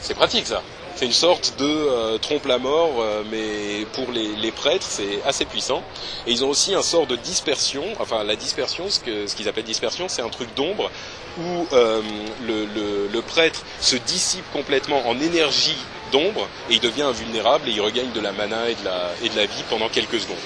C'est 0.00 0.14
pratique 0.14 0.46
ça. 0.46 0.62
C'est 0.96 1.04
une 1.04 1.12
sorte 1.12 1.52
de 1.58 1.64
euh, 1.66 2.16
trompe 2.16 2.46
la 2.46 2.56
mort, 2.58 3.02
euh, 3.02 3.22
mais 3.30 3.84
pour 3.92 4.10
les, 4.12 4.28
les 4.36 4.50
prêtres, 4.50 4.86
c'est 4.88 5.22
assez 5.26 5.44
puissant. 5.44 5.82
Et 6.26 6.32
ils 6.32 6.42
ont 6.42 6.48
aussi 6.48 6.74
un 6.74 6.80
sort 6.80 7.06
de 7.06 7.16
dispersion. 7.16 7.84
Enfin, 8.00 8.24
la 8.24 8.34
dispersion, 8.34 8.88
ce 8.88 8.98
que- 9.00 9.26
ce 9.26 9.34
qu'ils 9.36 9.46
appellent 9.46 9.64
dispersion, 9.64 10.08
c'est 10.08 10.22
un 10.22 10.30
truc 10.30 10.54
d'ombre 10.54 10.90
où 11.38 11.66
euh, 11.74 12.00
le, 12.46 12.64
le- 12.64 13.08
le 13.12 13.22
prêtre 13.22 13.60
se 13.78 13.96
dissipe 13.96 14.50
complètement 14.54 15.06
en 15.06 15.20
énergie 15.20 15.76
d'ombre 16.12 16.48
et 16.70 16.74
il 16.74 16.80
devient 16.80 17.02
invulnérable 17.02 17.68
et 17.68 17.72
il 17.72 17.80
regagne 17.82 18.10
de 18.12 18.20
la 18.20 18.32
mana 18.32 18.70
et 18.70 18.74
de 18.74 18.84
la, 18.86 19.10
et 19.22 19.28
de 19.28 19.36
la 19.36 19.44
vie 19.44 19.64
pendant 19.68 19.90
quelques 19.90 20.18
secondes. 20.20 20.36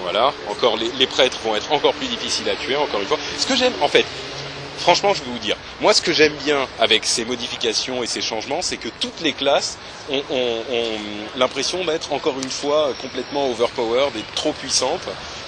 Voilà. 0.00 0.34
Encore, 0.50 0.76
les, 0.76 0.90
les 0.98 1.06
prêtres 1.06 1.38
vont 1.44 1.54
être 1.54 1.70
encore 1.72 1.94
plus 1.94 2.08
difficiles 2.08 2.48
à 2.50 2.56
tuer. 2.56 2.74
Encore 2.74 3.00
une 3.00 3.06
fois. 3.06 3.18
Ce 3.38 3.46
que 3.46 3.54
j'aime, 3.54 3.72
en 3.80 3.88
fait, 3.88 4.04
Franchement, 4.78 5.14
je 5.14 5.20
vais 5.22 5.30
vous 5.30 5.38
dire, 5.38 5.56
moi 5.80 5.92
ce 5.94 6.02
que 6.02 6.12
j'aime 6.12 6.34
bien 6.44 6.66
avec 6.78 7.04
ces 7.06 7.24
modifications 7.24 8.02
et 8.02 8.06
ces 8.06 8.20
changements, 8.20 8.62
c'est 8.62 8.76
que 8.76 8.88
toutes 9.00 9.20
les 9.20 9.32
classes 9.32 9.78
ont, 10.10 10.22
ont- 10.30 10.62
ont 10.70 10.98
l'impression 11.36 11.84
d'être 11.84 12.12
encore 12.12 12.34
une 12.42 12.50
fois 12.50 12.90
complètement 13.00 13.50
overpowered 13.50 14.14
et 14.16 14.24
trop 14.34 14.52
puissantes. 14.52 15.00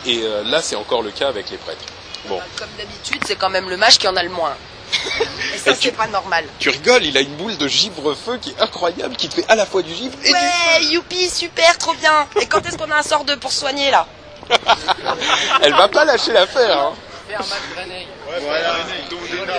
Et 0.07 0.21
euh, 0.23 0.43
là, 0.45 0.63
c'est 0.63 0.77
encore 0.77 1.03
le 1.03 1.11
cas 1.11 1.29
avec 1.29 1.51
les 1.51 1.57
prêtres. 1.59 1.85
Bon, 2.29 2.41
Comme 2.59 2.69
d'habitude, 2.79 3.23
c'est 3.27 3.37
quand 3.37 3.51
même 3.51 3.69
le 3.69 3.77
mage 3.77 3.99
qui 3.99 4.09
en 4.09 4.17
a 4.17 4.23
le 4.23 4.29
moins. 4.31 4.55
Et 5.55 5.59
ça, 5.59 5.75
c'est 5.75 5.93
pas 5.93 6.07
normal. 6.07 6.47
tu 6.59 6.71
rigoles, 6.71 7.05
il 7.05 7.17
a 7.17 7.21
une 7.21 7.35
boule 7.37 7.57
de 7.59 7.69
givre-feu 7.69 8.39
qui 8.41 8.51
est 8.51 8.61
incroyable, 8.61 9.15
qui 9.17 9.29
te 9.29 9.35
fait 9.35 9.45
à 9.49 9.55
la 9.55 9.67
fois 9.67 9.83
du 9.83 9.95
givre 9.95 10.17
et 10.25 10.33
Ouais, 10.33 10.85
youpi, 10.91 11.29
super, 11.29 11.77
trop 11.77 11.93
bien. 11.95 12.27
Et 12.41 12.47
quand 12.47 12.65
est-ce 12.67 12.79
qu'on 12.79 12.91
a 12.91 12.97
un 12.97 13.03
sort 13.03 13.25
de 13.25 13.35
pour 13.35 13.53
soigner 13.53 13.91
là? 13.91 14.07
Du... 14.49 14.57
Elle 15.63 15.73
va 15.75 15.89
pas 15.89 16.05
lâcher 16.07 16.33
l'affaire. 16.33 16.79
Hein. 16.79 16.93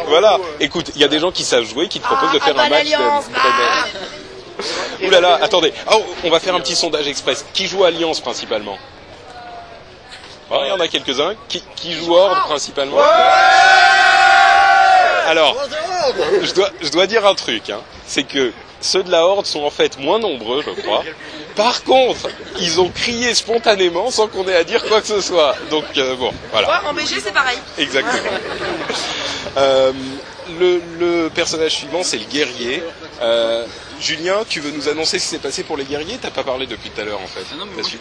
Voilà. 0.08 0.40
Écoute, 0.60 0.92
il 0.96 1.02
y 1.02 1.04
a 1.04 1.08
des 1.08 1.20
gens 1.20 1.32
qui 1.32 1.44
savent 1.44 1.64
jouer, 1.64 1.88
qui 1.88 2.00
te 2.00 2.06
proposent 2.06 2.32
de 2.34 2.40
Ah, 2.42 2.46
faire 2.46 2.56
ah, 2.58 2.62
un 2.62 2.70
bah, 2.70 2.78
match 2.78 2.88
de 2.88 2.92
bah. 2.92 3.22
Grenade. 3.34 3.90
Ouh 5.04 5.10
là 5.10 5.22
là, 5.22 5.40
attendez. 5.42 5.74
Oh, 5.92 6.04
on 6.24 6.30
va 6.30 6.40
faire 6.40 6.56
un 6.56 6.60
petit 6.60 6.76
sondage 6.76 7.08
express. 7.08 7.46
Qui 7.54 7.68
joue 7.68 7.84
Alliance 7.86 8.20
principalement 8.20 8.78
Oh, 10.52 10.60
il 10.64 10.70
y 10.70 10.72
en 10.72 10.80
a 10.80 10.88
quelques-uns. 10.88 11.36
Qui, 11.48 11.64
qui 11.76 11.94
joue 11.94 12.14
Horde 12.16 12.40
principalement 12.46 12.98
Alors, 15.28 15.56
je 16.42 16.54
dois, 16.54 16.70
je 16.82 16.90
dois 16.90 17.06
dire 17.08 17.26
un 17.26 17.36
truc. 17.36 17.70
Hein. 17.70 17.82
C'est 18.08 18.24
que 18.24 18.52
ceux 18.82 19.04
de 19.04 19.12
la 19.12 19.26
Horde 19.26 19.46
sont 19.46 19.62
en 19.64 19.70
fait 19.70 20.00
moins 20.00 20.20
nombreux, 20.20 20.64
je 20.66 20.82
crois. 20.82 21.04
Par 21.56 21.84
contre, 21.84 22.30
ils 22.60 22.80
ont 22.80 22.90
crié 22.90 23.34
spontanément 23.34 24.12
sans 24.12 24.28
qu'on 24.28 24.48
ait 24.48 24.56
à 24.56 24.64
dire 24.64 24.84
quoi 24.86 25.02
que 25.02 25.08
ce 25.08 25.22
soit. 25.22 25.56
Donc 25.70 25.84
euh, 25.98 26.16
bon, 26.16 26.32
voilà. 26.52 26.68
Ouais, 26.70 26.88
en 26.90 26.94
BG, 26.94 27.20
c'est 27.22 27.34
pareil. 27.34 27.58
Exactement. 27.78 28.32
Euh, 29.58 29.92
le, 30.60 30.82
le 31.00 31.30
personnage 31.30 31.74
suivant, 31.74 32.04
c'est 32.04 32.18
le 32.18 32.26
guerrier. 32.26 32.82
Euh, 33.22 33.66
Julien, 34.00 34.38
tu 34.48 34.62
veux 34.62 34.72
nous 34.72 34.88
annoncer 34.88 35.20
ce 35.20 35.24
qui 35.26 35.30
s'est 35.32 35.38
passé 35.40 35.64
pour 35.64 35.76
les 35.76 35.84
guerriers? 35.84 36.18
T'as 36.22 36.32
pas 36.32 36.44
parlé 36.44 36.66
depuis 36.66 36.90
tout 36.90 37.02
à 37.02 37.04
l'heure 37.04 37.20
en 37.22 37.28
fait. 37.28 37.42
Ah 37.52 37.56
non, 37.58 37.66
mais 37.66 37.82
moi, 37.82 37.92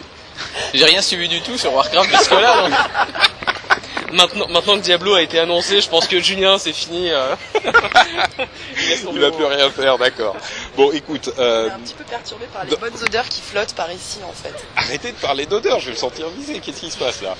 J'ai 0.73 0.85
rien 0.85 1.01
suivi 1.01 1.27
du 1.27 1.41
tout 1.41 1.57
sur 1.57 1.73
Warcraft 1.73 2.09
jusque-là. 2.09 2.69
donc. 2.69 2.77
Maintenant, 4.11 4.47
maintenant 4.47 4.75
que 4.77 4.81
Diablo 4.83 5.13
a 5.13 5.21
été 5.21 5.39
annoncé, 5.39 5.81
je 5.81 5.89
pense 5.89 6.07
que 6.07 6.19
Julien, 6.19 6.57
c'est 6.57 6.73
fini. 6.73 7.09
euh. 7.11 7.35
Il 9.13 9.19
va 9.19 9.31
plus 9.31 9.45
rien 9.45 9.69
faire, 9.69 9.97
d'accord. 9.97 10.35
Bon, 10.75 10.91
écoute, 10.91 11.29
euh, 11.37 11.69
un 11.69 11.79
petit 11.79 11.93
peu 11.93 12.03
perturbé 12.03 12.45
par 12.53 12.63
les 12.65 12.75
bonnes 12.75 13.03
odeurs 13.03 13.27
qui 13.29 13.41
flottent 13.41 13.73
par 13.75 13.91
ici 13.91 14.19
en 14.27 14.31
fait. 14.33 14.53
arrêtez 14.75 15.11
de 15.11 15.17
parler 15.17 15.45
d'odeur, 15.45 15.79
je 15.79 15.85
vais 15.87 15.91
le 15.91 15.97
sentir 15.97 16.27
visé. 16.29 16.59
Qu'est-ce 16.59 16.79
qui 16.79 16.91
se 16.91 16.97
passe 16.97 17.21
là? 17.21 17.35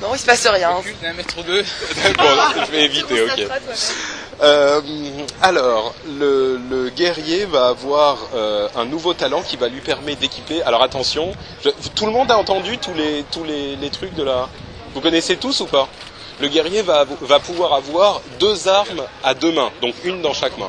Non, 0.00 0.08
il 0.14 0.18
se 0.18 0.26
passe 0.26 0.46
rien. 0.46 0.80
Plus 0.80 0.94
d'un 1.02 1.12
mètre 1.12 1.36
ou 1.38 1.42
deux. 1.42 1.62
Bon, 2.18 2.24
je 2.66 2.70
vais 2.70 2.84
éviter, 2.84 3.22
ok. 3.22 3.48
Euh, 4.40 4.80
alors, 5.42 5.92
le, 6.08 6.60
le 6.70 6.90
guerrier 6.90 7.44
va 7.46 7.66
avoir 7.68 8.16
euh, 8.34 8.68
un 8.76 8.84
nouveau 8.84 9.12
talent 9.12 9.42
qui 9.42 9.56
va 9.56 9.66
lui 9.68 9.80
permettre 9.80 10.20
d'équiper. 10.20 10.62
Alors 10.62 10.82
attention, 10.84 11.32
je- 11.64 11.70
tout 11.96 12.06
le 12.06 12.12
monde 12.12 12.30
a 12.30 12.38
entendu 12.38 12.78
tous 12.78 12.94
les 12.94 13.24
tous 13.32 13.42
les, 13.42 13.74
les 13.74 13.90
trucs 13.90 14.14
de 14.14 14.22
la. 14.22 14.48
Vous 14.98 15.02
connaissez 15.02 15.36
tous 15.36 15.60
ou 15.60 15.66
pas? 15.66 15.88
Le 16.40 16.48
guerrier 16.48 16.82
va 16.82 17.04
pouvoir 17.40 17.74
avoir 17.74 18.20
deux 18.38 18.68
armes 18.68 19.02
à 19.24 19.34
deux 19.34 19.50
mains, 19.52 19.70
donc 19.82 19.94
une 20.04 20.22
dans 20.22 20.32
chaque 20.32 20.56
main. 20.56 20.68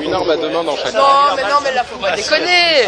Une 0.00 0.14
arme 0.14 0.30
à 0.30 0.36
deux 0.36 0.48
mains 0.48 0.64
dans 0.64 0.76
chaque 0.76 0.94
main. 0.94 1.00
Non, 1.00 1.36
mais 1.36 1.42
non, 1.42 1.48
mais 1.62 1.74
là, 1.74 1.84
faut 1.84 1.98
pas 1.98 2.12
déconner. 2.16 2.86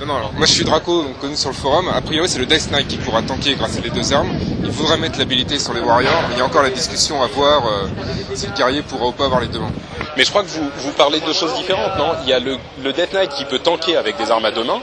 Non, 0.00 0.06
non, 0.06 0.16
alors 0.16 0.32
moi 0.32 0.46
je 0.46 0.52
suis 0.52 0.64
Draco, 0.64 1.02
donc 1.02 1.18
connu 1.18 1.36
sur 1.36 1.50
le 1.50 1.54
forum. 1.54 1.88
A 1.94 2.00
priori, 2.00 2.28
c'est 2.28 2.38
le 2.38 2.46
Death 2.46 2.70
Knight 2.70 2.88
qui 2.88 2.96
pourra 2.96 3.20
tanker 3.22 3.54
grâce 3.56 3.76
à 3.76 3.80
les 3.80 3.90
deux 3.90 4.12
armes. 4.12 4.32
Il 4.64 4.72
faudrait 4.72 4.96
mettre 4.96 5.18
l'habilité 5.18 5.58
sur 5.58 5.74
les 5.74 5.80
Warriors. 5.80 6.22
Il 6.32 6.38
y 6.38 6.40
a 6.40 6.44
encore 6.44 6.62
la 6.62 6.70
discussion 6.70 7.22
à 7.22 7.26
voir 7.26 7.66
euh, 7.66 7.88
si 8.34 8.46
le 8.46 8.52
guerrier 8.54 8.80
pourra 8.82 9.06
ou 9.06 9.12
pas 9.12 9.26
avoir 9.26 9.40
les 9.40 9.48
deux 9.48 9.58
mains. 9.58 9.72
Mais 10.16 10.24
je 10.24 10.30
crois 10.30 10.42
que 10.42 10.48
vous, 10.48 10.70
vous 10.76 10.92
parlez 10.92 11.20
de 11.20 11.26
deux 11.26 11.32
choses 11.32 11.54
différentes, 11.54 11.96
non? 11.98 12.12
Il 12.22 12.28
y 12.28 12.32
a 12.32 12.38
le, 12.38 12.56
le 12.82 12.92
Death 12.92 13.12
Knight 13.12 13.30
qui 13.32 13.44
peut 13.44 13.58
tanker 13.58 13.96
avec 13.96 14.16
des 14.16 14.30
armes 14.30 14.44
à 14.44 14.50
deux 14.50 14.64
mains, 14.64 14.80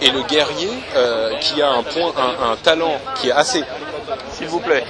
et 0.00 0.10
le 0.10 0.22
guerrier 0.22 0.70
euh, 0.96 1.36
qui 1.38 1.62
a 1.62 1.70
un 1.70 1.82
point, 1.82 2.12
un, 2.16 2.52
un 2.52 2.56
talent 2.56 2.96
qui 3.16 3.28
est 3.28 3.32
assez, 3.32 3.64
s'il 4.32 4.46
vous 4.46 4.60
plaît, 4.60 4.84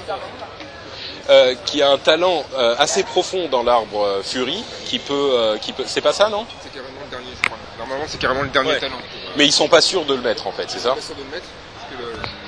euh, 1.31 1.55
qui 1.67 1.83
a 1.83 1.91
un 1.91 1.99
talent 1.99 2.45
euh, 2.57 2.75
assez 2.79 3.03
profond 3.03 3.49
dans 3.49 3.63
l'arbre 3.63 4.03
euh, 4.05 4.23
Fury, 4.23 4.63
qui 4.87 4.99
peut, 4.99 5.13
euh, 5.15 5.59
qui 5.59 5.73
peut, 5.73 5.85
c'est 5.87 6.01
pas 6.01 6.13
ça, 6.13 6.29
non? 6.29 6.47
C'est 6.63 6.73
carrément 6.73 7.01
le 7.05 7.11
dernier, 7.11 7.27
je 7.37 7.47
crois. 7.47 7.59
Normalement, 7.79 8.05
c'est 8.09 8.19
carrément 8.19 8.43
le 8.43 8.49
dernier 8.49 8.71
Ouais. 8.71 8.81
talent. 8.81 8.97
Mais 9.37 9.45
ils 9.47 9.53
sont 9.53 9.69
pas 9.69 9.81
sûrs 9.81 10.05
de 10.05 10.15
le 10.15 10.21
mettre 10.23 10.47
en 10.47 10.53
fait, 10.53 10.65
c'est 10.69 10.81
ça? 10.81 10.95
Pas 10.95 11.01
sûr 11.01 11.15
de 11.15 11.23
le 11.23 11.31
mettre, 11.31 11.47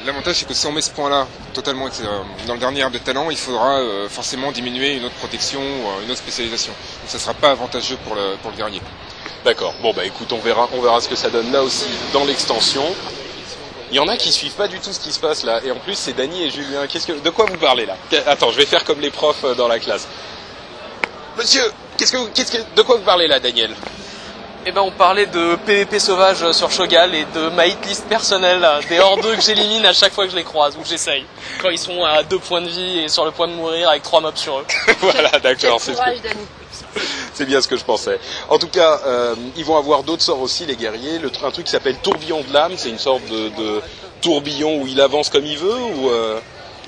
L'avantage, 0.07 0.37
c'est 0.37 0.49
que 0.49 0.55
si 0.55 0.67
on 0.67 0.73
met 0.73 0.81
ce 0.81 0.91
point-là 0.91 1.27
totalement 1.53 1.87
euh, 1.87 2.21
dans 2.47 2.55
le 2.55 2.59
dernier 2.59 2.83
arbre 2.83 2.95
de 2.95 3.03
talent, 3.03 3.29
il 3.31 3.37
faudra 3.37 3.81
euh, 3.81 4.09
forcément 4.09 4.51
diminuer 4.51 4.97
une 4.97 5.05
autre 5.05 5.15
protection 5.17 5.61
ou 5.61 6.03
une 6.05 6.11
autre 6.11 6.21
spécialisation. 6.21 6.73
Donc 6.73 7.11
ça 7.11 7.19
sera 7.19 7.35
pas 7.35 7.51
avantageux 7.51 7.97
pour 8.07 8.15
le, 8.15 8.37
pour 8.41 8.51
le 8.51 8.57
guerrier. 8.57 8.81
D'accord. 9.45 9.75
Bon 9.83 9.93
bah 9.93 10.05
écoute, 10.05 10.33
on 10.33 10.39
verra, 10.39 10.69
on 10.73 10.81
verra 10.81 11.01
ce 11.01 11.09
que 11.09 11.17
ça 11.17 11.29
donne 11.29 11.53
là 11.53 11.63
aussi 11.63 11.87
dans 12.13 12.25
l'extension. 12.25 12.85
Il 13.91 13.97
y 13.97 13.99
en 13.99 14.07
a 14.09 14.17
qui 14.17 14.31
suivent 14.31 14.53
pas 14.53 14.69
du 14.69 14.79
tout 14.79 14.93
ce 14.93 15.01
qui 15.01 15.11
se 15.13 15.19
passe 15.19 15.43
là, 15.45 15.61
et 15.65 15.71
en 15.73 15.77
plus 15.77 15.95
c'est 15.97 16.13
Dany 16.13 16.45
et 16.45 16.51
Julien. 16.51 16.87
Qu'est-ce 16.87 17.07
que, 17.09 17.13
de 17.13 17.31
quoi 17.31 17.47
vous 17.47 17.57
parlez 17.57 17.87
là? 17.87 17.97
Attends, 18.27 18.51
je 18.53 18.57
vais 18.57 18.67
faire 18.67 18.85
comme 18.85 19.01
les 19.01 19.11
profs 19.11 19.45
euh, 19.45 19.55
dans 19.55 19.67
la 19.69 19.79
classe. 19.81 20.07
Monsieur, 21.37 21.63
qu'est-ce 21.97 22.13
que, 22.13 22.17
vous- 22.19 22.29
qu'est-ce 22.35 22.53
que, 22.53 22.59
de 22.77 22.83
quoi 22.83 22.97
vous 22.97 23.03
parlez 23.03 23.27
là, 23.27 23.41
Daniel? 23.41 23.71
Eh 24.67 24.73
ben, 24.73 24.83
on 24.83 24.91
parlait 24.91 25.25
de 25.27 25.57
PVP 25.65 25.99
sauvage 25.99 26.53
sur 26.53 26.71
Shogal 26.71 27.15
et 27.15 27.25
de 27.35 27.49
ma 27.49 27.67
hitlist 27.67 28.05
personnelle, 28.07 28.65
des 28.91 28.99
hors 29.01 29.17
d'eux 29.17 29.35
que 29.35 29.41
j'élimine 29.41 29.87
à 29.87 29.95
chaque 29.95 30.13
fois 30.13 30.27
que 30.27 30.31
je 30.33 30.37
les 30.37 30.45
croise, 30.45 30.77
ou 30.77 30.83
que 30.83 30.89
j'essaye. 30.89 31.25
Quand 31.63 31.71
ils 31.71 31.79
sont 31.79 32.05
à 32.05 32.23
deux 32.23 32.39
points 32.39 32.61
de 32.61 32.69
vie 32.69 32.99
et 33.01 33.09
sur 33.09 33.25
le 33.25 33.31
point 33.31 33.49
de 33.49 33.55
mourir 33.55 33.89
avec 33.89 34.03
trois 34.03 34.21
mobs 34.21 34.37
sur 34.37 34.59
eux. 34.59 34.67
Voilà, 35.01 35.31
d'accord, 35.39 35.81
c'est 35.81 35.95
ce 35.95 35.99
que- 35.99 36.03
courage. 36.05 36.19
c'est 37.41 37.47
bien 37.47 37.63
ce 37.63 37.69
que 37.69 37.77
je 37.79 37.85
pensais. 37.85 38.19
En 38.51 38.59
tout 38.59 38.69
cas, 38.69 39.01
euh, 39.07 39.35
ils 39.57 39.65
vont 39.65 39.79
avoir 39.79 40.03
d'autres 40.03 40.23
sorts 40.23 40.43
aussi, 40.43 40.67
les 40.67 40.77
guerriers. 40.77 41.19
Le, 41.19 41.31
un 41.43 41.51
truc 41.51 41.65
qui 41.65 41.71
s'appelle 41.71 41.97
tourbillon 41.97 42.43
de 42.47 42.53
l'âme, 42.53 42.73
c'est 42.77 42.91
une 42.91 42.99
sorte 42.99 43.23
de, 43.31 43.81
tourbillon 44.21 44.83
où 44.83 44.87
il 44.87 45.01
avance 45.01 45.31
comme 45.31 45.47
il 45.47 45.57
veut, 45.57 45.83
ou 45.97 46.11
euh, 46.11 46.39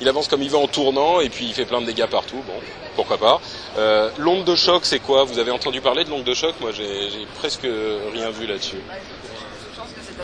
il 0.03 0.09
avance 0.11 0.29
comme 0.29 0.43
il 0.43 0.51
veut 0.51 0.59
en 0.59 0.67
tournant, 0.67 1.21
et 1.21 1.31
puis 1.31 1.47
il 1.47 1.55
fait 1.55 1.65
plein 1.65 1.81
de 1.81 1.87
dégâts 1.87 2.05
partout. 2.05 2.43
Bon, 2.47 2.53
pourquoi 2.97 3.17
pas. 3.17 3.41
Euh, 3.79 4.11
l'onde 4.19 4.45
de 4.45 4.55
choc, 4.55 4.85
c'est 4.85 4.99
quoi? 4.99 5.25
Vous 5.25 5.39
avez 5.39 5.53
entendu 5.53 5.81
parler 5.81 6.05
de 6.05 6.11
l'onde 6.11 6.25
de 6.25 6.35
choc? 6.35 6.55
Moi, 6.61 6.73
j'ai 6.73 7.27
presque 7.39 7.67
rien 8.13 8.29
vu 8.29 8.47
là-dessus. 8.47 8.83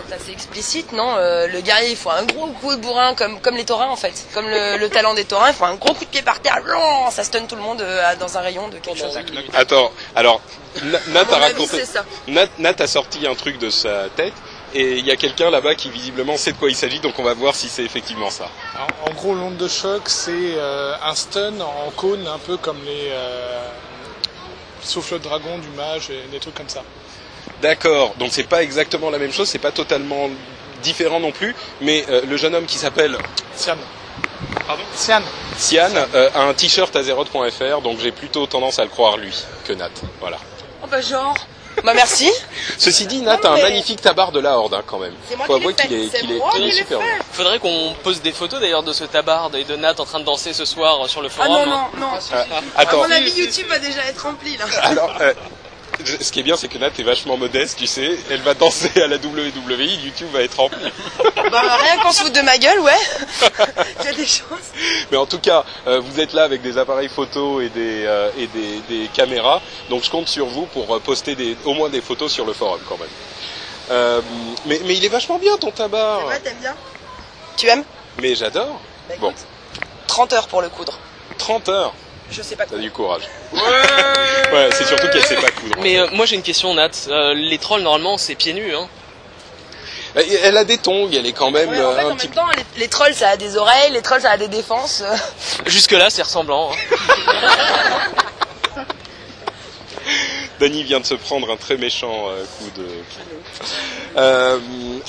Peut-être 0.07 0.21
assez 0.21 0.33
explicite, 0.33 0.93
non 0.93 1.15
Euh, 1.17 1.47
Le 1.49 1.61
guerrier, 1.61 1.91
il 1.91 1.97
faut 1.97 2.11
un 2.11 2.23
gros 2.25 2.47
coup 2.49 2.75
de 2.75 2.81
bourrin, 2.81 3.15
comme, 3.15 3.41
comme 3.41 3.57
les 3.57 3.65
taurins 3.65 3.89
en 3.89 3.97
fait. 3.97 4.27
Comme 4.35 4.49
le, 4.49 4.77
le 4.79 4.89
talent 4.89 5.15
des 5.15 5.25
taurins, 5.25 5.49
il 5.49 5.55
faut 5.55 5.65
un 5.65 5.75
gros 5.75 5.95
coup 5.95 6.05
de 6.05 6.11
pied 6.11 6.23
par 6.23 6.41
terre, 6.41 6.63
blanc, 6.63 7.11
ça 7.11 7.25
stun 7.25 7.47
tout 7.47 7.57
le 7.57 7.63
monde 7.63 7.81
euh, 7.81 8.17
dans 8.17 8.37
un 8.37 8.41
rayon 8.41 8.69
de 8.69 8.79
quelque 8.79 8.99
chose. 8.99 9.19
Attends, 9.55 9.91
alors, 10.15 10.41
Na- 10.83 11.01
Nat 11.09 11.27
À 11.33 11.37
a 11.37 11.39
raconté... 11.39 11.83
Nat, 12.29 12.47
Nat 12.59 12.75
a 12.81 12.87
sorti 12.87 13.27
un 13.27 13.35
truc 13.35 13.59
de 13.59 13.71
sa 13.71 14.09
tête, 14.17 14.33
et 14.75 14.99
il 14.99 15.07
y 15.07 15.11
a 15.11 15.17
quelqu'un 15.17 15.51
là-bas 15.51 15.75
qui 15.75 15.91
visiblement 15.91 16.37
sait 16.37 16.53
de 16.53 16.59
quoi 16.59 16.69
il 16.69 16.77
s'agit, 16.77 17.01
donc 17.01 17.19
on 17.19 17.23
va 17.23 17.35
voir 17.35 17.55
si 17.55 17.69
c'est 17.69 17.83
effectivement 17.85 18.31
ça. 18.31 18.49
Alors, 18.75 18.89
en 19.07 19.11
gros, 19.15 19.35
l'onde 19.35 19.57
de 19.57 19.69
choc, 19.69 20.03
c'est 20.09 20.31
euh, 20.57 20.95
un 21.03 21.15
stun 21.15 21.59
en 21.61 21.91
cône, 21.97 22.27
un 22.27 22.39
peu 22.39 22.57
comme 22.59 22.79
les 22.85 23.09
euh, 23.11 23.67
souffle 24.83 25.15
de 25.19 25.25
dragon 25.25 25.59
du 25.59 25.69
mage 25.71 26.11
et 26.11 26.23
des 26.31 26.39
trucs 26.39 26.55
comme 26.55 26.69
ça. 26.69 26.83
D'accord, 27.63 28.15
donc 28.19 28.31
c'est 28.33 28.45
pas 28.49 28.63
exactement 28.63 29.11
la 29.11 29.19
même 29.19 29.33
chose, 29.33 29.49
c'est 29.49 29.59
pas 29.59 29.73
totalement 29.73 30.31
différent 30.83 31.19
non 31.19 31.33
plus, 31.33 31.55
mais 31.81 32.05
euh, 32.09 32.23
le 32.29 32.37
jeune 32.37 32.55
homme 32.55 32.67
qui 32.67 32.79
s'appelle 32.79 33.17
Sian. 33.57 33.77
Pardon? 34.67 34.83
Sian. 34.95 35.23
Sian 35.57 35.91
euh, 36.15 36.31
a 36.35 36.43
un 36.43 36.55
t-shirt 36.55 36.95
à 36.95 37.03
zerod.fr, 37.03 37.81
donc 37.83 37.99
j'ai 38.01 38.13
plutôt 38.13 38.47
tendance 38.47 38.79
à 38.79 38.85
le 38.85 38.91
croire 38.91 39.17
lui 39.17 39.35
que 39.65 39.73
Nat. 39.73 39.91
Voilà. 40.21 40.39
Oh 40.83 40.87
bah 40.89 41.01
genre. 41.01 41.35
Bah 41.85 41.93
merci. 41.95 42.31
Ceci 42.79 43.07
dit, 43.07 43.23
Nat 43.23 43.39
a 43.43 43.49
un 43.49 43.55
mais- 43.57 43.63
magnifique 43.63 44.01
tabard 44.01 44.31
de 44.31 44.39
la 44.41 44.57
Horde 44.59 44.75
hein, 44.75 44.83
quand 44.87 44.99
même. 44.99 45.15
C'est 45.29 45.37
moi 45.37 45.47
Faut 45.47 45.55
avouer 45.55 45.75
qu'il 45.75 45.93
est, 45.93 46.09
qu'il 46.21 46.31
est, 46.33 46.41
qu'il 46.55 46.73
super 46.73 47.01
fait. 47.01 47.07
Faudrait 47.33 47.59
qu'on 47.59 47.95
pose 48.05 48.21
des 48.23 48.33
photos 48.33 48.61
d'ailleurs 48.61 48.83
de 48.85 48.93
ce 48.93 49.05
tabard 49.05 49.51
et 49.57 49.65
de 49.65 49.75
Nat 49.77 49.95
en 49.99 50.05
train 50.05 50.21
de 50.21 50.25
danser 50.25 50.53
ce 50.53 50.65
soir 50.65 51.09
sur 51.09 51.23
le 51.23 51.29
Ah 51.29 51.45
forum. 51.45 51.69
non, 51.69 51.75
hein. 51.77 51.89
non, 51.99 52.07
non. 52.07 52.13
Euh, 52.33 52.45
À 52.77 52.81
attends, 52.83 52.99
mon 52.99 53.11
avis, 53.11 53.33
YouTube 53.33 53.67
va 53.69 53.79
déjà 53.81 54.05
être 54.07 54.23
rempli 54.23 54.57
là. 54.57 54.65
alors, 54.83 55.11
euh, 55.21 55.33
Ce 56.05 56.31
qui 56.33 56.41
est 56.41 56.43
bien, 56.45 56.57
c'est 56.57 56.69
que 56.69 56.79
Nat 56.79 56.91
est 56.99 57.03
vachement 57.03 57.37
modeste, 57.37 57.77
tu 57.79 57.87
sais. 57.87 58.17
Elle 58.31 58.41
va 58.43 58.55
danser 58.55 58.91
à 59.03 59.07
la 59.09 59.17
WWE, 59.17 59.83
YouTube 60.05 60.29
va 60.33 60.43
être 60.43 60.57
rempli. 60.57 60.79
Bah, 61.51 61.63
rien 61.83 61.97
qu'on 62.03 62.13
se 62.13 62.25
fout 62.25 62.33
de 62.35 62.43
ma 62.43 62.59
gueule, 62.59 62.79
ouais. 62.81 62.93
Il 64.01 64.05
y 64.05 64.09
a 64.09 64.13
des 64.13 64.27
chances. 64.27 64.71
Mais 65.11 65.17
en 65.17 65.25
tout 65.25 65.39
cas, 65.39 65.65
euh, 65.87 65.99
vous 65.99 66.21
êtes 66.21 66.35
là 66.35 66.45
avec 66.45 66.61
des 66.61 66.77
appareils 66.77 67.09
photo 67.09 67.63
et 67.63 67.71
des 67.71 68.05
euh, 68.05 68.31
et 68.37 68.47
des, 68.49 68.81
des 68.89 69.09
caméras, 69.09 69.63
donc 69.89 70.05
je 70.05 70.11
compte 70.11 70.29
sur 70.29 70.45
vous 70.47 70.67
pour 70.67 70.95
euh, 70.95 70.99
poster 71.01 71.35
des, 71.37 71.57
au 71.65 71.73
moins 71.73 71.89
des 71.89 72.03
photos 72.03 72.31
sur 72.31 72.45
le 72.45 72.53
forum 72.53 72.81
quand 72.87 72.99
même. 72.99 73.09
Euh, 73.91 74.21
mais, 74.67 74.79
mais 74.85 74.95
il 74.97 75.05
est 75.05 75.09
vachement 75.09 75.39
bien 75.39 75.57
ton 75.57 75.71
tabac. 75.71 76.27
Ouais, 76.27 76.39
t'aimes 76.41 76.59
bien 76.61 76.75
Tu 77.57 77.67
aimes? 77.69 77.85
Mais 78.21 78.35
j'adore. 78.35 78.79
Bah, 79.09 79.15
Bon. 79.19 79.31
écoute, 79.31 79.47
30 80.07 80.33
heures 80.35 80.49
pour 80.49 80.61
le 80.61 80.69
coudre. 80.69 80.99
30 81.39 81.69
heures. 81.71 81.95
Je 82.31 82.43
sais 82.43 82.57
pas 82.57 82.65
T'as 82.67 82.77
du 82.77 82.91
courage. 82.91 83.23
Ouais, 84.53 84.71
c'est 84.73 84.85
surtout 84.87 85.09
qu'elle 85.09 85.25
sait 85.27 85.35
pas 85.37 85.51
coudre. 85.51 85.77
Mais 85.83 85.99
euh, 85.99 86.07
moi 86.13 86.25
j'ai 86.25 86.37
une 86.37 86.43
question 86.43 86.73
Nat, 86.75 86.91
Euh, 87.09 87.35
les 87.35 87.59
trolls 87.59 87.83
normalement 87.83 88.17
c'est 88.17 88.35
pieds 88.35 88.55
nus 88.55 88.75
hein. 88.75 88.89
Elle 90.15 90.57
a 90.57 90.65
des 90.65 90.79
tongs, 90.79 91.11
elle 91.13 91.27
est 91.27 91.33
quand 91.33 91.51
même 91.51 91.69
Ouais, 91.69 91.85
en 91.85 91.93
fait, 91.93 92.01
euh, 92.03 92.11
en 92.11 92.17
petit 92.17 92.27
même 92.29 92.35
temps, 92.37 92.47
les, 92.57 92.81
les 92.81 92.89
trolls, 92.89 93.15
ça 93.15 93.29
a 93.29 93.37
des 93.37 93.57
oreilles, 93.57 93.93
les 93.93 94.01
trolls, 94.03 94.23
ça 94.23 94.31
a 94.31 94.37
des 94.39 94.49
défenses. 94.49 95.03
Jusque 95.67 95.93
là 95.93 96.09
c'est 96.11 96.23
ressemblant. 96.23 96.71
hein. 96.73 96.97
Danny 100.61 100.83
vient 100.83 101.01
de 101.01 101.07
se 101.07 101.15
prendre 101.15 101.51
un 101.51 101.57
très 101.57 101.77
méchant 101.77 102.29
euh, 102.29 102.45
coup 102.59 102.71
de. 102.81 102.87
Euh, 104.17 104.59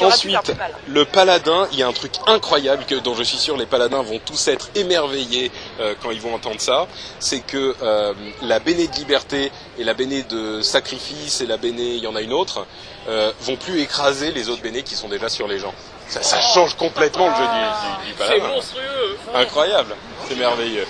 ensuite, 0.01 0.53
le 0.87 1.05
paladin, 1.05 1.67
il 1.71 1.79
y 1.79 1.83
a 1.83 1.87
un 1.87 1.93
truc 1.93 2.13
incroyable 2.27 2.85
que, 2.85 2.95
dont 2.95 3.15
je 3.15 3.23
suis 3.23 3.37
sûr 3.37 3.57
les 3.57 3.65
paladins 3.65 4.01
vont 4.01 4.19
tous 4.23 4.47
être 4.47 4.69
émerveillés 4.75 5.51
euh, 5.79 5.95
quand 6.01 6.11
ils 6.11 6.21
vont 6.21 6.33
entendre 6.35 6.61
ça. 6.61 6.87
C'est 7.19 7.39
que 7.39 7.75
euh, 7.81 8.13
la 8.41 8.59
béné 8.59 8.87
de 8.87 8.95
liberté 8.95 9.51
et 9.77 9.83
la 9.83 9.93
béné 9.93 10.23
de 10.23 10.61
sacrifice 10.61 11.41
et 11.41 11.47
la 11.47 11.57
béné, 11.57 11.95
il 11.95 12.03
y 12.03 12.07
en 12.07 12.15
a 12.15 12.21
une 12.21 12.33
autre, 12.33 12.65
euh, 13.07 13.31
vont 13.41 13.55
plus 13.55 13.79
écraser 13.81 14.31
les 14.31 14.49
autres 14.49 14.61
bénés 14.61 14.83
qui 14.83 14.95
sont 14.95 15.09
déjà 15.09 15.29
sur 15.29 15.47
les 15.47 15.59
gens. 15.59 15.73
Ça, 16.07 16.21
ça 16.23 16.41
change 16.41 16.75
complètement 16.75 17.29
le 17.29 17.35
jeu 17.35 17.41
du, 17.41 18.05
du, 18.05 18.11
du 18.11 18.13
paladin. 18.17 18.47
monstrueux. 18.47 19.17
Incroyable, 19.33 19.95
c'est 20.27 20.35
merveilleux. 20.35 20.87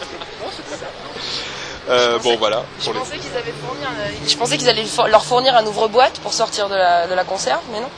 Euh, 1.90 2.20
bon 2.20 2.36
voilà. 2.38 2.64
Je 2.80 2.86
Pour 2.86 2.94
les- 2.94 3.00
pensais 3.00 3.18
qu'ils 3.18 3.36
avaient 3.36 3.54
fourni 3.66 3.84
un- 3.84 4.28
je 4.28 4.38
pensais 4.38 4.58
qu'ils 4.58 4.70
allaient 4.70 4.86
leur 5.10 5.26
fournir 5.26 5.56
un 5.56 5.66
ouvre-boîte 5.66 6.20
pour 6.20 6.34
sortir 6.34 6.70
de 6.70 6.76
la, 6.76 7.08
de 7.08 7.14
la 7.16 7.24
conserve, 7.24 7.62
mais 7.72 7.80
non. 7.80 7.90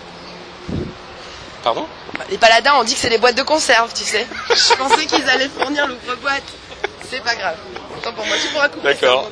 Pardon? 1.64 1.86
Les 2.30 2.38
paladins, 2.38 2.74
on 2.78 2.84
dit 2.84 2.94
que 2.96 3.00
c'est 3.00 3.10
des 3.10 3.18
boîtes 3.18 3.36
de 3.38 3.44
conserve, 3.44 3.92
tu 3.94 4.04
sais. 4.04 4.26
Je 4.50 4.74
pensais 4.76 5.06
qu'ils 5.06 5.30
allaient 5.30 5.50
fournir 5.50 5.86
l'ouvre-boîte. 5.88 6.44
C'est 7.10 7.22
pas 7.22 7.36
grave. 7.36 7.58
Tant 8.02 8.14
pour 8.14 8.26
moi, 8.26 8.36
tu 8.42 8.48
pourras 8.48 8.70
couper 8.70 8.94
D'accord. 8.94 9.30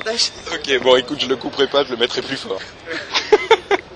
Ok, 0.52 0.78
bon, 0.82 0.96
écoute, 0.96 1.18
je 1.20 1.26
le 1.26 1.36
couperai 1.36 1.66
pas, 1.66 1.82
je 1.84 1.90
le 1.90 1.96
mettrai 1.96 2.20
plus 2.22 2.36
fort. 2.36 2.60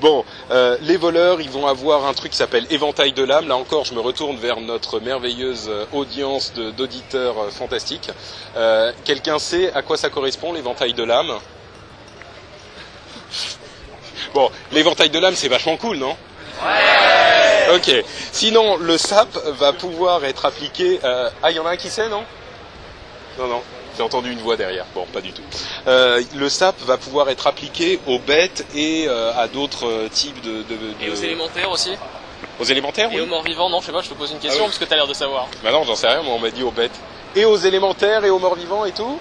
bon, 0.00 0.24
euh, 0.50 0.76
les 0.82 0.96
voleurs, 0.96 1.40
ils 1.40 1.50
vont 1.50 1.66
avoir 1.66 2.06
un 2.06 2.14
truc 2.14 2.32
qui 2.32 2.36
s'appelle 2.38 2.66
éventail 2.70 3.12
de 3.12 3.22
l'âme. 3.24 3.48
Là 3.48 3.56
encore, 3.56 3.84
je 3.84 3.94
me 3.94 4.00
retourne 4.00 4.36
vers 4.36 4.60
notre 4.60 5.00
merveilleuse 5.00 5.68
euh, 5.68 5.84
audience 5.92 6.52
d'auditeurs 6.54 7.38
euh, 7.38 7.50
fantastiques. 7.50 8.10
Euh, 8.56 8.92
Quelqu'un 9.04 9.38
sait 9.38 9.72
à 9.72 9.82
quoi 9.82 9.96
ça 9.96 10.10
correspond, 10.10 10.52
l'éventail 10.52 10.92
de 10.94 11.02
l'âme 11.04 11.32
Bon, 14.34 14.50
l'éventail 14.72 15.10
de 15.10 15.18
l'âme, 15.18 15.34
c'est 15.34 15.48
vachement 15.48 15.76
cool, 15.76 15.96
non? 15.98 16.16
Ok. 17.74 17.90
Sinon, 18.32 18.76
le 18.76 18.98
sap 18.98 19.28
va 19.58 19.72
pouvoir 19.72 20.24
être 20.24 20.46
appliqué. 20.46 21.00
euh, 21.04 21.30
Ah, 21.42 21.50
il 21.50 21.56
y 21.56 21.60
en 21.60 21.66
a 21.66 21.70
un 21.70 21.76
qui 21.76 21.88
sait, 21.90 22.08
non? 22.08 22.24
Non, 23.38 23.46
non. 23.46 23.62
J'ai 24.00 24.04
entendu 24.06 24.32
une 24.32 24.38
voix 24.38 24.56
derrière. 24.56 24.86
Bon, 24.94 25.04
pas 25.12 25.20
du 25.20 25.30
tout. 25.30 25.42
Euh, 25.86 26.22
le 26.34 26.48
sap 26.48 26.80
va 26.80 26.96
pouvoir 26.96 27.28
être 27.28 27.46
appliqué 27.46 28.00
aux 28.06 28.18
bêtes 28.18 28.64
et 28.74 29.04
euh, 29.06 29.30
à 29.36 29.46
d'autres 29.46 29.86
euh, 29.86 30.08
types 30.08 30.40
de, 30.40 30.62
de- 30.62 30.74
de- 30.74 31.04
Et 31.04 31.10
aux 31.10 31.14
élémentaires 31.14 31.70
aussi 31.70 31.90
Aux 32.58 32.64
élémentaires, 32.64 33.10
Et 33.12 33.16
oui. 33.16 33.20
aux 33.20 33.26
morts 33.26 33.42
vivants 33.42 33.68
Non 33.68 33.82
je 33.82 33.86
sais 33.86 33.92
pas, 33.92 34.00
je 34.00 34.08
te 34.08 34.14
pose 34.14 34.30
une 34.30 34.38
question 34.38 34.60
Ah 34.60 34.64
oui. 34.64 34.68
parce 34.70 34.78
que 34.78 34.86
t'as 34.86 34.96
l'air 34.96 35.06
de 35.06 35.12
savoir. 35.12 35.48
Bah 35.62 35.70
non, 35.70 35.84
j'en 35.84 35.94
sais 35.96 36.08
rien. 36.08 36.22
Moi, 36.22 36.32
on 36.34 36.38
m'a 36.38 36.48
dit 36.50 36.62
aux 36.62 36.70
bêtes. 36.70 36.98
Et 37.36 37.44
aux 37.44 37.58
élémentaires 37.58 38.24
et 38.24 38.30
aux 38.30 38.38
morts 38.38 38.54
vivants 38.54 38.86
et 38.86 38.92
tout. 38.92 39.18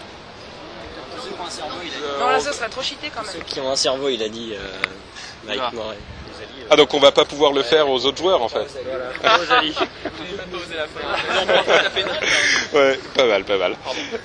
Non, 2.21 2.29
là, 2.29 2.39
ça 2.39 2.53
serait 2.53 2.69
trop 2.69 2.81
cheaté 2.81 3.11
quand 3.13 3.21
même. 3.21 3.31
Ceux 3.33 3.39
qui 3.41 3.59
ont 3.59 3.69
un 3.69 3.75
cerveau, 3.75 4.07
il 4.07 4.23
a 4.23 4.29
dit 4.29 4.53
euh, 4.53 4.77
Mike 5.45 5.59
Ah. 5.61 5.71
Moret. 5.73 5.97
Ah 6.69 6.75
donc 6.75 6.93
on 6.93 6.99
va 6.99 7.11
pas 7.11 7.25
pouvoir 7.25 7.51
le 7.51 7.63
faire 7.63 7.89
aux 7.89 8.05
autres 8.05 8.17
joueurs 8.19 8.41
en 8.43 8.49
fait. 8.49 8.67
Ouais, 12.73 12.99
pas 13.15 13.25
mal, 13.25 13.43
pas 13.43 13.57
mal. 13.57 13.75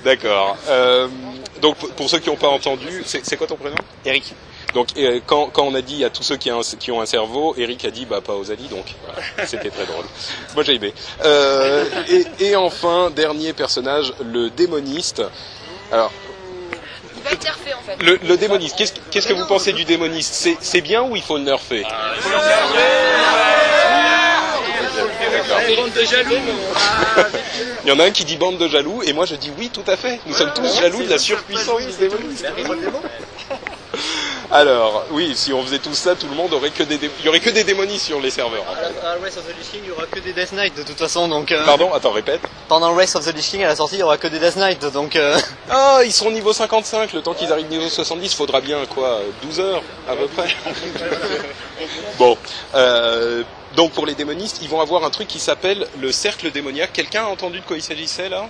D'accord. 0.03 0.57
Euh, 0.69 1.07
donc 1.61 1.75
pour- 1.77 2.09
ceux 2.09 2.19
qui 2.19 2.29
n'ont 2.29 2.35
pas 2.35 2.49
entendu, 2.49 3.03
c'est 3.05 3.37
quoi 3.37 3.47
ton 3.47 3.55
prénom? 3.55 3.75
Eric. 4.05 4.33
Donc 4.73 4.89
euh, 4.97 5.19
quand, 5.25 5.47
quand 5.47 5.63
on 5.63 5.73
a 5.73 5.81
dit 5.81 6.03
à 6.03 6.09
tous 6.09 6.23
ceux 6.23 6.35
qui, 6.37 6.51
ont 6.51 6.59
un- 6.59 6.77
qui 6.77 6.91
ont 6.91 7.01
un 7.01 7.05
cerveau, 7.05 7.55
Eric 7.57 7.85
a 7.85 7.91
dit 7.91 8.05
bah 8.05 8.19
pas 8.21 8.33
aux 8.35 8.51
Ali 8.51 8.67
donc 8.67 8.85
voilà. 9.05 9.21
c'était 9.47 9.69
très 9.69 9.85
drôle. 9.85 10.05
Moi 10.53 10.63
j'ai 10.63 10.75
aimé. 10.75 10.93
Euh, 11.23 11.85
et, 12.09 12.25
et 12.47 12.55
enfin 12.55 13.09
dernier 13.09 13.53
personnage, 13.53 14.13
le 14.23 14.49
démoniste. 14.49 15.23
Alors 15.91 16.11
va 17.25 17.31
être 17.31 17.43
nerfé 17.43 17.73
en 17.73 17.81
fait. 17.81 18.01
le, 18.03 18.19
le 18.27 18.37
démoniste, 18.37 18.77
qu'est-ce 18.77 18.93
qu'est-ce 19.11 19.27
que 19.27 19.33
vous 19.33 19.45
pensez 19.47 19.73
du 19.73 19.83
démoniste? 19.85 20.33
C'est 20.33 20.57
c'est 20.61 20.81
bien 20.81 21.03
ou 21.03 21.15
il 21.15 21.21
faut 21.21 21.37
le 21.37 21.43
nerfer? 21.43 21.83
Il 27.83 27.89
y 27.89 27.91
en 27.91 27.99
a 27.99 28.05
un 28.05 28.11
qui 28.11 28.25
dit 28.25 28.37
bande 28.37 28.57
de 28.57 28.67
jaloux 28.67 29.01
et 29.03 29.13
moi 29.13 29.25
je 29.25 29.35
dis 29.35 29.51
oui 29.57 29.69
tout 29.69 29.83
à 29.87 29.95
fait. 29.95 30.19
Nous 30.25 30.33
sommes 30.33 30.53
tous 30.55 30.79
jaloux 30.79 31.03
de 31.03 31.09
la 31.09 31.17
surpuissance 31.17 31.81
du 31.85 31.91
démoniste. 31.93 32.45
Alors 34.57 35.03
oui, 35.11 35.33
si 35.35 35.51
on 35.51 35.61
faisait 35.63 35.79
tout 35.79 35.93
ça, 35.93 36.15
tout 36.15 36.27
le 36.29 36.33
monde 36.35 36.53
aurait 36.53 36.69
que 36.69 36.83
des 36.83 36.97
dé- 36.97 37.11
il 37.19 37.25
y 37.25 37.27
aurait 37.29 37.41
que 37.41 37.49
des 37.49 37.65
démonistes 37.65 38.05
sur 38.05 38.21
les 38.21 38.29
serveurs. 38.29 38.63
en 38.71 38.75
fait. 38.75 39.05
À 39.05 39.11
Race 39.21 39.35
of 39.35 39.43
the 39.43 39.57
Lich 39.57 39.69
King, 39.71 39.81
il 39.83 39.89
y 39.89 39.91
aura 39.91 40.05
que 40.05 40.19
des 40.19 40.31
Death 40.31 40.53
Knight 40.53 40.77
de 40.77 40.83
toute 40.83 40.97
façon, 40.97 41.27
donc. 41.27 41.51
euh, 41.51 41.65
Pardon, 41.65 41.93
attends, 41.93 42.11
répète. 42.11 42.39
Pendant 42.69 42.93
Race 42.95 43.13
of 43.17 43.25
the 43.25 43.33
Lich 43.35 43.49
King, 43.49 43.63
à 43.65 43.67
la 43.67 43.75
sortie, 43.75 43.95
il 43.95 43.99
y 43.99 44.03
aura 44.03 44.17
que 44.17 44.27
des 44.27 44.39
Death 44.39 44.55
Knight, 44.55 44.85
donc. 44.93 45.17
euh, 45.17 45.37
Ah, 45.69 45.99
ils 46.05 46.13
seront 46.13 46.31
niveau 46.31 46.53
55, 46.53 47.11
le 47.11 47.21
temps 47.21 47.33
qu'ils 47.33 47.51
arrivent 47.51 47.67
niveau 47.67 47.89
70, 47.89 48.33
faudra 48.33 48.61
bien 48.61 48.85
quoi 48.85 49.19
12 49.43 49.59
heures 49.59 49.81
à 50.09 50.15
peu 50.15 50.27
près. 50.27 50.47
bon, 52.17 52.37
euh, 52.75 53.43
donc 53.75 53.91
pour 53.91 54.05
les 54.05 54.15
démonistes, 54.15 54.59
ils 54.61 54.69
vont 54.69 54.79
avoir 54.79 55.03
un 55.03 55.09
truc 55.09 55.27
qui 55.27 55.39
s'appelle 55.39 55.85
le 55.99 56.11
cercle 56.13 56.49
démoniaque. 56.51 56.93
Quelqu'un 56.93 57.23
a 57.25 57.27
entendu 57.27 57.59
de 57.59 57.65
quoi 57.65 57.75
il 57.75 57.83
s'agissait 57.83 58.29
là? 58.29 58.47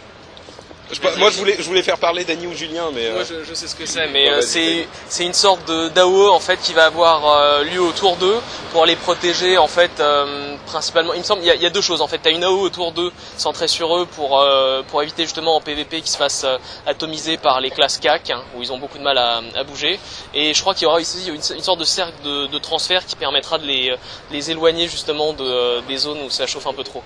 Je 0.91 1.01
Moi 1.17 1.31
je 1.31 1.37
voulais, 1.37 1.55
je 1.57 1.63
voulais 1.63 1.81
faire 1.81 1.97
parler 1.97 2.25
Dany 2.25 2.45
ou 2.45 2.53
Julien, 2.53 2.89
mais... 2.93 3.09
Moi 3.09 3.21
euh, 3.21 3.25
je, 3.43 3.49
je 3.49 3.53
sais 3.55 3.67
ce 3.67 3.75
que 3.75 3.85
c'est, 3.85 4.07
mais 4.07 4.29
Ouais, 4.29 4.35
euh, 4.35 4.41
c'est 4.41 4.87
c'est 5.09 5.23
une 5.25 5.33
sorte 5.33 5.67
de 5.67 5.89
d'AOE 5.89 6.29
en 6.29 6.39
fait 6.39 6.59
qui 6.61 6.73
va 6.73 6.85
avoir 6.85 7.27
euh, 7.27 7.63
lieu 7.63 7.81
autour 7.81 8.17
d'eux 8.17 8.37
pour 8.71 8.85
les 8.85 8.95
protéger 8.95 9.57
en 9.57 9.67
fait 9.67 9.99
euh, 9.99 10.55
principalement. 10.67 11.13
Il 11.13 11.19
me 11.19 11.23
semble 11.23 11.41
il 11.41 11.47
y 11.47 11.51
a, 11.51 11.55
il 11.55 11.61
y 11.61 11.65
a 11.65 11.69
deux 11.71 11.81
choses 11.81 12.01
en 12.01 12.07
fait. 12.07 12.19
T'as 12.19 12.29
une 12.31 12.43
AOE 12.43 12.61
autour 12.61 12.91
d'eux 12.91 13.11
centrée 13.37 13.67
sur 13.67 13.97
eux 13.97 14.05
pour 14.05 14.39
euh, 14.39 14.83
pour 14.83 15.01
éviter 15.01 15.23
justement 15.23 15.55
en 15.55 15.61
PVP 15.61 16.01
qu'ils 16.01 16.11
se 16.11 16.17
fassent 16.17 16.45
atomiser 16.85 17.37
par 17.37 17.61
les 17.61 17.71
classes 17.71 17.97
CAC 17.97 18.29
hein, 18.29 18.43
où 18.55 18.61
ils 18.61 18.71
ont 18.71 18.77
beaucoup 18.77 18.99
de 18.99 19.03
mal 19.03 19.17
à, 19.17 19.41
à 19.55 19.63
bouger. 19.63 19.99
Et 20.35 20.53
je 20.53 20.61
crois 20.61 20.75
qu'il 20.75 20.83
y 20.83 20.87
aura 20.87 21.01
ici 21.01 21.27
une, 21.27 21.35
une 21.35 21.63
sorte 21.63 21.79
de 21.79 21.85
cercle 21.85 22.13
de, 22.23 22.45
de 22.47 22.59
transfert 22.59 23.05
qui 23.05 23.15
permettra 23.15 23.57
de 23.57 23.65
les 23.65 23.95
les 24.31 24.51
éloigner 24.51 24.87
justement 24.87 25.33
de, 25.33 25.81
des 25.87 25.97
zones 25.97 26.21
où 26.25 26.29
ça 26.29 26.45
chauffe 26.45 26.67
un 26.67 26.73
peu 26.73 26.83
trop. 26.83 27.01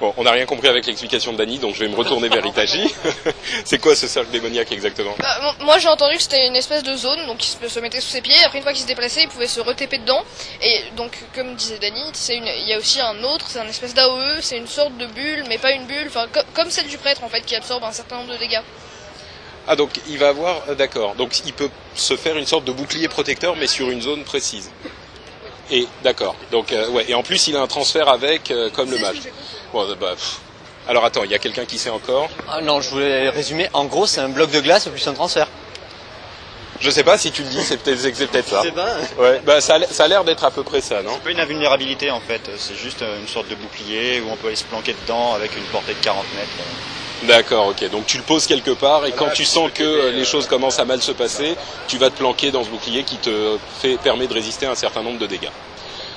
Bon, 0.00 0.14
on 0.16 0.24
n'a 0.24 0.30
rien 0.30 0.46
compris 0.46 0.68
avec 0.68 0.86
l'explication 0.86 1.32
de 1.32 1.36
Dany, 1.36 1.58
donc 1.58 1.74
je 1.74 1.84
vais 1.84 1.88
me 1.88 1.94
retourner 1.94 2.30
vers 2.30 2.44
Itachi. 2.44 2.90
c'est 3.66 3.78
quoi 3.78 3.94
ce 3.94 4.08
cercle 4.08 4.30
démoniaque 4.30 4.72
exactement? 4.72 5.14
Bah, 5.18 5.54
moi 5.60 5.78
j'ai 5.78 5.88
entendu 5.88 6.16
que 6.16 6.22
c'était 6.22 6.46
une 6.46 6.56
espèce 6.56 6.82
de 6.82 6.96
zone, 6.96 7.26
donc 7.26 7.44
il 7.44 7.68
se, 7.68 7.80
mettait 7.80 8.00
sous 8.00 8.08
ses 8.08 8.22
pieds, 8.22 8.42
après 8.46 8.58
une 8.58 8.64
fois 8.64 8.72
qu'il 8.72 8.80
se 8.80 8.86
déplaçait, 8.86 9.24
il 9.24 9.28
pouvait 9.28 9.46
se 9.46 9.60
retéper 9.60 9.98
dedans. 9.98 10.24
Et 10.62 10.84
donc 10.96 11.18
comme 11.34 11.54
disait 11.54 11.78
Dany, 11.78 12.00
il 12.30 12.68
y 12.68 12.72
a 12.72 12.78
aussi 12.78 12.98
un 12.98 13.22
autre, 13.24 13.44
c'est 13.50 13.58
un 13.58 13.68
espèce 13.68 13.92
d'AOE, 13.92 14.40
c'est 14.40 14.56
une 14.56 14.66
sorte 14.66 14.96
de 14.96 15.04
bulle, 15.04 15.44
mais 15.48 15.58
pas 15.58 15.72
une 15.72 15.84
bulle, 15.84 16.06
enfin 16.06 16.26
comme 16.54 16.70
celle 16.70 16.86
du 16.86 16.96
prêtre 16.96 17.22
en 17.22 17.28
fait, 17.28 17.42
qui 17.42 17.54
absorbe 17.54 17.84
un 17.84 17.92
certain 17.92 18.16
nombre 18.16 18.32
de 18.32 18.38
dégâts. 18.38 18.62
Ah 19.66 19.76
donc 19.76 19.90
il 20.08 20.16
va 20.16 20.28
avoir, 20.28 20.62
euh, 20.70 20.74
d'accord, 20.74 21.14
donc 21.14 21.42
il 21.44 21.52
peut 21.52 21.68
se 21.94 22.16
faire 22.16 22.38
une 22.38 22.46
sorte 22.46 22.64
de 22.64 22.72
bouclier 22.72 23.08
protecteur 23.08 23.54
mais 23.54 23.66
sur 23.66 23.90
une 23.90 24.00
zone 24.00 24.24
précise. 24.24 24.70
Et 25.70 25.86
d'accord, 26.02 26.34
donc 26.50 26.72
euh, 26.72 26.88
ouais, 26.88 27.04
et 27.08 27.14
en 27.14 27.22
plus 27.22 27.46
il 27.48 27.56
a 27.56 27.60
un 27.60 27.66
transfert 27.66 28.08
avec 28.08 28.50
euh, 28.50 28.70
comme 28.70 28.90
le 28.90 28.98
mage. 28.98 29.18
Bon, 29.72 29.88
euh, 29.88 29.94
bah, 29.94 30.12
pff. 30.14 30.38
Alors 30.88 31.04
attends, 31.04 31.22
il 31.24 31.30
y 31.30 31.34
a 31.34 31.38
quelqu'un 31.38 31.64
qui 31.64 31.78
sait 31.78 31.90
encore? 31.90 32.28
Ah 32.50 32.60
non, 32.60 32.80
je 32.80 32.90
voulais 32.90 33.28
résumer. 33.28 33.68
En 33.72 33.84
gros, 33.84 34.06
c'est 34.06 34.20
un 34.20 34.28
bloc 34.28 34.50
de 34.50 34.60
glace 34.60 34.88
plus 34.88 35.06
un 35.06 35.12
transfert. 35.12 35.46
Je 36.80 36.88
sais 36.90 37.04
pas 37.04 37.18
si 37.18 37.30
tu 37.30 37.42
le 37.42 37.48
dis, 37.50 37.62
c'est 37.62 37.76
peut-être 37.76 37.98
c'est 38.00 38.26
peut-être 38.26 38.48
ça. 38.48 38.62
C'est 38.64 38.72
pas. 38.72 38.96
Ouais, 39.18 39.40
bah 39.44 39.60
ça 39.60 39.74
a 39.74 40.08
l'air- 40.08 40.24
d'être 40.24 40.44
à 40.44 40.50
peu 40.50 40.62
près 40.64 40.80
ça, 40.80 41.02
non? 41.02 41.10
C'est 41.14 41.22
pas 41.24 41.30
une 41.30 41.40
invulnérabilité 41.40 42.10
en 42.10 42.20
fait, 42.20 42.40
c'est 42.56 42.74
juste 42.74 43.02
une 43.02 43.28
sorte 43.28 43.48
de 43.48 43.54
bouclier 43.54 44.20
où 44.20 44.30
on 44.32 44.36
peut 44.36 44.46
aller 44.48 44.56
se 44.56 44.64
planquer 44.64 44.96
dedans 45.02 45.34
avec 45.34 45.54
une 45.56 45.62
portée 45.64 45.92
de 45.94 46.02
40 46.02 46.24
mètres. 46.34 46.48
D'accord, 47.24 47.68
ok. 47.68 47.90
Donc 47.90 48.06
tu 48.06 48.16
le 48.16 48.22
poses 48.22 48.46
quelque 48.46 48.70
part 48.70 49.06
et 49.06 49.12
quand 49.12 49.30
tu 49.30 49.44
sens 49.44 49.70
que 49.72 49.82
euh, 49.82 50.12
les 50.12 50.24
choses 50.24 50.46
commencent 50.46 50.78
à 50.78 50.84
mal 50.84 51.02
se 51.02 51.12
passer, 51.12 51.56
tu 51.86 51.98
vas 51.98 52.10
te 52.10 52.16
planquer 52.16 52.50
dans 52.50 52.64
ce 52.64 52.70
bouclier 52.70 53.02
qui 53.04 53.16
te 53.16 53.58
fait, 53.80 53.98
permet 53.98 54.26
de 54.26 54.34
résister 54.34 54.66
à 54.66 54.70
un 54.70 54.74
certain 54.74 55.02
nombre 55.02 55.18
de 55.18 55.26
dégâts. 55.26 55.50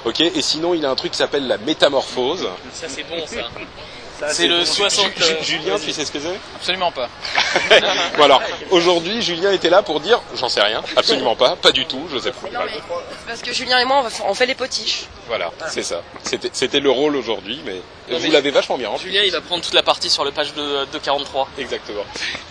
Ok. 0.05 0.21
Et 0.21 0.41
sinon, 0.41 0.73
il 0.73 0.85
a 0.85 0.89
un 0.89 0.95
truc 0.95 1.11
qui 1.11 1.17
s'appelle 1.17 1.47
la 1.47 1.57
métamorphose. 1.57 2.47
Ça 2.73 2.87
c'est 2.87 3.03
bon 3.03 3.25
ça. 3.27 3.49
C'est 4.29 4.47
le 4.47 4.63
60. 4.65 5.05
Ju- 5.17 5.23
Ju- 5.23 5.35
Julien, 5.43 5.75
tu 5.79 5.91
sais 5.91 6.05
ce 6.05 6.11
que 6.11 6.19
c'est? 6.19 6.39
Absolument 6.55 6.91
pas. 6.91 7.09
Bon 8.17 8.23
alors, 8.23 8.41
aujourd'hui, 8.71 9.21
Julien 9.21 9.51
était 9.51 9.69
là 9.69 9.81
pour 9.81 9.99
dire, 9.99 10.21
j'en 10.35 10.49
sais 10.49 10.61
rien, 10.61 10.83
absolument 10.95 11.35
pas, 11.35 11.55
pas 11.55 11.71
du 11.71 11.85
tout, 11.85 12.07
je 12.11 12.17
sais 12.19 12.31
pas. 12.31 12.47
Non, 12.51 12.59
mais 12.65 12.71
c'est 12.75 13.27
parce 13.27 13.41
que 13.41 13.53
Julien 13.53 13.79
et 13.79 13.85
moi, 13.85 13.97
on, 13.99 14.03
va 14.03 14.09
f- 14.09 14.21
on 14.27 14.33
fait 14.33 14.45
les 14.45 14.55
potiches. 14.55 15.05
Voilà, 15.27 15.51
c'est 15.69 15.83
ça. 15.83 16.01
C'était 16.23 16.49
c'était 16.53 16.79
le 16.79 16.89
rôle 16.91 17.15
aujourd'hui, 17.15 17.61
mais 17.65 17.81
vous 18.17 18.31
l'avez 18.31 18.51
vachement 18.51 18.77
bien 18.77 18.89
rempli. 18.89 19.05
Julien, 19.07 19.21
il 19.25 19.31
va 19.31 19.41
prendre 19.41 19.63
toute 19.63 19.73
la 19.73 19.83
partie 19.83 20.09
sur 20.09 20.23
le 20.25 20.31
page 20.31 20.53
de, 20.53 20.85
de 20.91 20.97
43. 20.99 21.47
Exactement. 21.57 22.03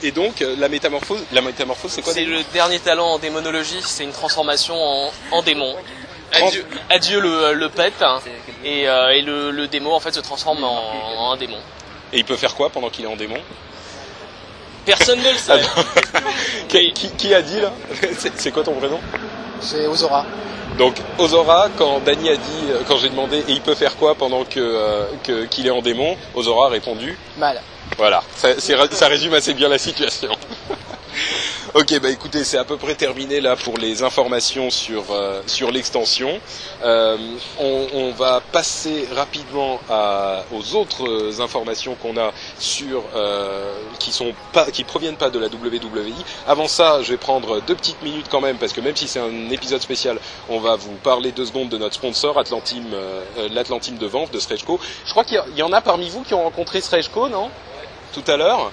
Et 0.02 0.10
donc, 0.10 0.42
euh, 0.42 0.56
la 0.58 0.68
métamorphose, 0.68 1.22
la 1.32 1.40
métamorphose, 1.42 1.90
c'est 1.92 2.02
quoi 2.02 2.12
C'est 2.12 2.24
déjà 2.24 2.36
le 2.38 2.44
dernier 2.52 2.78
talent 2.80 3.06
en 3.12 3.18
démonologie, 3.18 3.80
c'est 3.82 4.04
une 4.04 4.12
transformation 4.12 4.74
en, 4.76 5.12
en 5.32 5.42
démon. 5.42 5.74
Adieu, 6.34 6.66
adieu 6.90 7.20
le, 7.20 7.52
le 7.54 7.68
pet, 7.68 7.92
hein, 8.00 8.20
et, 8.64 8.88
euh, 8.88 9.10
et 9.10 9.22
le, 9.22 9.50
le 9.50 9.66
démo 9.68 9.92
en 9.92 10.00
fait 10.00 10.12
se 10.14 10.20
transforme 10.20 10.64
en, 10.64 10.82
en 11.18 11.32
un 11.32 11.36
démon. 11.36 11.58
Et 12.12 12.18
il 12.18 12.24
peut 12.24 12.36
faire 12.36 12.54
quoi 12.54 12.70
pendant 12.70 12.88
qu'il 12.90 13.04
est 13.04 13.08
en 13.08 13.16
démon? 13.16 13.38
Personne 14.84 15.20
ne 15.20 15.30
le 15.30 15.38
sait. 15.38 15.60
qui, 16.68 16.92
qui- 16.92 17.10
qui 17.12 17.34
a 17.34 17.42
dit 17.42 17.60
là? 17.60 17.72
C'est 18.36 18.50
quoi 18.50 18.64
ton 18.64 18.74
prénom? 18.74 18.98
C'est 19.60 19.86
Ozora. 19.86 20.24
Donc 20.78 20.96
Ozora, 21.18 21.68
quand 21.76 22.00
Dany 22.04 22.30
a 22.30 22.36
dit, 22.36 22.64
euh, 22.70 22.80
quand 22.88 22.96
j'ai 22.96 23.10
demandé, 23.10 23.38
et 23.38 23.44
il 23.52 23.60
peut 23.60 23.74
faire 23.74 23.96
quoi 23.96 24.14
pendant 24.14 24.44
que 24.44 24.58
euh, 24.58 25.04
qu'il 25.50 25.66
est 25.66 25.70
en 25.70 25.82
démon? 25.82 26.16
Ozora 26.34 26.66
a 26.66 26.70
répondu. 26.70 27.16
Mal. 27.36 27.60
Voilà, 27.98 28.22
ça, 28.36 28.48
ça 28.58 29.06
résume 29.08 29.34
assez 29.34 29.52
bien 29.54 29.68
la 29.68 29.78
situation. 29.78 30.30
ok, 31.74 32.00
bah 32.00 32.10
écoutez, 32.10 32.44
c'est 32.44 32.58
à 32.58 32.64
peu 32.64 32.76
près 32.76 32.94
terminé 32.94 33.40
là 33.40 33.56
pour 33.56 33.78
les 33.78 34.02
informations 34.02 34.68
sur 34.70 35.04
euh, 35.10 35.40
sur 35.46 35.70
l'extension. 35.70 36.38
Euh, 36.84 37.16
on, 37.58 37.86
on 37.94 38.10
va 38.12 38.42
passer 38.52 39.08
rapidement 39.14 39.80
à, 39.88 40.44
aux 40.52 40.74
autres 40.74 41.08
euh, 41.08 41.40
informations 41.40 41.94
qu'on 41.94 42.16
a 42.18 42.32
sur 42.58 43.04
euh, 43.14 43.72
qui 43.98 44.12
sont 44.12 44.34
pas 44.52 44.70
qui 44.70 44.84
proviennent 44.84 45.16
pas 45.16 45.30
de 45.30 45.38
la 45.38 45.46
WWE. 45.46 46.12
Avant 46.46 46.68
ça, 46.68 47.02
je 47.02 47.10
vais 47.12 47.16
prendre 47.16 47.60
deux 47.62 47.74
petites 47.74 48.02
minutes 48.02 48.26
quand 48.30 48.40
même 48.42 48.58
parce 48.58 48.72
que 48.74 48.80
même 48.82 48.96
si 48.96 49.08
c'est 49.08 49.20
un 49.20 49.50
épisode 49.50 49.80
spécial, 49.80 50.18
on 50.50 50.60
va 50.60 50.76
vous 50.76 50.94
parler 51.02 51.32
deux 51.32 51.46
secondes 51.46 51.70
de 51.70 51.78
notre 51.78 51.94
sponsor 51.94 52.38
Atlantim, 52.38 52.84
euh, 52.92 53.22
euh, 53.38 53.48
l'Atlantim 53.50 53.96
de 53.98 54.06
vente 54.06 54.30
de 54.30 54.38
Srejko. 54.38 54.78
Je 55.06 55.10
crois 55.12 55.24
qu'il 55.24 55.40
y 55.56 55.62
en 55.62 55.72
a 55.72 55.80
parmi 55.80 56.10
vous 56.10 56.22
qui 56.22 56.34
ont 56.34 56.42
rencontré 56.42 56.80
Srejko, 56.82 57.28
non? 57.30 57.50
Tout 58.12 58.24
à 58.30 58.36
l'heure, 58.36 58.70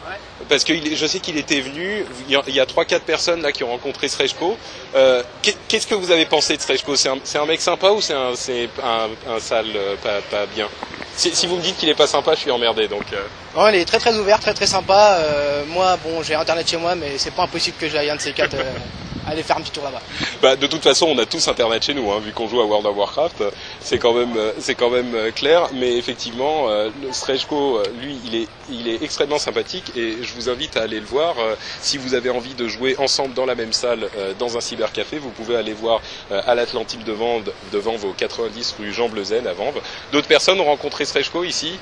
parce 0.47 0.63
que 0.63 0.73
je 0.95 1.06
sais 1.06 1.19
qu'il 1.19 1.38
était 1.38 1.62
venu. 1.62 2.06
Il 2.28 2.54
y 2.56 2.60
a- 2.60 2.65
trois 2.65 2.86
quatre 2.86 3.04
personnes 3.04 3.41
là 3.41 3.52
qui 3.52 3.63
ont 3.63 3.69
rencontré 3.71 4.08
Srejko. 4.08 4.58
Euh, 4.95 5.23
qu'est- 5.41 5.58
Qu'est-ce 5.67 5.88
que 5.88 5.95
vous 5.95 6.12
avez 6.12 6.25
pensé 6.25 6.56
de 6.58 6.62
Srejko 6.62 6.95
C'est 6.95 7.10
un, 7.10 7.17
un 7.41 7.45
mec 7.45 7.62
sympa 7.62 7.89
ou 7.91 8.02
c'est 8.02 8.13
un, 8.13 8.36
c'est 8.36 8.69
un, 8.84 9.08
un 9.34 9.39
sale 9.39 9.65
euh, 9.75 9.95
pas, 10.04 10.19
pas 10.30 10.45
bien? 10.45 10.67
Si, 11.15 11.36
si 11.36 11.47
vous 11.47 11.56
me 11.58 11.62
dites 11.62 11.78
qu'il 11.78 11.89
est 11.89 11.95
pas 11.95 12.08
sympa, 12.08 12.34
je 12.36 12.39
suis 12.41 12.52
emmerdé. 12.52 12.88
Donc 12.88 13.04
euh, 13.13 13.17
Non, 13.56 13.67
il 13.69 13.75
est 13.75 13.86
très 13.86 13.99
très 13.99 14.15
ouvert, 14.17 14.39
très 14.39 14.54
très 14.54 14.67
sympa. 14.67 15.17
Euh, 15.19 15.63
moi, 15.67 15.97
bon, 16.04 16.21
j'ai 16.23 16.36
internet 16.36 16.69
chez 16.69 16.78
moi, 16.78 16.95
mais 16.95 17.17
c'est 17.17 17.32
pas 17.34 17.43
impossible 17.43 17.78
que 17.80 17.89
j'aille 17.89 18.10
un 18.10 18.15
de 18.15 18.21
ces 18.21 18.34
quatre 18.34 18.56
aller 19.28 19.43
faire 19.43 19.58
un 19.58 19.62
petit 19.62 19.71
tour 19.71 19.84
là-bas. 19.84 20.02
bah, 20.41 20.56
de 20.56 20.65
toute 20.65 20.82
façon, 20.82 21.06
on 21.08 21.17
a 21.19 21.25
tous 21.25 21.45
internet 21.47 21.84
chez 21.84 21.93
nous, 21.93 22.10
hein, 22.12 22.19
vu 22.19 22.32
qu'on 22.32 22.47
joue 22.47 22.62
à 22.62 22.65
World 22.65 22.88
of 22.88 22.95
Warcraft. 22.95 23.43
C'est 23.80 23.99
quand 23.99 24.13
même, 24.13 24.34
c'est 24.60 24.73
quand 24.75 24.89
même 24.89 25.32
clair. 25.34 25.67
Mais 25.73 25.97
effectivement, 25.97 26.67
le 26.69 27.12
Srejko, 27.12 27.84
lui, 28.02 28.17
il 28.25 28.36
est, 28.36 28.47
il 28.71 28.88
est 28.88 29.04
extrêmement 29.04 29.28
sympathique 29.37 29.91
et 29.95 30.17
je 30.23 30.33
vous 30.33 30.49
invite 30.49 30.77
à 30.77 30.83
aller 30.83 30.99
le 30.99 31.05
voir. 31.05 31.37
Euh, 31.39 31.55
si 31.81 31.97
vous 31.97 32.13
avez 32.13 32.29
envie 32.29 32.53
de 32.53 32.67
jouer 32.67 32.95
ensemble 32.97 33.33
dans 33.33 33.45
la 33.45 33.55
même 33.55 33.73
salle, 33.73 34.09
euh, 34.17 34.33
dans 34.39 34.57
un 34.57 34.61
cybercafé, 34.61 35.19
vous 35.19 35.29
pouvez 35.29 35.55
aller 35.55 35.73
voir 35.73 36.01
euh, 36.31 36.41
à 36.45 36.55
l'Atlantique 36.55 37.03
de 37.03 37.11
Vanves, 37.11 37.51
devant 37.71 37.95
vos 37.95 38.13
90 38.13 38.75
rue 38.79 38.93
Jean 38.93 39.09
Bleuzen 39.09 39.45
à 39.47 39.53
Vanves. 39.53 39.81
D'autres 40.11 40.27
personnes 40.27 40.59
ont 40.59 40.65
rencontré 40.65 41.05
Srejko 41.05 41.43
ici. 41.43 41.79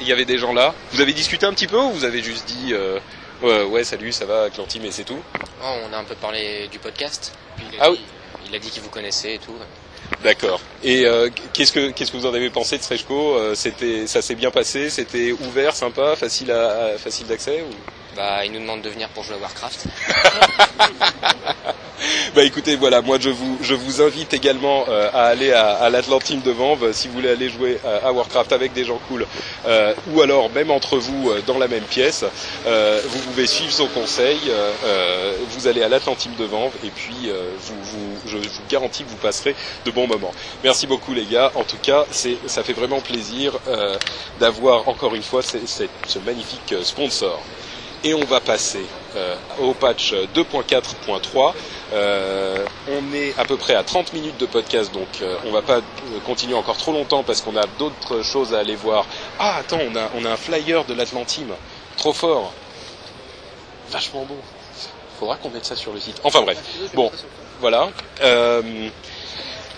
Il 0.00 0.06
y, 0.06 0.12
avait 0.12 0.24
des 0.24 0.38
gens 0.38 0.52
là. 0.52 0.74
Vous 0.92 1.00
avez 1.00 1.12
discuté 1.12 1.44
un 1.44 1.52
petit 1.52 1.66
peu 1.66 1.76
ou 1.76 1.90
vous 1.90 2.04
avez 2.04 2.22
juste 2.22 2.46
dit 2.46 2.72
euh, 2.72 3.00
ouais, 3.42 3.64
ouais, 3.64 3.84
salut, 3.84 4.12
ça 4.12 4.26
va, 4.26 4.44
Atlantim 4.44 4.84
et 4.84 4.92
c'est 4.92 5.02
tout? 5.02 5.20
Oh, 5.62 5.74
on 5.88 5.92
a 5.92 5.98
un 5.98 6.04
peu 6.04 6.14
parlé 6.14 6.68
du 6.68 6.78
podcast. 6.78 7.36
Puis 7.56 7.66
il 7.72 7.80
a 7.80 7.84
Ah 7.86 7.90
dit, 7.90 8.00
il 8.48 8.54
a 8.54 8.58
dit 8.60 8.70
qu'il 8.70 8.82
vous 8.82 8.90
connaissait 8.90 9.34
et 9.34 9.38
tout. 9.38 9.56
D'accord. 10.22 10.60
Et 10.82 11.04
euh, 11.04 11.28
qu'est-ce 11.52 11.72
que 11.72 11.90
qu'est-ce 11.90 12.12
que 12.12 12.16
vous 12.16 12.26
en 12.26 12.34
avez 12.34 12.50
pensé 12.50 12.78
de 12.78 12.82
Srejko 12.82 13.36
Euh, 13.36 13.54
C'était 13.54 14.06
ça 14.06 14.22
s'est 14.22 14.34
bien 14.36 14.50
passé, 14.50 14.88
c'était 14.90 15.32
ouvert, 15.32 15.74
sympa, 15.74 16.14
facile 16.16 16.54
facile 16.98 17.26
d'accès. 17.26 17.64
Bah, 18.16 18.44
il 18.44 18.52
nous 18.52 18.60
demande 18.60 18.82
de 18.82 18.90
venir 18.90 19.08
pour 19.08 19.24
jouer 19.24 19.36
à 19.36 19.38
Warcraft. 19.38 19.84
Bah 22.34 22.42
écoutez, 22.42 22.74
voilà, 22.76 23.00
moi 23.00 23.18
je 23.20 23.28
vous 23.30 23.58
je 23.62 23.74
vous 23.74 24.02
invite 24.02 24.34
également 24.34 24.86
euh, 24.88 25.08
à 25.12 25.26
aller 25.26 25.52
à, 25.52 25.74
à 25.74 25.88
l'Atlantime 25.88 26.40
de 26.40 26.50
Vanves 26.50 26.92
si 26.92 27.06
vous 27.06 27.14
voulez 27.14 27.28
aller 27.30 27.48
jouer 27.48 27.78
à, 27.84 28.08
à 28.08 28.12
Warcraft 28.12 28.52
avec 28.52 28.72
des 28.72 28.84
gens 28.84 28.98
cool, 29.08 29.24
euh, 29.66 29.94
ou 30.10 30.20
alors 30.20 30.50
même 30.50 30.70
entre 30.72 30.96
vous 30.96 31.30
euh, 31.30 31.42
dans 31.46 31.58
la 31.58 31.68
même 31.68 31.84
pièce. 31.84 32.24
Euh, 32.66 33.00
vous 33.06 33.18
pouvez 33.20 33.46
suivre 33.46 33.72
son 33.72 33.86
conseil. 33.86 34.38
euh, 34.48 34.72
euh, 34.84 35.32
vous 35.50 35.68
allez 35.68 35.82
à 35.82 35.88
l'Atlantime 35.88 36.32
de 36.38 36.44
Vanves 36.44 36.72
et 36.84 36.90
puis 36.90 37.28
euh, 37.28 37.50
je 38.26 38.36
vous 38.36 38.42
garantis 38.68 39.04
que 39.04 39.08
vous 39.10 39.16
passerez 39.16 39.54
de 39.84 39.90
bons 39.92 40.08
moments. 40.08 40.32
Merci 40.64 40.86
beaucoup 40.88 41.12
les 41.14 41.26
gars. 41.26 41.52
En 41.54 41.62
tout 41.64 41.78
cas, 41.80 42.06
ça 42.10 42.62
fait 42.64 42.72
vraiment 42.72 43.00
plaisir 43.00 43.52
euh, 43.68 43.96
d'avoir 44.40 44.88
encore 44.88 45.14
une 45.14 45.22
fois 45.22 45.42
ce 45.42 46.18
magnifique 46.26 46.72
euh, 46.72 46.82
sponsor. 46.82 47.40
Et 48.04 48.14
on 48.14 48.24
va 48.24 48.40
passer 48.40 48.84
euh, 49.16 49.36
au 49.60 49.74
patch 49.74 50.12
2.4.3. 50.34 51.52
Euh, 51.92 52.64
on 52.88 53.14
est 53.14 53.38
à 53.38 53.44
peu 53.44 53.56
près 53.56 53.74
à 53.74 53.84
30 53.84 54.12
minutes 54.12 54.38
de 54.38 54.46
podcast, 54.46 54.92
donc 54.92 55.08
euh, 55.20 55.36
on 55.44 55.52
va 55.52 55.62
pas 55.62 55.76
euh, 55.76 55.80
continuer 56.24 56.54
encore 56.54 56.76
trop 56.76 56.92
longtemps 56.92 57.22
parce 57.22 57.42
qu'on 57.42 57.56
a 57.56 57.66
d'autres 57.78 58.22
choses 58.22 58.54
à 58.54 58.60
aller 58.60 58.76
voir. 58.76 59.06
Ah, 59.38 59.56
attends, 59.58 59.78
on 59.80 59.94
a, 59.94 60.08
on 60.16 60.24
a 60.24 60.30
un 60.30 60.36
flyer 60.36 60.84
de 60.84 60.94
l'Atlantime. 60.94 61.52
Trop 61.96 62.12
fort. 62.12 62.52
Vachement 63.90 64.24
beau. 64.24 64.38
Faudra 65.20 65.36
qu'on 65.36 65.50
mette 65.50 65.66
ça 65.66 65.76
sur 65.76 65.92
le 65.92 66.00
site. 66.00 66.20
Enfin 66.24 66.40
bref. 66.42 66.58
Bon, 66.94 67.10
voilà. 67.60 67.90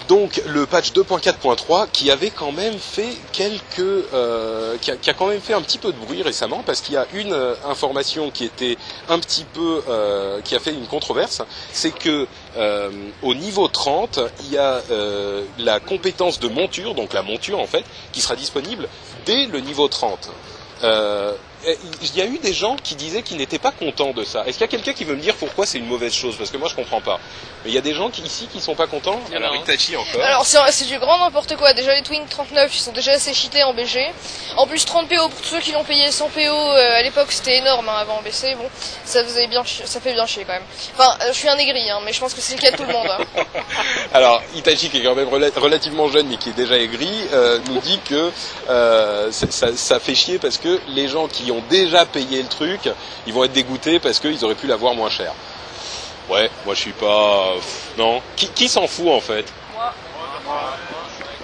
Donc 0.08 0.42
le 0.46 0.66
patch 0.66 0.92
2.4.3 0.92 1.88
qui 1.90 2.10
avait 2.10 2.30
quand 2.30 2.52
même 2.52 2.78
fait 2.78 3.16
quelques, 3.32 3.78
euh, 3.80 4.76
qui, 4.80 4.90
a, 4.90 4.96
qui 4.96 5.08
a 5.08 5.14
quand 5.14 5.28
même 5.28 5.40
fait 5.40 5.54
un 5.54 5.62
petit 5.62 5.78
peu 5.78 5.92
de 5.92 5.96
bruit 5.98 6.22
récemment 6.22 6.62
parce 6.66 6.82
qu'il 6.82 6.94
y 6.94 6.98
a 6.98 7.06
une 7.14 7.32
euh, 7.32 7.54
information 7.66 8.30
qui 8.30 8.44
était 8.44 8.76
un 9.08 9.18
petit 9.18 9.44
peu, 9.44 9.82
euh, 9.88 10.42
qui 10.42 10.54
a 10.54 10.60
fait 10.60 10.72
une 10.74 10.86
controverse, 10.86 11.40
c'est 11.72 11.90
que 11.90 12.26
euh, 12.58 12.90
au 13.22 13.34
niveau 13.34 13.66
30 13.68 14.20
il 14.40 14.52
y 14.52 14.58
a 14.58 14.82
euh, 14.90 15.42
la 15.58 15.80
compétence 15.80 16.38
de 16.38 16.48
monture, 16.48 16.94
donc 16.94 17.14
la 17.14 17.22
monture 17.22 17.58
en 17.58 17.66
fait, 17.66 17.84
qui 18.12 18.20
sera 18.20 18.36
disponible 18.36 18.88
dès 19.24 19.46
le 19.46 19.60
niveau 19.60 19.88
30. 19.88 20.30
Et 21.66 21.78
il 22.02 22.16
y 22.16 22.20
a 22.22 22.26
eu 22.26 22.38
des 22.38 22.52
gens 22.52 22.76
qui 22.76 22.94
disaient 22.94 23.22
qu'ils 23.22 23.36
n'étaient 23.38 23.58
pas 23.58 23.72
contents 23.72 24.12
de 24.12 24.24
ça. 24.24 24.40
Est-ce 24.46 24.58
qu'il 24.58 24.62
y 24.62 24.64
a 24.64 24.68
quelqu'un 24.68 24.92
qui 24.92 25.04
veut 25.04 25.14
me 25.16 25.20
dire 25.20 25.34
pourquoi 25.36 25.66
c'est 25.66 25.78
une 25.78 25.86
mauvaise 25.86 26.12
chose? 26.12 26.36
Parce 26.36 26.50
que 26.50 26.56
moi 26.56 26.68
je 26.68 26.74
comprends 26.74 27.00
pas. 27.00 27.18
Mais 27.64 27.70
il 27.70 27.74
y 27.74 27.78
a 27.78 27.80
des 27.80 27.94
gens 27.94 28.10
qui, 28.10 28.22
ici 28.22 28.46
qui 28.52 28.60
sont 28.60 28.74
pas 28.74 28.86
contents? 28.86 29.20
Il 29.28 29.34
y 29.34 29.38
en 29.38 29.42
a 29.42 29.46
Alors 29.46 29.54
un. 29.54 29.58
Itachi 29.62 29.96
encore. 29.96 30.22
Alors 30.22 30.44
c'est 30.46 30.84
du 30.86 30.98
grand 30.98 31.18
n'importe 31.18 31.56
quoi. 31.56 31.72
Déjà 31.72 31.94
les 31.94 32.02
Twin 32.02 32.22
39 32.28 32.70
ils 32.74 32.78
sont 32.78 32.92
déjà 32.92 33.12
assez 33.12 33.32
cheatés 33.32 33.62
en 33.64 33.72
BG. 33.74 34.04
En 34.56 34.66
plus 34.66 34.84
30 34.84 35.08
PO 35.08 35.28
pour 35.28 35.40
tous 35.40 35.48
ceux 35.48 35.60
qui 35.60 35.72
l'ont 35.72 35.84
payé 35.84 36.10
100 36.10 36.28
PO 36.28 36.38
euh, 36.40 36.98
à 36.98 37.02
l'époque 37.02 37.32
c'était 37.32 37.58
énorme 37.58 37.88
hein, 37.88 37.96
avant 38.00 38.18
en 38.18 38.22
BC. 38.22 38.54
Bon 38.56 38.68
ça 39.04 39.24
faisait 39.24 39.46
bien 39.46 39.62
ça 39.84 40.00
fait 40.00 40.12
bien 40.12 40.26
chier 40.26 40.44
quand 40.44 40.52
même. 40.54 40.62
Enfin 40.98 41.16
euh, 41.22 41.32
je 41.32 41.38
suis 41.38 41.48
un 41.48 41.56
aigri 41.56 41.88
hein, 41.90 42.00
mais 42.04 42.12
je 42.12 42.20
pense 42.20 42.34
que 42.34 42.40
c'est 42.40 42.56
le 42.56 42.60
cas 42.60 42.70
de 42.72 42.76
tout 42.76 42.84
le 42.84 42.92
monde. 42.92 43.08
hein. 43.10 43.42
Alors, 44.12 44.42
Itachi, 44.54 44.90
qui 44.90 44.98
est 44.98 45.02
quand 45.02 45.14
même 45.14 45.28
rela- 45.28 45.56
relativement 45.58 46.08
jeune, 46.08 46.28
mais 46.28 46.36
qui 46.36 46.50
est 46.50 46.54
déjà 46.54 46.76
aigri, 46.76 47.08
euh, 47.32 47.58
nous 47.68 47.80
dit 47.80 47.98
que 48.08 48.30
euh, 48.68 49.32
ça, 49.32 49.46
ça- 49.50 49.76
ça 49.76 49.98
fait 50.00 50.14
chier 50.14 50.38
parce 50.38 50.58
que 50.58 50.80
les 50.88 51.08
gens 51.08 51.26
qui 51.28 51.50
ont 51.50 51.53
déjà 51.68 52.04
payé 52.06 52.42
le 52.42 52.48
truc, 52.48 52.80
ils 53.26 53.32
vont 53.32 53.44
être 53.44 53.52
dégoûtés 53.52 53.98
parce 53.98 54.18
qu'ils 54.20 54.44
auraient 54.44 54.54
pu 54.54 54.66
l'avoir 54.66 54.94
moins 54.94 55.10
cher. 55.10 55.32
Ouais, 56.28 56.50
moi 56.64 56.74
je 56.74 56.80
suis 56.80 56.92
pas... 56.92 57.52
Non. 57.98 58.22
Qui, 58.36 58.48
qui 58.48 58.68
s'en 58.68 58.86
fout 58.86 59.08
en 59.08 59.20
fait? 59.20 59.44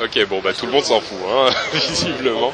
Ok, 0.03 0.27
bon, 0.29 0.41
bah 0.41 0.55
tout 0.55 0.65
le 0.65 0.73
monde 0.73 0.85
s'en 0.85 1.01
fout, 1.01 1.19
hein, 1.29 1.51
visiblement. 1.75 2.53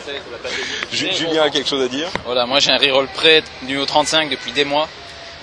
Ju- 0.92 1.12
Julien 1.12 1.44
a 1.44 1.50
quelque 1.50 1.68
chose 1.68 1.84
à 1.84 1.88
dire? 1.88 2.08
Voilà, 2.24 2.44
moi 2.44 2.58
j'ai 2.58 2.72
un 2.72 2.76
reroll 2.78 3.06
prêt 3.06 3.44
niveau 3.62 3.84
35 3.86 4.28
depuis 4.30 4.50
des 4.50 4.64
mois. 4.64 4.88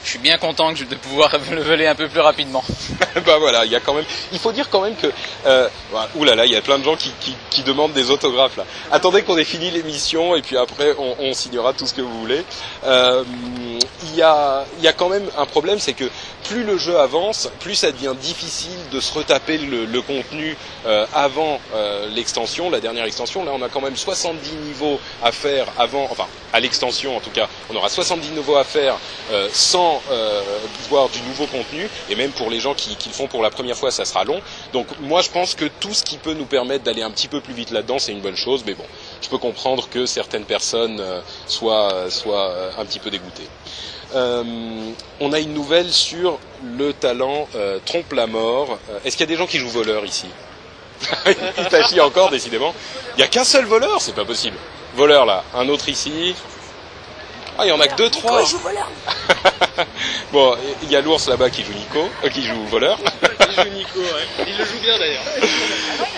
Je 0.03 0.09
suis 0.09 0.19
bien 0.19 0.37
content 0.37 0.73
que 0.73 0.79
je- 0.79 0.83
de 0.83 0.95
pouvoir 0.95 1.31
leveler 1.51 1.87
un 1.87 1.95
peu 1.95 2.09
plus 2.09 2.19
rapidement. 2.19 2.61
bah 3.25 3.37
voilà, 3.39 3.63
il 3.63 3.71
y 3.71 3.75
a 3.77 3.79
quand 3.79 3.93
même. 3.93 4.03
Il 4.33 4.39
faut 4.39 4.51
dire 4.51 4.69
quand 4.69 4.81
même 4.81 4.97
que. 4.97 5.07
Euh, 5.45 5.69
voilà, 5.91 6.09
oulala, 6.15 6.45
il 6.45 6.51
y 6.51 6.57
a 6.57 6.61
plein 6.61 6.77
de 6.77 6.83
gens 6.83 6.97
qui, 6.97 7.09
qui, 7.21 7.37
qui 7.53 7.63
demandent 7.63 7.93
des 7.93 8.09
autographes 8.09 8.57
là. 8.57 8.65
Attendez 8.91 9.21
qu'on 9.21 9.37
ait 9.37 9.43
fini 9.43 9.69
l'émission 9.71 10.35
et 10.35 10.41
puis 10.41 10.57
après 10.57 10.95
on, 10.97 11.33
signera 11.33 11.73
tout 11.73 11.87
ce 11.87 11.93
que 11.93 12.01
vous 12.01 12.19
voulez. 12.19 12.43
Euh, 12.85 13.23
Il 14.03 14.15
y, 14.15 14.21
a, 14.21 14.65
y 14.81 14.87
a 14.87 14.93
quand 14.93 15.09
même 15.09 15.25
un 15.37 15.45
problème, 15.45 15.79
c'est 15.79 15.93
que 15.93 16.05
plus 16.43 16.63
le 16.63 16.77
jeu 16.77 16.99
avance, 16.99 17.49
plus 17.61 17.75
ça 17.75 17.91
devient 17.91 18.13
difficile 18.19 18.77
de 18.91 18.99
se 18.99 19.13
retaper 19.13 19.57
le, 19.57 20.01
contenu 20.01 20.57
euh, 20.85 21.05
avant 21.13 21.59
euh, 21.73 22.07
l'extension, 22.09 22.69
la 22.69 22.81
dernière 22.81 23.05
extension. 23.05 23.45
Là, 23.45 23.51
on 23.55 23.61
a 23.61 23.69
quand 23.69 23.81
même 23.81 23.95
70 23.95 24.51
niveaux 24.67 24.99
à 25.23 25.31
faire 25.31 25.67
avant, 25.79 26.07
enfin 26.11 26.25
à 26.51 26.59
l'extension 26.59 27.15
en 27.17 27.19
tout 27.21 27.31
cas, 27.31 27.47
on 27.71 27.75
aura 27.75 27.89
70 27.89 28.29
niveaux 28.29 28.57
à 28.57 28.63
faire 28.63 28.95
sans 29.51 30.01
voir 30.89 31.09
du 31.09 31.21
nouveau 31.21 31.45
contenu. 31.47 31.89
Et 32.09 32.15
même 32.15 32.31
pour 32.31 32.49
les 32.49 32.59
gens 32.59 32.73
qui, 32.73 32.95
qui 32.97 33.09
le 33.09 33.15
font 33.15 33.27
pour 33.27 33.41
la 33.41 33.49
première 33.49 33.77
fois, 33.77 33.91
ça 33.91 34.05
sera 34.05 34.23
long. 34.23 34.39
Donc 34.73 34.87
moi, 34.99 35.21
je 35.21 35.29
pense 35.29 35.55
que 35.55 35.65
tout 35.65 35.93
ce 35.93 36.03
qui 36.03 36.17
peut 36.17 36.33
nous 36.33 36.45
permettre 36.45 36.83
d'aller 36.83 37.01
un 37.03 37.11
petit 37.11 37.27
peu 37.27 37.41
plus 37.43 37.53
vite 37.53 37.71
là-dedans, 37.71 37.99
c'est 37.99 38.11
une 38.11 38.21
bonne 38.21 38.35
chose. 38.35 38.63
Mais 38.65 38.73
bon, 38.73 38.85
je 39.21 39.29
peux 39.29 39.37
comprendre 39.37 39.87
que 39.89 40.05
certaines 40.05 40.45
personnes 40.45 40.99
euh, 40.99 41.21
soient, 41.47 42.09
soient 42.09 42.49
euh, 42.49 42.71
un 42.77 42.85
petit 42.85 42.99
peu 42.99 43.09
dégoûtées. 43.09 43.47
Euh, 44.15 44.43
on 45.19 45.33
a 45.33 45.39
une 45.39 45.53
nouvelle 45.53 45.91
sur 45.91 46.39
le 46.77 46.93
talent 46.93 47.47
euh, 47.55 47.79
trompe 47.85 48.13
la 48.13 48.27
mort. 48.27 48.77
Euh, 48.89 48.99
Est-ce 49.03 49.17
qu'il 49.17 49.25
y 49.27 49.29
a 49.31 49.33
des 49.33 49.37
gens 49.39 49.47
qui 49.47 49.57
jouent 49.57 49.69
voleur 49.69 50.05
ici? 50.05 50.27
Itachi 51.57 51.99
encore, 51.99 52.29
décidément. 52.29 52.73
Il 53.15 53.17
n'y 53.17 53.23
a 53.23 53.27
qu'un 53.27 53.43
seul 53.43 53.65
voleur, 53.65 53.99
c'est 54.01 54.13
pas 54.15 54.25
possible. 54.25 54.57
Voleur 54.95 55.25
là, 55.25 55.43
un 55.55 55.67
autre 55.69 55.89
ici. 55.89 56.35
Ah, 57.57 57.65
il 57.65 57.69
y 57.69 57.71
en 57.71 57.79
a 57.79 57.87
que 57.87 57.95
deux, 57.95 58.09
trois. 58.09 58.39
Nico 58.41 58.51
joue 58.51 58.57
voleur. 58.59 58.89
Bon, 60.31 60.55
il 60.81 60.91
y 60.91 60.95
a 60.95 61.01
l'ours 61.01 61.27
là-bas 61.27 61.49
qui 61.51 61.63
joue 61.63 61.73
Nico, 61.73 62.07
euh, 62.23 62.29
qui 62.29 62.43
joue 62.43 62.63
voleur. 62.65 62.97
Il 63.49 63.55
joue 63.63 63.69
Nico, 63.69 63.99
ouais. 63.99 64.45
Il 64.47 64.57
le 64.57 64.65
joue 64.65 64.79
bien 64.81 64.97
d'ailleurs. 64.97 65.23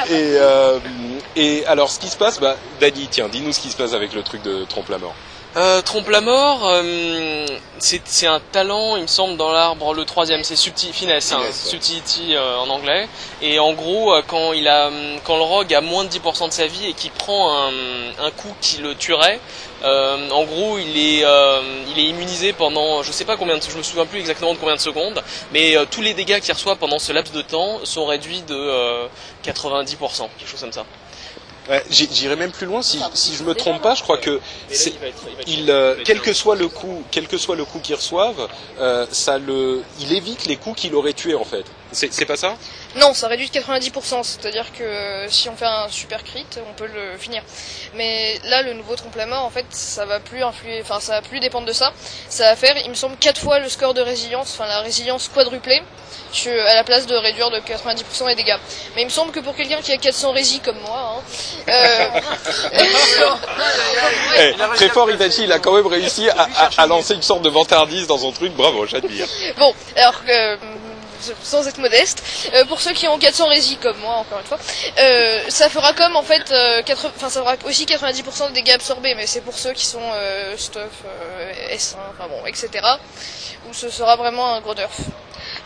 Et, 0.09 0.37
euh, 0.39 0.79
et 1.35 1.65
alors, 1.65 1.89
ce 1.89 1.99
qui 1.99 2.07
se 2.07 2.17
passe, 2.17 2.39
bah, 2.39 2.55
Dani, 2.79 3.07
tiens, 3.09 3.27
dis-nous 3.27 3.53
ce 3.53 3.59
qui 3.59 3.69
se 3.69 3.77
passe 3.77 3.93
avec 3.93 4.13
le 4.13 4.23
truc 4.23 4.41
de 4.43 4.63
trompe 4.65 4.89
la 4.89 4.97
mort. 4.97 5.15
Euh, 5.57 5.81
Trompe 5.81 6.09
la 6.09 6.19
mort, 6.19 6.63
euh, 6.65 7.45
c'est 7.79 8.27
un 8.27 8.41
talent, 8.51 8.97
il 8.97 9.03
me 9.03 9.07
semble, 9.07 9.37
dans 9.37 9.53
l'arbre, 9.53 9.93
le 9.93 10.03
troisième, 10.03 10.43
c'est 10.43 10.57
subtil, 10.57 10.91
finesse, 10.91 11.31
hein, 11.31 11.37
Finesse, 11.39 11.63
ouais. 11.63 11.69
subtility 11.69 12.35
euh, 12.35 12.57
en 12.57 12.69
anglais. 12.69 13.07
Et 13.41 13.57
en 13.57 13.71
gros, 13.71 14.13
quand 14.27 14.51
il 14.51 14.67
a, 14.67 14.91
quand 15.23 15.37
le 15.37 15.43
rogue 15.43 15.73
a 15.73 15.79
moins 15.79 16.03
de 16.03 16.09
10% 16.09 16.49
de 16.49 16.51
sa 16.53 16.67
vie 16.67 16.87
et 16.87 16.93
qu'il 16.93 17.11
prend 17.11 17.57
un, 17.57 17.71
un 18.21 18.31
coup 18.31 18.53
qui 18.59 18.79
le 18.81 18.95
tuerait, 18.95 19.39
en 19.83 20.43
gros, 20.43 20.77
il 20.77 20.97
est, 20.97 21.23
il 21.95 21.99
est 21.99 22.09
immunisé 22.09 22.51
pendant, 22.51 23.01
je 23.03 23.13
sais 23.13 23.23
pas 23.23 23.37
combien, 23.37 23.55
de, 23.57 23.61
je 23.63 23.77
me 23.77 23.83
souviens 23.83 24.05
plus 24.05 24.19
exactement 24.19 24.53
de 24.53 24.57
combien 24.59 24.75
de 24.75 24.81
secondes, 24.81 25.23
mais 25.53 25.75
tous 25.89 26.01
les 26.01 26.13
dégâts 26.13 26.41
qu'il 26.41 26.53
reçoit 26.53 26.75
pendant 26.75 26.99
ce 26.99 27.13
laps 27.13 27.33
de 27.33 27.41
temps 27.41 27.79
sont 27.85 28.05
réduits 28.05 28.41
de 28.41 28.55
euh, 28.55 29.07
90%, 29.45 30.27
quelque 30.37 30.49
chose 30.49 30.59
comme 30.59 30.73
ça. 30.73 30.83
Ouais, 31.67 31.83
J'irai 31.89 32.35
même 32.35 32.51
plus 32.51 32.65
loin 32.67 32.81
si, 32.81 32.99
si 33.13 33.35
je 33.35 33.43
me 33.43 33.53
trompe 33.55 33.81
pas. 33.81 33.95
Je 33.95 34.03
crois 34.03 34.17
que 34.17 34.39
c'est- 34.69 34.93
il, 35.47 35.71
euh, 35.71 35.95
quel 36.05 36.21
que 36.21 36.33
soit 36.33 36.55
le 36.55 36.67
coup, 36.67 37.03
quel 37.11 37.27
que 37.27 37.37
soit 37.37 37.55
le 37.55 37.65
coup 37.65 37.79
qu'il 37.79 37.95
reçoive, 37.95 38.47
euh, 38.79 39.07
ça 39.11 39.37
le, 39.39 39.83
il 39.99 40.13
évite 40.13 40.45
les 40.45 40.57
coups 40.57 40.81
qu'il 40.81 40.93
aurait 40.95 41.13
tués 41.13 41.35
en 41.35 41.43
fait. 41.45 41.65
C'est 41.95 42.25
pas 42.25 42.35
ça? 42.35 42.55
Non, 42.97 43.13
ça 43.13 43.27
réduit 43.27 43.49
de 43.49 43.57
90%, 43.59 44.23
c'est-à-dire 44.23 44.65
que 44.77 44.83
euh, 44.83 45.29
si 45.29 45.49
on 45.49 45.55
fait 45.55 45.65
un 45.65 45.87
super 45.89 46.23
crit, 46.23 46.45
on 46.69 46.73
peut 46.73 46.87
le 46.87 47.17
finir. 47.17 47.41
Mais 47.95 48.39
là, 48.45 48.61
le 48.61 48.73
nouveau 48.73 48.95
trompe-la-mort, 48.95 49.43
en 49.43 49.49
fait, 49.49 49.65
ça 49.71 50.05
va 50.05 50.19
plus 50.19 50.43
influer, 50.43 50.81
enfin, 50.81 50.99
ça 50.99 51.13
va 51.13 51.21
plus 51.21 51.39
dépendre 51.39 51.65
de 51.67 51.73
ça. 51.73 51.91
Ça 52.29 52.45
va 52.45 52.55
faire, 52.55 52.75
il 52.83 52.89
me 52.89 52.95
semble, 52.95 53.15
4 53.17 53.39
fois 53.41 53.59
le 53.59 53.69
score 53.69 53.93
de 53.93 54.01
résilience, 54.01 54.53
enfin, 54.53 54.67
la 54.67 54.81
résilience 54.81 55.29
quadruplée, 55.33 55.81
à 56.67 56.75
la 56.75 56.83
place 56.83 57.05
de 57.05 57.15
réduire 57.15 57.49
de 57.49 57.59
90% 57.59 58.27
les 58.27 58.35
dégâts. 58.35 58.57
Mais 58.95 59.01
il 59.03 59.05
me 59.05 59.09
semble 59.09 59.31
que 59.31 59.39
pour 59.39 59.55
quelqu'un 59.55 59.81
qui 59.81 59.91
a 59.93 59.97
400 59.97 60.31
résis 60.33 60.59
comme 60.59 60.79
moi, 60.79 61.15
hein, 61.17 61.21
euh, 61.69 62.19
Eh, 64.37 64.53
Très 64.75 64.89
fort 64.89 65.09
Itachi, 65.09 65.43
il 65.43 65.51
a 65.51 65.59
quand 65.59 65.73
même 65.73 65.87
réussi 65.87 66.29
à, 66.29 66.47
à- 66.57 66.69
à 66.83 66.87
lancer 66.87 67.13
une 67.13 67.21
sorte 67.21 67.41
de 67.41 67.49
vantardise 67.49 68.07
dans 68.07 68.17
son 68.17 68.31
truc. 68.31 68.53
Bravo, 68.53 68.85
j'admire. 68.85 69.27
Bon, 69.57 69.73
alors 69.95 70.23
que 70.25 70.31
euh, 70.31 70.57
sans 71.43 71.67
être 71.67 71.77
modeste, 71.79 72.23
euh, 72.53 72.65
pour 72.65 72.81
ceux 72.81 72.93
qui 72.93 73.07
ont 73.07 73.17
400 73.17 73.47
résis 73.47 73.77
comme 73.77 73.97
moi, 73.99 74.15
encore 74.15 74.39
une 74.39 74.45
fois, 74.45 74.59
euh, 74.99 75.41
ça 75.49 75.69
fera 75.69 75.93
comme 75.93 76.15
en 76.15 76.23
fait, 76.23 76.51
euh, 76.51 76.81
80 76.83 77.13
enfin 77.15 77.29
ça 77.29 77.41
fera 77.41 77.55
aussi 77.65 77.85
90% 77.85 78.49
de 78.49 78.53
dégâts 78.53 78.71
absorbés, 78.71 79.15
mais 79.15 79.27
c'est 79.27 79.41
pour 79.41 79.57
ceux 79.57 79.73
qui 79.73 79.85
sont 79.85 80.01
stuff 80.57 81.03
euh, 81.05 81.75
S1, 81.75 81.95
enfin 82.11 82.27
bon, 82.29 82.45
etc. 82.45 82.69
Où 83.69 83.73
ce 83.73 83.89
sera 83.89 84.15
vraiment 84.15 84.53
un 84.55 84.61
gros 84.61 84.73
nerf. 84.73 84.89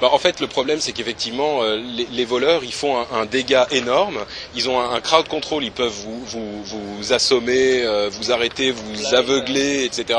Bah, 0.01 0.09
en 0.13 0.17
fait, 0.17 0.39
le 0.39 0.47
problème, 0.47 0.79
c'est 0.79 0.93
qu'effectivement, 0.93 1.61
euh, 1.61 1.75
les, 1.77 2.07
les 2.11 2.25
voleurs, 2.25 2.63
ils 2.63 2.73
font 2.73 2.97
un, 2.97 3.07
un 3.11 3.25
dégât 3.25 3.67
énorme. 3.71 4.19
Ils 4.55 4.69
ont 4.69 4.79
un, 4.79 4.93
un 4.93 5.01
crowd 5.01 5.27
control, 5.27 5.63
ils 5.65 5.71
peuvent 5.71 5.91
vous, 5.91 6.23
vous, 6.25 6.63
vous 6.63 7.13
assommer, 7.13 7.83
euh, 7.83 8.09
vous 8.11 8.31
arrêter, 8.31 8.71
vous 8.71 9.13
aveugler, 9.13 9.83
etc. 9.83 10.17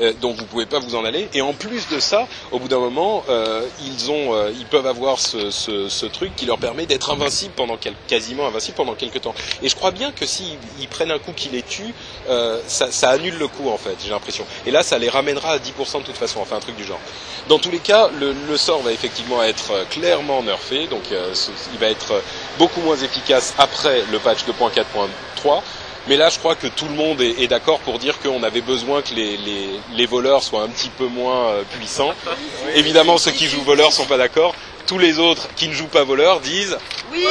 Euh, 0.00 0.12
donc 0.14 0.36
vous 0.36 0.46
pouvez 0.46 0.66
pas 0.66 0.80
vous 0.80 0.96
en 0.96 1.04
aller. 1.04 1.28
Et 1.32 1.42
en 1.42 1.52
plus 1.52 1.88
de 1.88 2.00
ça, 2.00 2.26
au 2.50 2.58
bout 2.58 2.66
d'un 2.68 2.80
moment, 2.80 3.22
euh, 3.28 3.62
ils 3.84 4.10
ont, 4.10 4.34
euh, 4.34 4.50
ils 4.58 4.66
peuvent 4.66 4.86
avoir 4.86 5.20
ce, 5.20 5.50
ce, 5.50 5.88
ce 5.88 6.06
truc 6.06 6.34
qui 6.34 6.46
leur 6.46 6.58
permet 6.58 6.86
d'être 6.86 7.10
invincibles 7.10 7.54
pendant 7.54 7.76
quel- 7.76 7.94
quasiment 8.08 8.46
invincibles 8.48 8.76
pendant 8.76 8.94
quelques 8.94 9.20
temps. 9.20 9.34
Et 9.62 9.68
je 9.68 9.76
crois 9.76 9.92
bien 9.92 10.10
que 10.10 10.26
s'ils 10.26 10.58
ils 10.80 10.88
prennent 10.88 11.10
un 11.12 11.18
coup 11.20 11.32
qui 11.32 11.50
les 11.50 11.62
tue, 11.62 11.94
euh, 12.28 12.60
ça, 12.66 12.90
ça 12.90 13.10
annule 13.10 13.38
le 13.38 13.46
coup 13.46 13.68
en 13.70 13.78
fait. 13.78 13.96
J'ai 14.02 14.10
l'impression. 14.10 14.44
Et 14.66 14.72
là, 14.72 14.82
ça 14.82 14.98
les 14.98 15.08
ramènera 15.08 15.52
à 15.52 15.58
10% 15.58 15.98
de 16.00 16.04
toute 16.04 16.16
façon. 16.16 16.40
Enfin, 16.40 16.56
un 16.56 16.60
truc 16.60 16.74
du 16.76 16.84
genre. 16.84 16.98
Dans 17.48 17.58
tous 17.60 17.70
les 17.70 17.78
cas, 17.78 18.08
le, 18.18 18.32
le 18.48 18.56
sort 18.56 18.80
va 18.82 18.90
effectivement 18.92 19.19
être 19.44 19.70
euh, 19.72 19.84
clairement 19.90 20.42
nerfé, 20.42 20.86
donc 20.86 21.02
euh, 21.12 21.32
il 21.72 21.78
va 21.78 21.86
être 21.88 22.12
euh, 22.12 22.20
beaucoup 22.58 22.80
moins 22.80 22.96
efficace 22.96 23.54
après 23.58 24.02
le 24.10 24.18
patch 24.18 24.40
2.4.3. 24.44 25.62
Mais 26.08 26.16
là, 26.16 26.30
je 26.30 26.38
crois 26.38 26.54
que 26.54 26.66
tout 26.66 26.86
le 26.86 26.94
monde 26.94 27.20
est, 27.20 27.42
est 27.42 27.46
d'accord 27.48 27.78
pour 27.80 27.98
dire 27.98 28.18
qu'on 28.20 28.42
avait 28.42 28.62
besoin 28.62 29.02
que 29.02 29.14
les, 29.14 29.36
les, 29.36 29.68
les 29.92 30.06
voleurs 30.06 30.42
soient 30.42 30.62
un 30.62 30.68
petit 30.68 30.88
peu 30.88 31.06
moins 31.06 31.52
puissants. 31.76 32.12
Évidemment, 32.74 33.18
ceux 33.18 33.32
qui 33.32 33.46
jouent 33.46 33.62
voleurs 33.62 33.92
sont 33.92 34.06
pas 34.06 34.16
d'accord. 34.16 34.54
Tous 34.86 34.98
les 34.98 35.18
autres 35.18 35.48
qui 35.56 35.68
ne 35.68 35.74
jouent 35.74 35.86
pas 35.88 36.02
voleurs 36.04 36.40
disent 36.40 36.76
Oui 37.12 37.26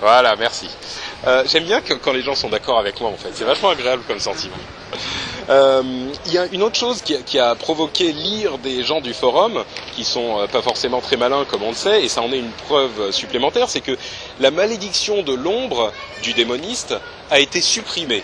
voilà, 0.00 0.34
merci. 0.36 0.68
Euh, 1.26 1.44
J'aime 1.46 1.64
bien 1.64 1.80
que, 1.82 1.92
quand 1.94 2.12
les 2.12 2.22
gens 2.22 2.34
sont 2.34 2.48
d'accord 2.48 2.78
avec 2.78 2.98
moi, 3.00 3.10
en 3.10 3.16
fait. 3.16 3.28
C'est 3.34 3.44
vachement 3.44 3.68
agréable 3.70 4.02
comme 4.08 4.18
sentiment. 4.18 4.56
Euh, 5.50 5.82
Il 6.26 6.32
y 6.32 6.38
a 6.38 6.46
une 6.52 6.62
autre 6.62 6.76
chose 6.76 7.02
qui, 7.02 7.38
a- 7.38 7.54
provoqué 7.56 8.12
l'ire 8.12 8.58
des 8.58 8.82
gens 8.84 9.00
du 9.00 9.12
forum, 9.14 9.64
qui 9.96 10.04
sont 10.04 10.38
euh, 10.40 10.46
pas 10.46 10.62
forcément 10.62 11.00
très 11.00 11.16
malins 11.16 11.44
comme 11.44 11.62
on 11.64 11.70
le 11.70 11.74
sait, 11.74 12.04
et 12.04 12.08
ça 12.08 12.22
en 12.22 12.30
est 12.32 12.38
une 12.38 12.52
preuve 12.68 13.10
supplémentaire, 13.10 13.68
c'est 13.68 13.80
que 13.80 13.96
la 14.38 14.50
malédiction 14.50 15.22
de 15.22 15.34
l'ombre 15.34 15.92
du 16.22 16.32
démoniste 16.34 16.94
a 17.30 17.40
été 17.40 17.60
supprimée. 17.60 18.22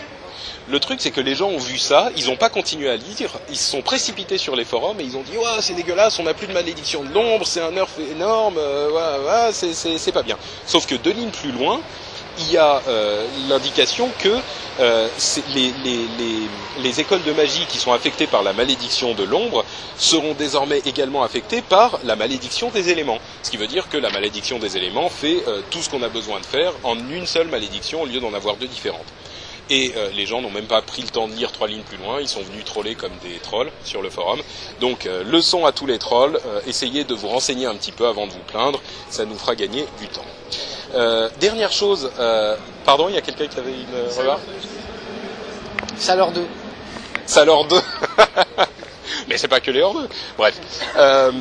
Le 0.69 0.79
truc, 0.81 0.99
c'est 1.01 1.11
que 1.11 1.21
les 1.21 1.33
gens 1.35 1.47
ont 1.49 1.57
vu 1.59 1.77
ça, 1.77 2.09
ils 2.17 2.27
n'ont 2.27 2.35
pas 2.35 2.49
continué 2.49 2.89
à 2.89 2.97
lire, 2.97 3.29
ils 3.49 3.55
se 3.57 3.71
sont 3.71 3.81
précipités 3.81 4.37
sur 4.37 4.55
les 4.55 4.65
forums 4.65 4.99
et 4.99 5.03
ils 5.03 5.15
ont 5.15 5.21
dit 5.23 5.37
ouais 5.37 5.61
c'est 5.61 5.73
dégueulasse, 5.75 6.19
on 6.19 6.23
n'a 6.23 6.33
plus 6.33 6.47
de 6.47 6.53
malédiction 6.53 7.03
de 7.03 7.13
l'ombre, 7.13 7.45
c'est 7.47 7.61
un 7.61 7.71
nerf 7.71 7.87
énorme, 8.11 8.55
euh, 8.57 9.51
c'est 9.53 10.11
pas 10.11 10.23
bien. 10.23 10.37
Sauf 10.65 10.85
que 10.85 10.95
deux 10.95 11.11
lignes 11.11 11.29
plus 11.31 11.51
loin, 11.53 11.79
il 12.39 12.51
y 12.51 12.57
a 12.57 12.81
euh, 12.87 13.25
l'indication 13.49 14.09
que 14.19 14.35
euh, 14.79 15.07
les, 15.53 15.73
les, 15.83 16.07
les, 16.17 16.49
les 16.79 16.99
écoles 16.99 17.23
de 17.23 17.33
magie 17.33 17.65
qui 17.67 17.77
sont 17.77 17.91
affectées 17.91 18.27
par 18.27 18.43
la 18.43 18.53
malédiction 18.53 19.13
de 19.13 19.23
l'ombre 19.23 19.65
seront 19.97 20.33
désormais 20.33 20.79
également 20.85 21.23
affectées 21.23 21.61
par 21.61 21.99
la 22.03 22.15
malédiction 22.15 22.69
des 22.69 22.89
éléments. 22.89 23.19
Ce 23.43 23.49
qui 23.49 23.57
veut 23.57 23.67
dire 23.67 23.89
que 23.89 23.97
la 23.97 24.09
malédiction 24.09 24.59
des 24.59 24.77
éléments 24.77 25.09
fait 25.09 25.43
euh, 25.47 25.61
tout 25.71 25.81
ce 25.81 25.89
qu'on 25.89 26.03
a 26.03 26.09
besoin 26.09 26.39
de 26.39 26.45
faire 26.45 26.73
en 26.83 26.97
une 27.09 27.25
seule 27.25 27.47
malédiction 27.47 28.03
au 28.03 28.05
lieu 28.05 28.19
d'en 28.19 28.33
avoir 28.33 28.55
deux 28.57 28.67
différentes. 28.67 29.07
Et 29.69 29.93
les 30.15 30.25
gens 30.25 30.41
n'ont 30.41 30.49
même 30.49 30.65
pas 30.65 30.81
pris 30.81 31.01
le 31.01 31.09
temps 31.09 31.27
de 31.27 31.33
lire 31.33 31.51
trois 31.51 31.67
lignes 31.67 31.81
plus 31.81 31.97
loin, 31.97 32.21
ils 32.21 32.29
sont 32.29 32.41
venus 32.41 32.63
troller 32.63 32.95
comme 32.95 33.11
des 33.21 33.37
trolls 33.43 33.69
sur 33.83 34.01
le 34.01 34.09
forum. 34.09 34.39
Donc 34.79 35.09
leçon 35.25 35.65
à 35.65 35.73
tous 35.73 35.85
les 35.85 35.99
trolls, 35.99 36.39
essayez 36.65 37.03
de 37.03 37.13
vous 37.13 37.27
renseigner 37.27 37.65
un 37.65 37.75
petit 37.75 37.91
peu 37.91 38.07
avant 38.07 38.27
de 38.27 38.31
vous 38.31 38.43
plaindre, 38.47 38.81
ça 39.09 39.25
nous 39.25 39.37
fera 39.37 39.55
gagner 39.55 39.85
du 39.99 40.07
temps. 40.07 40.23
Euh, 40.95 41.29
dernière 41.39 41.71
chose, 41.71 42.09
euh, 42.19 42.55
pardon, 42.85 43.09
il 43.09 43.15
y 43.15 43.17
a 43.17 43.21
quelqu'un 43.21 43.47
qui 43.47 43.59
avait 43.59 43.71
une 43.71 44.09
remarque 44.17 44.41
deux. 46.31 46.47
Ça 47.25 47.43
leur 47.45 47.65
deux. 47.65 47.81
Mais 49.27 49.37
c'est 49.37 49.47
pas 49.47 49.59
que 49.59 49.71
les 49.71 49.81
hors 49.81 49.93
deux. 49.93 50.07
Bref, 50.37 50.55
Euh, 50.95 51.31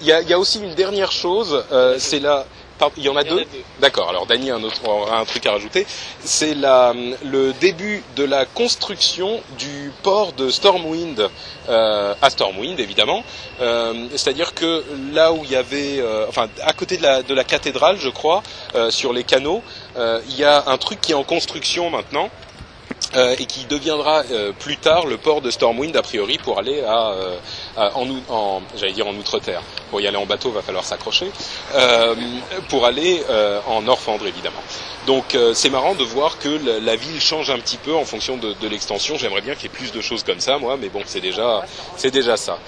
il 0.00 0.06
y, 0.06 0.08
y 0.28 0.32
a 0.32 0.38
aussi 0.38 0.60
une 0.60 0.74
dernière 0.74 1.12
chose, 1.12 1.64
euh, 1.72 1.96
c'est 1.98 2.20
la. 2.20 2.46
Pardon, 2.78 2.94
Il 2.98 3.04
y 3.04 3.08
en 3.08 3.16
a 3.16 3.24
deux. 3.24 3.44
D'accord. 3.80 4.08
Alors 4.08 4.26
Dany 4.26 4.50
a 4.50 4.56
un 4.56 4.62
autre 4.62 4.80
a 5.10 5.18
un 5.18 5.24
truc 5.24 5.46
à 5.46 5.52
rajouter. 5.52 5.86
C'est 6.20 6.54
la 6.54 6.92
le 7.24 7.52
début 7.54 8.02
de 8.16 8.24
la 8.24 8.44
construction 8.46 9.40
du 9.58 9.92
port 10.02 10.32
de 10.32 10.50
Stormwind 10.50 11.28
euh, 11.68 12.14
à 12.20 12.30
Stormwind 12.30 12.78
évidemment. 12.80 13.22
Euh, 13.60 14.06
C'est-à-dire 14.10 14.54
que 14.54 14.84
là 15.12 15.32
où 15.32 15.44
il 15.44 15.50
y 15.50 15.56
avait, 15.56 16.00
euh, 16.00 16.26
enfin 16.28 16.48
à 16.62 16.72
côté 16.72 16.96
de 16.96 17.02
la 17.02 17.22
de 17.22 17.34
la 17.34 17.44
cathédrale, 17.44 17.96
je 17.98 18.08
crois, 18.10 18.42
euh, 18.74 18.90
sur 18.90 19.12
les 19.12 19.24
canaux, 19.24 19.62
euh, 19.96 20.20
il 20.28 20.36
y 20.36 20.44
a 20.44 20.64
un 20.66 20.78
truc 20.78 21.00
qui 21.00 21.12
est 21.12 21.16
en 21.16 21.24
construction 21.24 21.90
maintenant 21.90 22.28
euh, 23.16 23.36
et 23.38 23.46
qui 23.46 23.64
deviendra 23.66 24.22
euh, 24.30 24.52
plus 24.52 24.76
tard 24.76 25.06
le 25.06 25.16
port 25.16 25.40
de 25.40 25.50
Stormwind 25.50 25.96
a 25.96 26.02
priori 26.02 26.38
pour 26.38 26.58
aller 26.58 26.82
à, 26.82 27.10
euh, 27.12 27.36
en, 27.76 28.06
en 28.28 28.62
j'allais 28.76 28.92
dire 28.92 29.06
en 29.06 29.14
outre-terre. 29.14 29.62
Pour 29.90 30.00
y 30.00 30.06
aller 30.06 30.16
en 30.16 30.26
bateau, 30.26 30.50
va 30.50 30.62
falloir 30.62 30.84
s'accrocher. 30.84 31.30
Euh, 31.74 32.14
pour 32.68 32.86
aller 32.86 33.22
euh, 33.30 33.60
en 33.66 33.82
Norfandre 33.82 34.26
évidemment. 34.26 34.62
Donc 35.06 35.34
euh, 35.34 35.54
c'est 35.54 35.70
marrant 35.70 35.94
de 35.94 36.04
voir 36.04 36.38
que 36.38 36.48
la, 36.48 36.80
la 36.80 36.96
ville 36.96 37.20
change 37.20 37.50
un 37.50 37.58
petit 37.58 37.76
peu 37.76 37.94
en 37.94 38.04
fonction 38.04 38.36
de, 38.36 38.54
de 38.54 38.68
l'extension. 38.68 39.16
J'aimerais 39.16 39.42
bien 39.42 39.54
qu'il 39.54 39.64
y 39.64 39.66
ait 39.66 39.76
plus 39.76 39.92
de 39.92 40.00
choses 40.00 40.22
comme 40.24 40.40
ça, 40.40 40.58
moi, 40.58 40.76
mais 40.80 40.88
bon, 40.88 41.02
c'est 41.06 41.20
déjà 41.20 41.64
c'est 41.96 42.10
déjà 42.10 42.36
ça. 42.36 42.58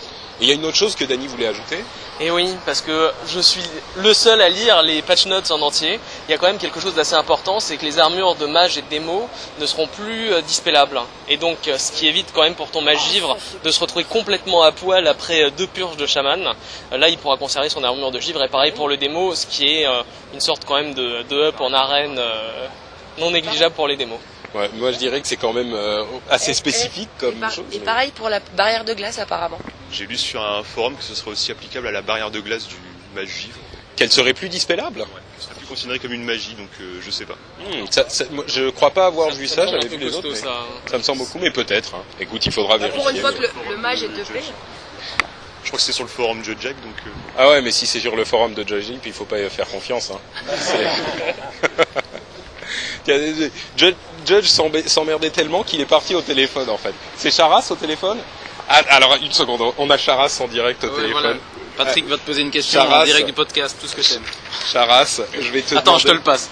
Et 0.41 0.45
il 0.45 0.49
y 0.49 0.51
a 0.51 0.55
une 0.55 0.64
autre 0.66 0.76
chose 0.76 0.95
que 0.95 1.05
Dany 1.05 1.26
voulait 1.26 1.47
ajouter. 1.47 1.82
Et 2.20 2.30
oui, 2.30 2.55
parce 2.64 2.80
que 2.82 3.11
je 3.26 3.41
suis 3.41 3.62
le 3.97 4.12
seul 4.12 4.41
à 4.41 4.49
lire 4.49 4.82
les 4.82 5.01
patch 5.03 5.26
notes 5.26 5.51
en 5.51 5.61
entier. 5.62 5.99
Il 6.28 6.32
y 6.32 6.34
a 6.34 6.39
quand 6.39 6.47
même 6.47 6.59
quelque 6.59 6.80
chose 6.80 6.95
d'assez 6.95 7.14
important, 7.14 7.61
c'est 7.61 7.76
que 7.76 7.84
les 7.84 7.99
armures 7.99 8.34
de 8.34 8.47
mage 8.47 8.76
et 8.76 8.82
de 8.82 8.87
démo 8.89 9.28
ne 9.61 9.66
seront 9.66 9.87
plus 9.87 10.32
euh, 10.32 10.43
dispellables. 10.43 11.01
Et 11.28 11.37
donc, 11.37 11.68
euh, 11.68 11.78
ce 11.78 11.93
qui 11.93 12.07
évite 12.07 12.32
quand 12.34 12.43
même 12.43 12.55
pour 12.55 12.70
ton 12.70 12.82
mage 12.82 13.01
givre 13.11 13.37
de 13.64 13.70
se 13.70 13.80
retrouver 13.80 14.05
complètement 14.05 14.62
à 14.62 14.72
poil 14.72 15.07
après 15.07 15.45
euh, 15.45 15.51
deux 15.51 15.66
purges 15.66 15.97
de 15.97 16.07
chaman. 16.07 16.43
Là, 16.93 17.09
il 17.09 17.18
pourra 17.18 17.37
conserver 17.37 17.68
son 17.68 17.82
armure 17.84 18.11
de 18.11 18.20
givre. 18.20 18.43
Et 18.43 18.49
pareil 18.49 18.72
pour 18.72 18.89
le 18.89 18.97
démo, 18.97 19.34
ce 19.34 19.47
qui 19.47 19.66
est 19.66 19.87
une 20.32 20.41
sorte 20.41 20.64
quand 20.66 20.76
même 20.76 20.95
de, 20.95 21.22
de 21.22 21.37
up 21.37 21.61
en 21.61 21.72
arène 21.72 22.20
non 23.18 23.30
négligeable 23.30 23.74
pour 23.74 23.89
les 23.89 23.97
démos. 23.97 24.18
Ouais, 24.57 24.70
moi 24.74 24.92
je 24.92 24.98
dirais 24.98 25.20
que 25.20 25.26
c'est 25.28 25.36
quand 25.36 25.52
même 25.52 25.72
euh, 25.74 26.04
assez 26.30 26.54
spécifique 26.54 27.09
Et, 27.16 27.20
comme 27.20 27.34
par- 27.34 27.52
chose. 27.52 27.64
et 27.72 27.78
mais- 27.78 27.84
pareil 27.84 28.11
pour 28.14 28.28
la 28.28 28.40
barrière 28.57 28.84
de 28.84 28.94
glace 28.94 29.18
apparemment. 29.18 29.59
J'ai 29.92 30.07
lu 30.07 30.16
sur 30.16 30.42
un 30.44 30.62
forum 30.62 30.96
que 30.96 31.02
ce 31.04 31.14
serait 31.14 31.30
aussi 31.32 31.52
applicable 31.52 31.86
à 31.88 31.92
la 31.92 32.02
barrière 32.02 32.30
de 32.30 32.40
glace 32.40 32.66
du 32.68 32.76
mage 33.14 33.28
givre. 33.28 33.59
Qu'elle 33.96 34.11
serait 34.12 34.34
plus 34.34 34.48
dispellable 34.48 35.04
Ce 35.38 35.44
serait 35.46 35.54
plus 35.54 35.66
considéré 35.66 35.98
comme 35.98 36.12
une 36.12 36.24
magie, 36.24 36.54
donc 36.54 36.68
euh, 36.80 37.00
je 37.04 37.11
sais 37.11 37.24
pas. 37.24 37.36
Hmm, 37.61 37.86
ça- 37.90 38.09
ça- 38.09 38.24
moi, 38.30 38.44
je 38.46 38.68
crois 38.70 38.90
pas 38.90 39.07
avoir 39.07 39.30
vu 39.30 39.46
ça, 39.46 39.66
j'avais 39.66 39.88
vu 39.88 39.96
les 39.98 40.14
autres. 40.14 40.28
mais 40.30 40.34
ça. 40.36 40.52
ça 40.90 40.98
me 40.98 41.02
semble 41.02 41.18
beaucoup, 41.20 41.38
mais 41.38 41.50
peut-être. 41.50 41.94
hein. 41.94 42.02
Écoute, 42.20 42.44
il 42.46 42.52
faudra 42.52 42.78
Bah, 42.78 42.88
vérifier. 42.88 43.00
pour 43.02 43.11
une 43.11 43.16
fois 43.20 43.32
que 43.32 43.40
le, 43.42 43.48
le 43.70 43.76
mage 43.78 44.02
est 44.02 44.09
teupé. 44.09 44.40
Je 45.64 45.68
crois 45.70 45.78
que 45.78 45.82
c'est 45.84 45.92
sur 45.92 46.04
le 46.04 46.11
forum 46.11 46.44
Joe 46.44 46.57
Jack, 46.61 46.76
donc 46.82 46.94
euh, 47.07 47.11
Ah 47.38 47.48
ouais, 47.48 47.61
mais 47.62 47.72
si 47.72 47.86
c'est 47.86 47.98
sur 48.00 48.14
le 48.16 48.24
forum 48.24 48.54
de 48.54 48.62
Judge 48.66 48.84
Jeep, 48.86 49.04
il 49.07 49.12
faut 49.12 49.24
pas 49.24 49.40
y 49.40 49.50
faire 49.50 49.66
confiance. 49.68 50.11
Hein. 50.12 50.20
Judge, 54.26 54.46
s'emmerdait 54.86 55.30
tellement 55.30 55.62
qu'il 55.62 55.80
est 55.80 55.86
parti 55.86 56.14
au 56.14 56.20
téléphone 56.20 56.68
en 56.70 56.76
fait. 56.78 56.92
C'est 57.16 57.30
Charas 57.30 57.66
au 57.70 57.76
téléphone? 57.76 58.18
Ah, 58.68 58.82
Alors 58.90 59.14
une 59.22 59.32
seconde, 59.32 59.72
on 59.78 59.88
a 59.90 59.96
Charas 59.96 60.40
en 60.42 60.48
direct 60.48 60.82
au 60.84 60.88
Ouais, 60.88 60.96
téléphone. 60.96 61.20
voilà. 61.22 61.36
Patrick 61.76 62.06
va 62.08 62.16
te 62.16 62.22
poser 62.22 62.40
une 62.42 62.50
question 62.50 62.80
Charas. 62.82 63.02
en 63.02 63.04
direct 63.04 63.26
du 63.26 63.32
podcast, 63.32 63.76
tout 63.80 63.86
ce 63.86 63.94
que 63.94 64.00
t'aimes. 64.00 64.22
Charas, 64.72 65.20
je 65.38 65.50
vais 65.52 65.62
te 65.62 65.74
Attends, 65.76 65.98
je 65.98 66.08
te 66.08 66.12
le 66.12 66.20
passe. 66.20 66.50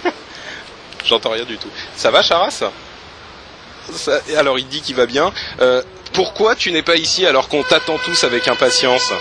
J'entends 1.04 1.30
rien 1.30 1.44
du 1.44 1.58
tout. 1.58 1.68
Ça 1.96 2.10
va 2.10 2.22
Charas? 2.22 2.62
Ça- 3.92 4.20
Alors 4.36 4.58
il 4.58 4.66
dit 4.68 4.80
qu'il 4.82 4.94
va 4.96 5.06
bien. 5.06 5.32
Euh, 5.60 5.82
pourquoi 6.12 6.54
tu 6.56 6.72
n'es 6.72 6.82
pas 6.82 6.96
ici 6.96 7.26
alors 7.26 7.48
qu'on 7.48 7.62
t'attend 7.62 7.98
tous 7.98 8.24
avec 8.24 8.48
impatience? 8.48 9.12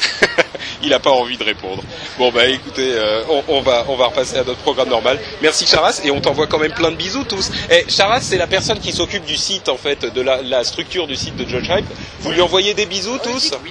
Il 0.82 0.90
n'a 0.90 0.98
pas 0.98 1.10
envie 1.10 1.36
de 1.36 1.44
répondre. 1.44 1.82
Bon 2.18 2.30
bah 2.32 2.46
écoutez, 2.46 2.92
euh, 2.92 3.22
on, 3.28 3.44
on 3.48 3.60
va 3.60 3.84
on 3.88 3.96
va 3.96 4.06
repasser 4.06 4.36
à 4.36 4.44
notre 4.44 4.58
programme 4.60 4.88
normal. 4.88 5.18
Merci 5.40 5.66
Charas 5.66 6.00
et 6.04 6.10
on 6.10 6.20
t'envoie 6.20 6.46
quand 6.46 6.58
même 6.58 6.72
plein 6.72 6.90
de 6.90 6.96
bisous 6.96 7.24
tous. 7.24 7.50
Et 7.70 7.88
Charas 7.88 8.20
c'est 8.20 8.36
la 8.36 8.46
personne 8.46 8.80
qui 8.80 8.92
s'occupe 8.92 9.24
du 9.24 9.36
site 9.36 9.68
en 9.68 9.76
fait, 9.76 10.04
de 10.12 10.20
la, 10.20 10.42
la 10.42 10.64
structure 10.64 11.06
du 11.06 11.16
site 11.16 11.36
de 11.36 11.46
Judge 11.48 11.68
Hype. 11.68 11.86
Vous 12.20 12.32
lui 12.32 12.40
envoyez 12.40 12.74
des 12.74 12.86
bisous 12.86 13.18
tous 13.22 13.52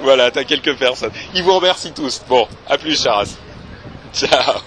Voilà, 0.00 0.30
t'as 0.30 0.44
quelques 0.44 0.76
personnes. 0.76 1.12
Ils 1.34 1.42
vous 1.42 1.54
remercient 1.54 1.92
tous. 1.92 2.22
Bon, 2.28 2.46
à 2.68 2.78
plus 2.78 3.02
Charas. 3.02 3.34
Ciao. 4.12 4.60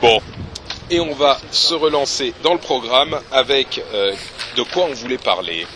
Bon, 0.00 0.20
et 0.90 1.00
on 1.00 1.14
va 1.14 1.38
se 1.50 1.74
relancer 1.74 2.34
dans 2.42 2.52
le 2.52 2.58
programme 2.58 3.18
avec 3.30 3.82
euh, 3.94 4.12
de 4.56 4.62
quoi 4.62 4.84
on 4.90 4.92
voulait 4.94 5.16
parler. 5.18 5.66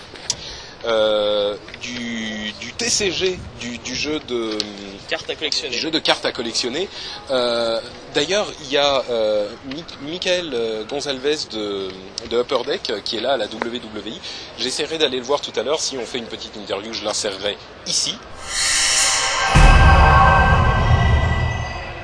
Euh, 0.87 1.57
du, 1.82 2.53
du 2.61 2.72
TCG, 2.72 3.39
du, 3.59 3.78
du 3.78 3.95
jeu 3.97 4.20
de 4.28 4.57
Carte 5.09 5.28
à 5.30 5.34
collectionner. 5.34 5.70
du 5.74 5.78
jeu 5.78 5.91
de 5.91 5.99
cartes 5.99 6.24
à 6.24 6.32
collectionner. 6.32 6.89
Euh, 7.30 7.80
D'ailleurs, 8.14 8.47
il 8.62 8.70
y 8.72 8.76
a 8.78 9.03
euh, 9.11 9.49
Mi- 9.74 9.84
Michael 10.03 10.51
euh, 10.55 10.84
Gonzalez 10.84 11.37
de, 11.51 11.89
de 12.30 12.41
Upper 12.41 12.59
Deck 12.66 12.91
euh, 12.91 13.01
qui 13.05 13.16
est 13.16 13.20
là 13.20 13.32
à 13.32 13.37
la 13.37 13.47
WWI. 13.47 14.20
J'essaierai 14.59 14.97
d'aller 14.99 15.18
le 15.18 15.24
voir 15.24 15.41
tout 15.41 15.53
à 15.59 15.62
l'heure. 15.62 15.80
Si 15.80 15.99
on 15.99 16.07
fait 16.07 16.18
une 16.18 16.26
petite 16.26 16.57
interview, 16.57 16.93
je 16.95 17.05
l'insérerai 17.05 17.59
ici. 17.87 18.16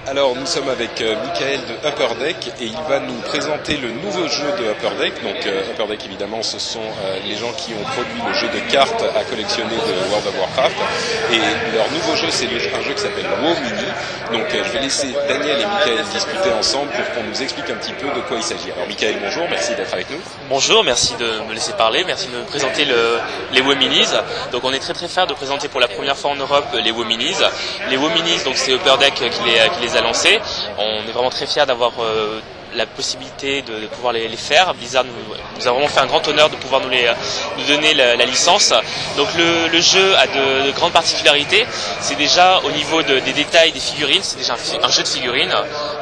Alors 0.09 0.35
nous 0.35 0.47
sommes 0.47 0.69
avec 0.69 1.01
euh, 1.01 1.15
Michael 1.25 1.61
de 1.61 1.89
Upper 1.89 2.15
Deck 2.19 2.53
et 2.61 2.65
il 2.65 2.79
va 2.89 2.99
nous 2.99 3.21
présenter 3.21 3.77
le 3.77 3.93
nouveau 3.93 4.27
jeu 4.27 4.51
de 4.59 4.65
Upper 4.73 4.97
Deck. 4.99 5.23
Donc 5.23 5.47
euh, 5.47 5.71
Upper 5.71 5.87
Deck 5.87 6.05
évidemment 6.07 6.43
ce 6.43 6.59
sont 6.59 6.81
euh, 6.81 7.19
les 7.25 7.37
gens 7.37 7.53
qui 7.53 7.73
ont 7.73 7.85
produit 7.85 8.21
le 8.27 8.35
jeu 8.35 8.49
de 8.49 8.59
cartes 8.73 9.01
à 9.15 9.23
collectionner 9.23 9.77
de 9.77 10.11
World 10.11 10.27
of 10.27 10.35
Warcraft 10.41 10.77
et 11.33 11.39
leur 11.77 11.89
nouveau 11.93 12.17
jeu 12.17 12.27
c'est 12.31 12.47
un 12.47 12.83
jeu 12.83 12.95
qui 12.95 13.01
s'appelle 13.01 13.27
WoW 13.43 13.55
Mini. 13.63 13.87
Donc 14.33 14.53
euh, 14.53 14.65
je 14.65 14.73
vais 14.73 14.81
laisser 14.81 15.15
Daniel 15.29 15.61
et 15.61 15.67
Michael 15.67 16.05
discuter 16.13 16.51
ensemble 16.59 16.91
pour 16.91 17.15
qu'on 17.15 17.23
nous 17.23 17.41
explique 17.41 17.71
un 17.71 17.77
petit 17.77 17.93
peu 17.93 18.09
de 18.09 18.21
quoi 18.27 18.37
il 18.37 18.43
s'agit. 18.43 18.73
Alors 18.73 18.89
Michael 18.89 19.15
bonjour, 19.23 19.45
merci 19.49 19.73
d'être 19.77 19.95
avec 19.95 20.11
nous. 20.11 20.19
Bonjour, 20.49 20.83
merci 20.83 21.15
de 21.15 21.47
me 21.49 21.55
laisser 21.55 21.75
parler, 21.75 22.03
merci 22.05 22.27
de 22.27 22.39
me 22.39 22.43
présenter 22.43 22.85
le, 22.87 23.19
les 23.53 23.61
Wominis. 23.61 24.09
Donc 24.51 24.65
on 24.65 24.73
est 24.73 24.81
très 24.81 24.95
très 24.95 25.07
fiers 25.07 25.27
de 25.29 25.35
présenter 25.35 25.69
pour 25.69 25.79
la 25.79 25.89
première 25.89 26.17
fois 26.17 26.33
en 26.33 26.37
Europe 26.37 26.67
les 26.83 26.91
Wominis. 26.91 27.39
Les 27.89 27.97
Wominis, 27.97 28.43
donc 28.45 28.57
c'est 28.57 28.73
Upper 28.73 28.97
Deck 28.99 29.15
qui 29.15 29.23
les, 29.45 29.71
qui 29.71 29.81
les 29.81 29.93
a 29.97 30.02
On 30.79 31.09
est 31.09 31.13
vraiment 31.13 31.31
très 31.31 31.47
fiers 31.47 31.67
d'avoir 31.67 31.93
euh, 32.01 32.41
la 32.75 32.87
possibilité 32.87 33.63
de, 33.63 33.87
pouvoir 33.87 34.13
les, 34.13 34.29
faire. 34.37 34.75
Blizzard 34.75 35.05
nous, 35.05 35.13
nous 35.59 35.69
a 35.69 35.71
vraiment 35.71 35.89
fait 35.89 36.01
un 36.01 36.07
grand 36.07 36.27
honneur 36.29 36.49
de 36.51 36.57
pouvoir 36.57 36.81
nous, 36.81 36.89
les, 36.89 37.11
nous 37.59 37.65
donner 37.67 37.95
la, 37.95 38.17
licence. 38.25 38.73
Donc 39.17 39.29
le, 39.37 39.81
jeu 39.81 40.17
a 40.17 40.27
de, 40.27 40.67
de 40.67 40.71
grandes 40.73 40.93
particularités. 40.93 41.67
C'est 42.01 42.17
déjà 42.17 42.61
au 42.65 42.71
niveau 42.71 43.03
de- 43.03 43.19
des 43.21 43.33
détails 43.33 43.73
des 43.73 43.81
figurines, 43.81 44.23
c'est 44.23 44.39
déjà 44.39 44.55
un, 44.83 44.89
jeu 44.91 45.03
de 45.03 45.09
figurines, 45.09 45.53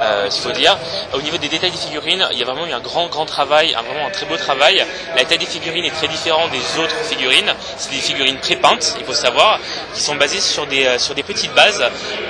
euh, 0.00 0.28
il 0.32 0.40
faut 0.40 0.52
dire. 0.52 0.76
Au 1.14 1.20
niveau 1.22 1.38
des 1.38 1.48
détails 1.48 1.70
des 1.70 1.76
figurines, 1.78 2.26
il 2.32 2.38
y 2.38 2.42
a 2.42 2.44
vraiment 2.44 2.66
eu 2.66 2.72
un 2.72 2.80
grand 2.80 3.08
grand 3.08 3.26
travail, 3.26 3.74
un, 3.74 3.82
vraiment 3.82 4.06
un 4.06 4.10
très 4.10 4.26
beau 4.26 4.36
travail. 4.36 4.84
La 5.16 5.24
taille 5.24 5.38
des 5.38 5.46
figurines 5.46 5.84
est 5.84 5.90
très 5.94 6.08
différente 6.08 6.50
des 6.50 6.80
autres 6.80 6.96
figurines. 7.08 7.52
C'est 7.76 7.90
des 7.90 7.98
figurines 8.00 8.36
pré-peintes, 8.38 8.96
il 8.98 9.04
faut 9.04 9.14
savoir, 9.14 9.58
qui 9.94 10.00
sont 10.00 10.14
basées 10.16 10.40
sur 10.40 10.66
des, 10.66 10.84
euh, 10.86 10.98
sur 10.98 11.14
des 11.14 11.22
petites 11.22 11.54
bases 11.54 11.82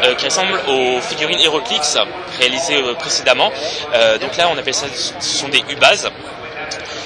euh, 0.04 0.14
qui 0.14 0.24
ressemblent 0.26 0.60
aux 0.68 1.00
figurines 1.00 1.40
Heroclix 1.40 1.98
réalisées 2.38 2.76
euh, 2.82 2.94
précédemment. 2.94 3.52
Euh, 3.94 4.18
donc 4.30 4.36
là, 4.36 4.48
on 4.48 4.56
appelle 4.56 4.74
ça, 4.74 4.86
ce 4.88 5.38
sont 5.38 5.48
des 5.48 5.58
U-bases. 5.68 6.08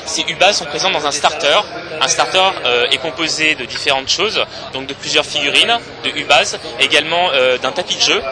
Ces 0.06 0.22
U-bases 0.22 0.58
sont 0.58 0.64
présentes 0.66 0.92
dans 0.92 1.06
un 1.06 1.10
starter. 1.10 1.60
Un 2.00 2.08
starter 2.08 2.50
euh, 2.66 2.84
est 2.90 2.98
composé 2.98 3.54
de 3.54 3.64
différentes 3.64 4.08
choses, 4.08 4.44
donc 4.72 4.86
de 4.86 4.94
plusieurs 4.94 5.24
figurines, 5.24 5.78
de 6.04 6.10
U-bases, 6.10 6.58
également 6.80 7.30
euh, 7.32 7.58
d'un 7.58 7.72
tapis 7.72 7.96
de 7.96 8.00
jeu 8.00 8.22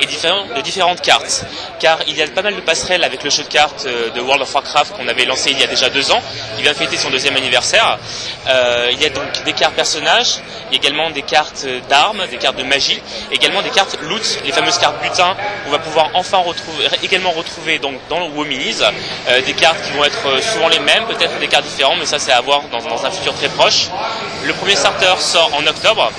et 0.00 0.06
de 0.06 0.60
différentes 0.60 1.00
cartes. 1.00 1.44
Car 1.80 1.98
il 2.06 2.16
y 2.16 2.22
a 2.22 2.26
pas 2.28 2.42
mal 2.42 2.54
de 2.54 2.60
passerelles 2.60 3.04
avec 3.04 3.22
le 3.24 3.30
jeu 3.30 3.42
de 3.42 3.48
cartes 3.48 3.84
euh, 3.86 4.10
de 4.10 4.20
World 4.20 4.42
of 4.42 4.54
Warcraft 4.54 4.96
qu'on 4.96 5.08
avait 5.08 5.24
lancé 5.24 5.50
il 5.50 5.58
y 5.58 5.64
a 5.64 5.66
déjà 5.66 5.88
deux 5.90 6.10
ans, 6.10 6.22
qui 6.56 6.62
vient 6.62 6.74
fêter 6.74 6.96
son 6.96 7.10
deuxième 7.10 7.36
anniversaire. 7.36 7.98
Euh, 8.46 8.88
il 8.92 9.00
y 9.00 9.06
a 9.06 9.10
donc 9.10 9.44
des 9.44 9.52
cartes 9.52 9.74
personnages, 9.74 10.40
également 10.72 11.10
des 11.10 11.22
cartes 11.22 11.66
d'armes, 11.88 12.26
des 12.30 12.36
cartes 12.36 12.56
de 12.56 12.62
magie, 12.62 13.00
également 13.32 13.62
des 13.62 13.70
cartes 13.70 13.98
loot, 14.02 14.40
les 14.44 14.52
fameuses 14.52 14.78
cartes 14.78 15.00
butin. 15.02 15.36
On 15.66 15.70
va 15.70 15.78
pouvoir 15.78 16.10
enfin 16.14 16.38
retrouver, 16.38 16.86
également 17.02 17.30
retrouver 17.30 17.78
donc 17.78 17.96
dans 18.08 18.20
le 18.20 18.26
WoW 18.26 18.44
euh, 19.28 19.40
des 19.42 19.52
cartes 19.52 19.82
qui 19.82 19.92
vont 19.92 20.04
être 20.04 20.26
euh, 20.26 20.40
souvent 20.40 20.68
les 20.68 20.78
mêmes, 20.80 21.04
peut-être 21.08 21.38
des 21.38 21.48
cartes 21.48 21.64
différentes, 21.64 21.98
mais 21.98 22.06
ça 22.06 22.18
c'est 22.18 22.32
à 22.32 22.40
voir 22.40 22.62
dans, 22.70 23.06
un 23.06 23.10
futur 23.10 23.34
très 23.34 23.48
proche. 23.48 23.88
Le 24.44 24.52
premier 24.54 24.76
starter 24.76 25.14
sort 25.18 25.50
en 25.54 25.66
octobre. 25.66 26.10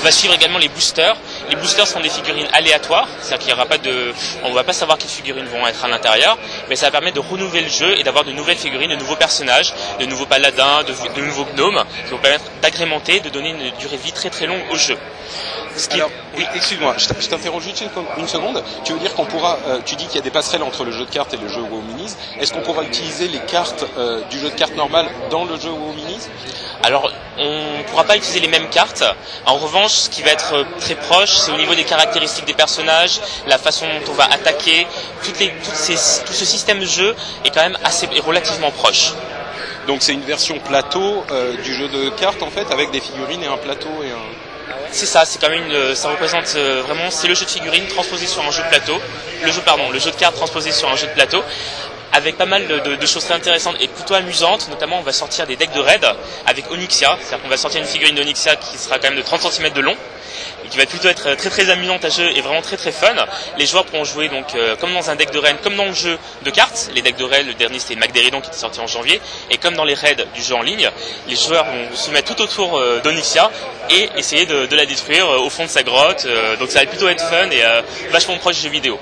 On 0.00 0.04
va 0.04 0.12
suivre 0.12 0.32
également 0.32 0.58
les 0.58 0.68
boosters. 0.68 1.14
Les 1.50 1.56
boosters 1.56 1.86
sont 1.86 2.00
des 2.00 2.08
figurines 2.08 2.48
aléatoires, 2.54 3.06
c'est-à-dire 3.20 3.38
qu'il 3.38 3.50
y 3.50 3.52
aura 3.52 3.66
pas 3.66 3.76
de, 3.76 4.14
on 4.44 4.48
ne 4.48 4.54
va 4.54 4.64
pas 4.64 4.72
savoir 4.72 4.96
quelles 4.96 5.10
figurines 5.10 5.44
vont 5.44 5.66
être 5.66 5.84
à 5.84 5.88
l'intérieur, 5.88 6.38
mais 6.70 6.76
ça 6.76 6.86
va 6.86 6.92
permettre 6.92 7.16
de 7.16 7.28
renouveler 7.28 7.60
le 7.62 7.68
jeu 7.68 7.98
et 7.98 8.02
d'avoir 8.02 8.24
de 8.24 8.32
nouvelles 8.32 8.56
figurines, 8.56 8.90
de 8.90 8.96
nouveaux 8.96 9.16
personnages, 9.16 9.74
de 9.98 10.06
nouveaux 10.06 10.24
paladins, 10.24 10.84
de 10.84 11.20
nouveaux 11.20 11.44
gnomes, 11.54 11.84
qui 12.06 12.12
vont 12.12 12.18
permettre 12.18 12.44
d'agrémenter, 12.62 13.20
de 13.20 13.28
donner 13.28 13.50
une 13.50 13.70
durée 13.78 13.98
de 13.98 14.02
vie 14.02 14.12
très 14.12 14.30
très 14.30 14.46
longue 14.46 14.62
au 14.70 14.76
jeu. 14.76 14.96
Ce 15.76 15.88
qui- 15.88 15.94
Alors, 15.96 16.10
oui, 16.36 16.44
excuse-moi, 16.54 16.94
je 16.98 17.28
t'interroge 17.28 17.62
juste 17.62 17.82
une, 18.18 18.28
seconde. 18.28 18.62
Tu 18.84 18.92
veux 18.92 18.98
dire 18.98 19.14
qu'on 19.14 19.24
pourra, 19.24 19.58
euh, 19.68 19.78
tu 19.84 19.94
dis 19.96 20.06
qu'il 20.06 20.16
y 20.16 20.18
a 20.18 20.22
des 20.22 20.30
passerelles 20.30 20.62
entre 20.62 20.84
le 20.84 20.90
jeu 20.92 21.04
de 21.04 21.10
cartes 21.10 21.32
et 21.34 21.36
le 21.36 21.48
jeu 21.48 21.60
WoW 21.60 21.82
Minis. 21.82 22.16
Est-ce 22.40 22.52
qu'on 22.52 22.60
pourra 22.60 22.82
utiliser 22.82 23.28
les 23.28 23.38
cartes 23.40 23.84
euh, 23.96 24.20
du 24.30 24.38
jeu 24.38 24.50
de 24.50 24.54
cartes 24.54 24.76
normal 24.76 25.06
dans 25.30 25.44
le 25.44 25.58
jeu 25.58 25.70
WoW 25.70 25.92
Minis 25.94 26.28
Alors, 26.82 27.10
on 27.38 27.78
ne 27.78 27.82
pourra 27.84 28.04
pas 28.04 28.16
utiliser 28.16 28.40
les 28.40 28.48
mêmes 28.48 28.68
cartes. 28.68 29.04
En 29.46 29.54
revanche, 29.56 29.92
ce 29.92 30.10
qui 30.10 30.22
va 30.22 30.30
être 30.32 30.54
euh, 30.54 30.64
très 30.80 30.96
proche, 30.96 31.30
c'est 31.36 31.52
au 31.52 31.56
niveau 31.56 31.74
des 31.74 31.84
caractéristiques 31.84 32.44
des 32.46 32.54
personnages, 32.54 33.20
la 33.46 33.56
façon 33.58 33.86
dont 33.86 34.10
on 34.12 34.14
va 34.14 34.24
attaquer. 34.24 34.86
Toutes 35.24 35.38
les, 35.38 35.50
toutes 35.64 35.74
ces- 35.76 36.22
tout 36.24 36.32
ce 36.32 36.44
système 36.44 36.80
de 36.80 36.86
jeu 36.86 37.14
est 37.44 37.50
quand 37.50 37.62
même 37.62 37.78
assez 37.84 38.06
est 38.14 38.20
relativement 38.20 38.70
proche. 38.72 39.12
Donc 39.86 40.02
c'est 40.02 40.12
une 40.12 40.20
version 40.22 40.58
plateau 40.58 41.24
euh, 41.30 41.56
du 41.62 41.74
jeu 41.74 41.88
de 41.88 42.10
cartes 42.10 42.42
en 42.42 42.50
fait, 42.50 42.70
avec 42.70 42.90
des 42.90 43.00
figurines 43.00 43.42
et 43.42 43.46
un 43.46 43.56
plateau 43.56 43.88
et 44.04 44.10
un. 44.10 44.49
C'est 44.92 45.06
ça, 45.06 45.24
c'est 45.24 45.40
quand 45.40 45.48
même 45.48 45.66
une, 45.66 45.72
euh, 45.72 45.94
ça 45.94 46.08
représente 46.08 46.52
euh, 46.56 46.82
vraiment, 46.82 47.10
c'est 47.10 47.28
le 47.28 47.34
jeu 47.34 47.44
de 47.44 47.50
figurines 47.50 47.86
transposé 47.86 48.26
sur 48.26 48.42
un 48.42 48.50
jeu 48.50 48.62
de 48.62 48.68
plateau, 48.68 49.00
le 49.44 49.50
jeu 49.50 49.62
pardon, 49.64 49.88
le 49.90 49.98
jeu 49.98 50.10
de 50.10 50.16
cartes 50.16 50.34
transposé 50.34 50.72
sur 50.72 50.88
un 50.88 50.96
jeu 50.96 51.06
de 51.06 51.12
plateau, 51.12 51.42
avec 52.12 52.36
pas 52.36 52.46
mal 52.46 52.66
de, 52.66 52.96
de- 52.96 53.06
choses 53.06 53.24
très 53.24 53.34
intéressantes 53.34 53.76
et 53.80 53.88
plutôt 53.88 54.14
amusantes. 54.14 54.68
Notamment, 54.68 54.98
on 54.98 55.02
va 55.02 55.12
sortir 55.12 55.46
des 55.46 55.56
decks 55.56 55.72
de 55.72 55.80
raid 55.80 56.04
avec 56.46 56.70
Onyxia, 56.70 57.16
c'est-à-dire 57.20 57.42
qu'on 57.42 57.48
va 57.48 57.56
sortir 57.56 57.80
une 57.80 57.86
figurine 57.86 58.14
d'Onyxia 58.14 58.56
qui 58.56 58.78
sera 58.78 58.98
quand 58.98 59.08
même 59.08 59.16
de 59.18 59.22
30 59.22 59.40
cm 59.52 59.72
de 59.72 59.80
long 59.80 59.96
et 60.64 60.68
qui 60.68 60.78
va 60.78 60.86
plutôt 60.86 61.08
être 61.08 61.34
très 61.34 61.50
très 61.50 61.70
amusante 61.70 62.04
à 62.04 62.08
jouer 62.08 62.32
et 62.36 62.40
vraiment 62.40 62.62
très 62.62 62.76
très 62.76 62.92
fun. 62.92 63.14
Les 63.58 63.66
joueurs 63.66 63.84
pourront 63.84 64.04
jouer 64.04 64.28
donc 64.28 64.54
euh, 64.54 64.76
comme 64.76 64.92
dans 64.94 65.10
un 65.10 65.16
deck 65.16 65.30
de 65.32 65.38
raid, 65.38 65.56
comme 65.62 65.74
dans 65.76 65.86
le 65.86 65.92
jeu 65.92 66.18
de 66.42 66.50
cartes. 66.50 66.90
Les 66.94 67.02
decks 67.02 67.16
de 67.16 67.24
raid, 67.24 67.46
le 67.46 67.54
dernier 67.54 67.78
c'était 67.80 67.96
Magderidon 67.96 68.40
qui 68.40 68.48
était 68.48 68.56
sorti 68.58 68.78
en 68.80 68.86
janvier, 68.86 69.20
et 69.50 69.56
comme 69.58 69.74
dans 69.74 69.84
les 69.84 69.94
raids 69.94 70.16
du 70.34 70.42
jeu 70.42 70.54
en 70.54 70.62
ligne, 70.62 70.88
les 71.26 71.36
joueurs 71.36 71.64
vont 71.64 71.96
se 71.96 72.10
mettre 72.10 72.34
tout 72.34 72.42
autour 72.42 72.78
euh, 72.78 73.00
d'Onyxia 73.02 73.50
et 73.90 74.08
essayer 74.16 74.46
de, 74.46 74.66
de 74.66 74.76
la 74.76 74.86
détruire 74.86 75.26
euh, 75.28 75.38
au 75.38 75.50
fond 75.50 75.64
de 75.64 75.70
sa 75.70 75.82
grotte. 75.82 76.24
Euh, 76.26 76.56
donc 76.56 76.70
ça 76.70 76.80
va 76.80 76.86
plutôt 76.86 77.08
être 77.08 77.24
fun 77.28 77.50
et 77.50 77.62
vachement 78.10 78.36
proche 78.38 78.56
du 78.56 78.62
jeu 78.62 78.68
vidéo. 78.68 78.98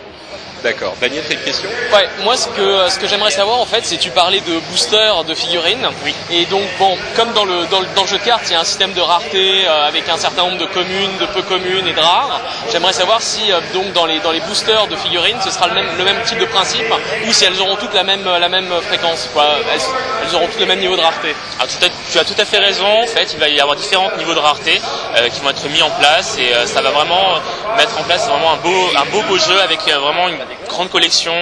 D'accord. 0.62 0.94
Daniel, 1.00 1.22
t'as 1.28 1.34
une 1.34 1.40
question 1.42 1.68
Ouais, 1.94 2.08
moi 2.24 2.36
ce 2.36 2.48
que 2.48 2.88
ce 2.88 2.98
que 2.98 3.06
j'aimerais 3.06 3.30
savoir 3.30 3.60
en 3.60 3.66
fait, 3.66 3.84
c'est 3.86 3.96
tu 3.96 4.10
parlais 4.10 4.40
de 4.40 4.58
booster 4.70 5.12
de 5.26 5.34
figurines. 5.34 5.88
Oui. 6.04 6.14
Et 6.30 6.46
donc 6.46 6.64
bon, 6.78 6.96
comme 7.14 7.32
dans 7.32 7.44
le 7.44 7.64
dans 7.66 7.80
le, 7.80 7.86
dans 7.94 8.02
le 8.02 8.08
jeu 8.08 8.18
de 8.18 8.24
cartes, 8.24 8.42
il 8.48 8.52
y 8.52 8.56
a 8.56 8.60
un 8.60 8.64
système 8.64 8.92
de 8.92 9.00
rareté 9.00 9.66
euh, 9.68 9.86
avec 9.86 10.08
un 10.08 10.16
certain 10.16 10.42
nombre 10.42 10.58
de 10.58 10.66
communes, 10.66 11.16
de 11.20 11.26
peu 11.26 11.42
communes 11.42 11.86
et 11.86 11.92
de 11.92 12.00
rares. 12.00 12.40
J'aimerais 12.72 12.92
savoir 12.92 13.22
si 13.22 13.52
euh, 13.52 13.60
donc 13.72 13.92
dans 13.92 14.04
les 14.06 14.18
dans 14.18 14.32
les 14.32 14.40
boosters 14.40 14.88
de 14.88 14.96
figurines, 14.96 15.38
ce 15.44 15.50
sera 15.50 15.68
le 15.68 15.74
même 15.74 15.86
le 15.96 16.04
même 16.04 16.20
type 16.24 16.38
de 16.38 16.46
principe 16.46 16.92
ou 17.26 17.32
si 17.32 17.44
elles 17.44 17.60
auront 17.60 17.76
toutes 17.76 17.94
la 17.94 18.02
même 18.02 18.24
la 18.24 18.48
même 18.48 18.70
fréquence 18.82 19.28
quoi. 19.32 19.46
Elles, 19.72 19.80
elles 20.26 20.34
auront 20.34 20.46
toutes 20.48 20.60
le 20.60 20.66
même 20.66 20.80
niveau 20.80 20.96
de 20.96 21.02
rareté. 21.02 21.36
Ah, 21.60 21.64
tout 21.66 21.84
à- 21.84 21.88
tu 22.10 22.18
as 22.18 22.24
tout 22.24 22.34
à 22.40 22.44
fait 22.44 22.58
raison. 22.58 23.02
En 23.02 23.06
fait, 23.06 23.32
il 23.32 23.38
va 23.38 23.48
y 23.48 23.60
avoir 23.60 23.76
différents 23.76 24.10
niveaux 24.18 24.34
de 24.34 24.40
rareté 24.40 24.80
euh, 25.16 25.28
qui 25.28 25.40
vont 25.40 25.50
être 25.50 25.68
mis 25.68 25.82
en 25.82 25.90
place 25.90 26.36
et 26.38 26.52
euh, 26.52 26.66
ça 26.66 26.82
va 26.82 26.90
vraiment 26.90 27.34
mettre 27.76 27.98
en 27.98 28.02
place 28.02 28.26
vraiment 28.28 28.52
un 28.52 28.56
beau, 28.56 28.90
un 28.96 29.04
beau 29.12 29.22
beau 29.28 29.38
jeu 29.38 29.60
avec 29.62 29.80
euh, 29.88 29.98
vraiment 29.98 30.28
une 30.28 30.38
grande 30.68 30.90
collection. 30.90 31.34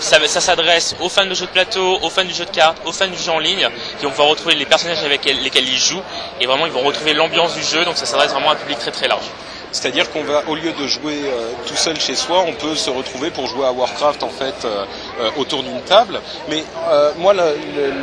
Ça, 0.00 0.18
ça 0.26 0.40
s'adresse 0.40 0.96
aux 1.00 1.08
fans 1.08 1.26
de 1.26 1.34
jeux 1.34 1.46
de 1.46 1.50
plateau, 1.50 1.98
aux 2.02 2.10
fans 2.10 2.24
du 2.24 2.34
jeu 2.34 2.44
de 2.44 2.50
cartes, 2.50 2.78
aux 2.84 2.92
fans 2.92 3.06
du 3.06 3.18
jeu 3.18 3.30
en 3.30 3.38
ligne, 3.38 3.68
qui 3.98 4.04
vont 4.04 4.10
pouvoir 4.10 4.28
retrouver 4.28 4.54
les 4.56 4.66
personnages 4.66 5.04
avec 5.04 5.24
lesquels 5.24 5.68
ils 5.68 5.78
jouent 5.78 6.02
et 6.40 6.46
vraiment 6.46 6.66
ils 6.66 6.72
vont 6.72 6.82
retrouver 6.82 7.14
l'ambiance 7.14 7.54
du 7.54 7.62
jeu. 7.62 7.84
Donc 7.84 7.96
ça 7.96 8.06
s'adresse 8.06 8.32
vraiment 8.32 8.50
à 8.50 8.54
un 8.54 8.56
public 8.56 8.78
très 8.78 8.90
très 8.90 9.06
large. 9.06 9.26
C'est-à-dire 9.72 10.10
qu'on 10.10 10.22
va, 10.22 10.42
au 10.48 10.54
lieu 10.54 10.72
de 10.72 10.86
jouer 10.86 11.18
euh, 11.24 11.50
tout 11.66 11.76
seul 11.76 11.98
chez 11.98 12.14
soi, 12.14 12.44
on 12.46 12.52
peut 12.52 12.76
se 12.76 12.90
retrouver 12.90 13.30
pour 13.30 13.46
jouer 13.48 13.66
à 13.66 13.72
Warcraft 13.72 14.22
en 14.22 14.28
fait 14.28 14.54
euh, 14.64 14.84
euh, 15.20 15.30
autour 15.38 15.62
d'une 15.62 15.80
table. 15.82 16.20
Mais 16.48 16.62
euh, 16.90 17.12
moi, 17.16 17.32
la, 17.32 17.46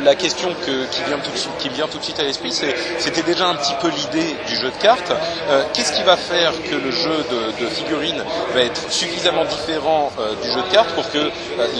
la- 0.04 0.14
question 0.16 0.52
que- 0.66 0.84
qui, 0.90 1.02
vient 1.04 1.18
tout 1.18 1.30
de 1.30 1.36
suite, 1.38 1.56
qui 1.58 1.68
vient 1.68 1.86
tout 1.86 1.98
de 1.98 2.02
suite 2.04 2.18
à 2.18 2.24
l'esprit, 2.24 2.52
c'est, 2.52 2.74
c'était 2.98 3.22
déjà 3.22 3.46
un 3.46 3.54
petit 3.54 3.74
peu 3.80 3.88
l'idée 3.88 4.34
du 4.48 4.56
jeu 4.56 4.70
de 4.70 4.82
cartes. 4.82 5.12
Euh, 5.48 5.62
qu'est-ce 5.72 5.92
qui 5.92 6.02
va 6.02 6.16
faire 6.16 6.52
que 6.68 6.74
le 6.74 6.90
jeu 6.90 7.24
de, 7.30 7.64
de 7.64 7.70
figurines 7.70 8.22
va 8.52 8.60
être 8.62 8.90
suffisamment 8.92 9.44
différent 9.44 10.12
euh, 10.18 10.34
du 10.42 10.50
jeu 10.50 10.62
de 10.62 10.72
cartes 10.72 10.90
pour 10.90 11.08
que 11.10 11.30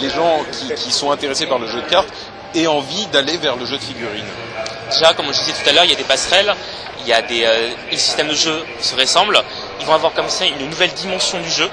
les 0.01 0.09
gens 0.09 0.39
qui, 0.51 0.73
qui 0.75 0.91
sont 0.91 1.11
intéressés 1.11 1.45
par 1.47 1.59
le 1.59 1.67
jeu 1.67 1.81
de 1.81 1.89
cartes 1.89 2.09
aient 2.55 2.67
envie 2.67 3.05
d'aller 3.07 3.37
vers 3.37 3.57
le 3.57 3.65
jeu 3.65 3.77
de 3.77 3.83
figurines? 3.83 4.25
Déjà, 4.89 5.13
comme 5.13 5.25
je 5.27 5.39
disais 5.39 5.53
tout 5.53 5.69
à 5.69 5.73
l'heure, 5.73 5.83
il 5.85 5.91
y 5.91 5.93
a 5.93 5.97
des 5.97 6.03
passerelles, 6.03 6.53
il 7.03 7.07
y 7.07 7.13
a 7.13 7.21
des 7.21 7.45
euh, 7.45 7.69
les 7.89 7.97
systèmes 7.97 8.27
de 8.27 8.33
jeu 8.33 8.63
se 8.81 8.95
ressemblent. 8.95 9.41
Ils 9.81 9.87
vont 9.87 9.93
avoir 9.93 10.13
comme 10.13 10.29
ça 10.29 10.45
une 10.45 10.69
nouvelle 10.69 10.91
dimension 10.91 11.39
du 11.39 11.49
jeu, 11.49 11.69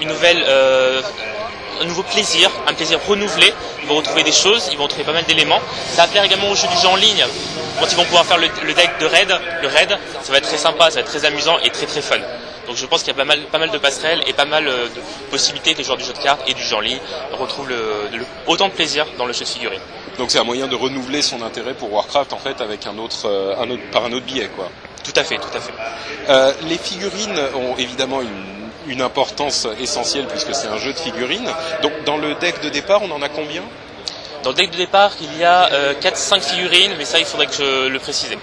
une 0.00 0.08
nouvelle, 0.08 0.44
euh, 0.46 1.00
un 1.80 1.84
nouveau 1.86 2.02
plaisir, 2.02 2.50
un 2.66 2.74
plaisir 2.74 3.00
renouvelé. 3.08 3.52
Ils 3.82 3.88
vont 3.88 3.96
retrouver 3.96 4.22
des 4.22 4.32
choses, 4.32 4.68
ils 4.70 4.78
vont 4.78 4.84
retrouver 4.84 5.04
pas 5.04 5.12
mal 5.12 5.24
d'éléments. 5.24 5.60
Ça 5.92 6.02
va 6.02 6.08
plaire 6.08 6.24
également 6.24 6.50
aux 6.50 6.54
jeux 6.54 6.68
du 6.68 6.76
jeu 6.76 6.88
en 6.88 6.96
ligne. 6.96 7.24
Quand 7.80 7.86
ils 7.90 7.96
vont 7.96 8.04
pouvoir 8.04 8.24
faire 8.24 8.38
le, 8.38 8.48
deck 8.48 8.90
de 9.00 9.06
raid, 9.06 9.40
le 9.62 9.68
raid, 9.68 9.98
ça 10.22 10.32
va 10.32 10.38
être 10.38 10.48
très 10.48 10.58
sympa, 10.58 10.90
ça 10.90 10.96
va 10.96 11.00
être 11.00 11.06
très 11.06 11.24
amusant 11.24 11.58
et 11.60 11.70
très 11.70 11.86
très 11.86 12.02
fun. 12.02 12.18
Donc 12.66 12.76
je 12.76 12.84
pense 12.84 13.02
qu'il 13.02 13.08
y 13.08 13.16
a 13.16 13.18
pas 13.18 13.24
mal, 13.24 13.40
pas 13.44 13.58
mal 13.58 13.70
de 13.70 13.78
passerelles 13.78 14.22
et 14.26 14.32
pas 14.32 14.44
mal 14.44 14.66
euh, 14.66 14.88
de 14.88 15.00
possibilités 15.30 15.72
que 15.72 15.78
les 15.78 15.84
joueurs 15.84 15.98
du 15.98 16.04
jeu 16.04 16.12
de 16.12 16.18
cartes 16.18 16.42
et 16.46 16.54
du 16.54 16.62
jeu 16.62 16.76
en 16.76 16.80
ligne 16.80 16.98
retrouvent 17.32 17.72
autant 18.46 18.68
de 18.68 18.72
plaisir 18.72 19.06
dans 19.18 19.24
le 19.24 19.32
jeu 19.32 19.40
de 19.40 19.48
figurines. 19.48 19.80
Donc 20.18 20.30
c'est 20.30 20.38
un 20.38 20.44
moyen 20.44 20.66
de 20.66 20.74
renouveler 20.74 21.22
son 21.22 21.42
intérêt 21.42 21.74
pour 21.74 21.92
Warcraft 21.92 22.32
en 22.32 22.38
fait 22.38 22.60
avec 22.60 22.86
un 22.86 22.96
autre, 22.98 23.26
euh, 23.26 23.54
un 23.58 23.70
autre 23.70 23.82
par 23.92 24.04
un 24.04 24.12
autre 24.12 24.24
biais 24.26 24.50
quoi. 24.56 24.70
Tout 25.06 25.20
à 25.20 25.24
fait, 25.24 25.36
tout 25.36 25.56
à 25.56 25.60
fait. 25.60 25.72
Euh, 26.28 26.52
les 26.62 26.78
figurines 26.78 27.38
ont 27.54 27.76
évidemment 27.78 28.20
une, 28.22 28.90
une 28.92 29.02
importance 29.02 29.66
essentielle 29.80 30.26
puisque 30.26 30.54
c'est 30.54 30.68
un 30.68 30.78
jeu 30.78 30.92
de 30.92 30.98
figurines. 30.98 31.50
Donc 31.82 31.92
dans 32.04 32.16
le 32.16 32.34
deck 32.34 32.60
de 32.62 32.68
départ, 32.68 33.02
on 33.02 33.10
en 33.12 33.22
a 33.22 33.28
combien? 33.28 33.62
Dans 34.42 34.50
le 34.50 34.56
deck 34.56 34.70
de 34.70 34.76
départ, 34.76 35.12
il 35.20 35.36
y 35.38 35.44
a 35.44 35.68
4-5 35.94 36.40
figurines, 36.40 36.92
mais 36.98 37.04
ça 37.04 37.18
il 37.18 37.24
faudrait 37.24 37.46
que 37.46 37.54
je 37.54 37.88
le 37.88 37.98
précise. 37.98 38.36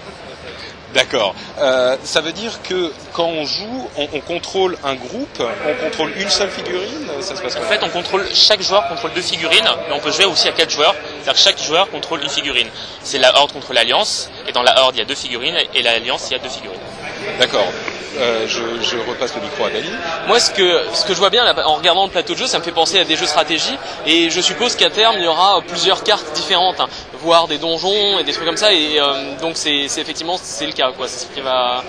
D'accord. 0.94 1.34
Euh, 1.60 1.98
ça 2.04 2.22
veut 2.22 2.32
dire 2.32 2.62
que 2.62 2.92
quand 3.14 3.26
on 3.26 3.46
joue, 3.46 3.90
on, 3.98 4.08
on 4.14 4.20
contrôle 4.20 4.78
un 4.84 4.94
groupe, 4.96 5.42
on 5.68 5.84
contrôle 5.84 6.12
une 6.18 6.30
seule 6.30 6.50
figurine? 6.50 7.08
Ça 7.22 7.36
se 7.36 7.42
passe 7.42 7.56
En 7.56 7.62
fait, 7.62 7.80
on 7.82 7.90
contrôle 7.90 8.26
chaque 8.34 8.62
joueur 8.62 8.88
contrôle 8.88 9.12
deux 9.14 9.22
figurines, 9.22 9.68
mais 9.88 9.96
on 9.96 10.00
peut 10.00 10.12
jouer 10.12 10.26
aussi 10.26 10.48
à 10.48 10.52
quatre 10.52 10.70
joueurs. 10.70 10.96
C'est-à-dire 11.24 11.34
que 11.34 11.40
chaque 11.40 11.62
joueur 11.62 11.90
contrôle 11.90 12.22
une 12.22 12.30
figurine. 12.30 12.68
C'est 13.02 13.20
la 13.20 13.36
horde 13.38 13.52
contre 13.54 13.74
l'alliance, 13.74 14.30
et 14.48 14.52
dans 14.52 14.64
la 14.64 14.82
horde 14.82 14.96
il 14.96 15.00
y 15.00 15.02
a 15.02 15.06
deux 15.06 15.16
figurines, 15.16 15.56
et 15.74 15.82
l'alliance 15.82 16.28
il 16.30 16.34
y 16.34 16.36
a 16.36 16.40
deux 16.40 16.50
figurines. 16.50 16.80
D'accord. 17.40 17.66
Euh, 18.18 18.46
je, 18.48 18.62
je 18.84 18.98
repasse 19.10 19.34
le 19.36 19.42
micro 19.42 19.66
à 19.66 19.70
Dani. 19.72 19.90
Moi, 20.28 20.40
ce 20.40 20.52
que, 20.52 20.84
ce 20.94 21.04
que 21.04 21.14
je 21.16 21.20
vois 21.20 21.32
bien 21.32 21.44
là, 21.46 21.56
en 21.68 21.74
regardant 21.76 22.06
le 22.06 22.12
plateau 22.12 22.34
de 22.34 22.38
jeu, 22.40 22.46
ça 22.46 22.60
me 22.60 22.64
fait 22.64 22.72
penser 22.72 23.00
à 23.00 23.06
des 23.06 23.16
jeux 23.16 23.26
stratégie. 23.26 23.76
Et 24.06 24.30
je 24.30 24.40
suppose 24.40 24.76
qu'à 24.76 24.92
terme, 24.92 25.16
il 25.18 25.24
y 25.24 25.28
aura 25.28 25.62
plusieurs 25.68 26.04
cartes 26.04 26.32
différentes, 26.34 26.80
hein, 26.80 26.88
voire 27.14 27.48
des 27.48 27.58
donjons 27.58 28.20
et 28.20 28.24
des 28.24 28.32
trucs 28.34 28.46
comme 28.46 28.58
ça. 28.58 28.72
Et 28.72 29.00
euh, 29.00 29.36
donc, 29.42 29.54
c'est 29.58 29.88
c'est 29.88 30.02
effectivement 30.02 30.38
c'est 30.40 30.68
le 30.68 30.74
cas. 30.74 30.92
quoi. 30.96 31.08
C'est 31.08 31.26
ce 31.26 31.32
qui 31.34 31.42
va. 31.42 31.84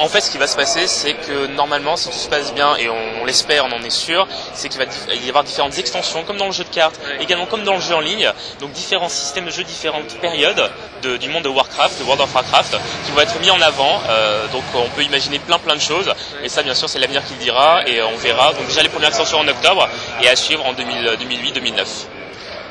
En 0.00 0.08
fait, 0.08 0.20
ce 0.20 0.30
qui 0.30 0.38
va 0.38 0.48
se 0.48 0.56
passer, 0.56 0.88
c'est 0.88 1.14
que 1.14 1.46
normalement, 1.46 1.96
si 1.96 2.08
tout 2.08 2.16
se 2.18 2.28
passe 2.28 2.52
bien, 2.52 2.74
et 2.76 2.88
on, 2.88 3.22
on 3.22 3.24
l'espère, 3.24 3.64
on 3.66 3.70
en 3.72 3.82
est 3.84 3.90
sûr, 3.90 4.26
c'est 4.52 4.68
qu'il 4.68 4.80
va 4.80 4.86
y 5.14 5.28
avoir 5.28 5.44
différentes 5.44 5.78
extensions, 5.78 6.24
comme 6.24 6.36
dans 6.36 6.46
le 6.46 6.52
jeu 6.52 6.64
de 6.64 6.68
cartes, 6.68 6.98
également 7.20 7.46
comme 7.46 7.62
dans 7.62 7.74
le 7.76 7.80
jeu 7.80 7.94
en 7.94 8.00
ligne, 8.00 8.28
donc 8.60 8.72
différents 8.72 9.08
systèmes 9.08 9.44
de 9.44 9.50
jeu, 9.52 9.62
différentes 9.62 10.14
périodes 10.20 10.68
de- 11.02 11.16
du 11.16 11.28
monde 11.28 11.44
de 11.44 11.48
Warcraft, 11.48 12.00
de 12.00 12.04
World 12.04 12.22
of 12.22 12.34
Warcraft, 12.34 12.76
qui 13.06 13.12
vont 13.12 13.20
être 13.20 13.38
mis 13.40 13.50
en 13.52 13.60
avant. 13.60 14.00
Euh, 14.08 14.48
donc 14.48 14.64
on 14.74 14.88
peut 14.96 15.02
imaginer 15.04 15.38
plein 15.38 15.58
plein 15.60 15.76
de 15.76 15.80
choses, 15.80 16.12
et 16.42 16.48
ça, 16.48 16.64
bien 16.64 16.74
sûr, 16.74 16.88
c'est 16.88 16.98
l'avenir 16.98 17.24
qui 17.24 17.34
le 17.34 17.38
dira, 17.40 17.86
et 17.86 18.02
on 18.02 18.16
verra. 18.16 18.52
Donc 18.52 18.66
déjà 18.66 18.82
les 18.82 18.88
premières 18.88 19.10
extensions 19.10 19.38
en 19.38 19.46
octobre, 19.48 19.88
et 20.20 20.28
à 20.28 20.34
suivre 20.34 20.66
en 20.66 20.72
2008-2009. 20.72 21.86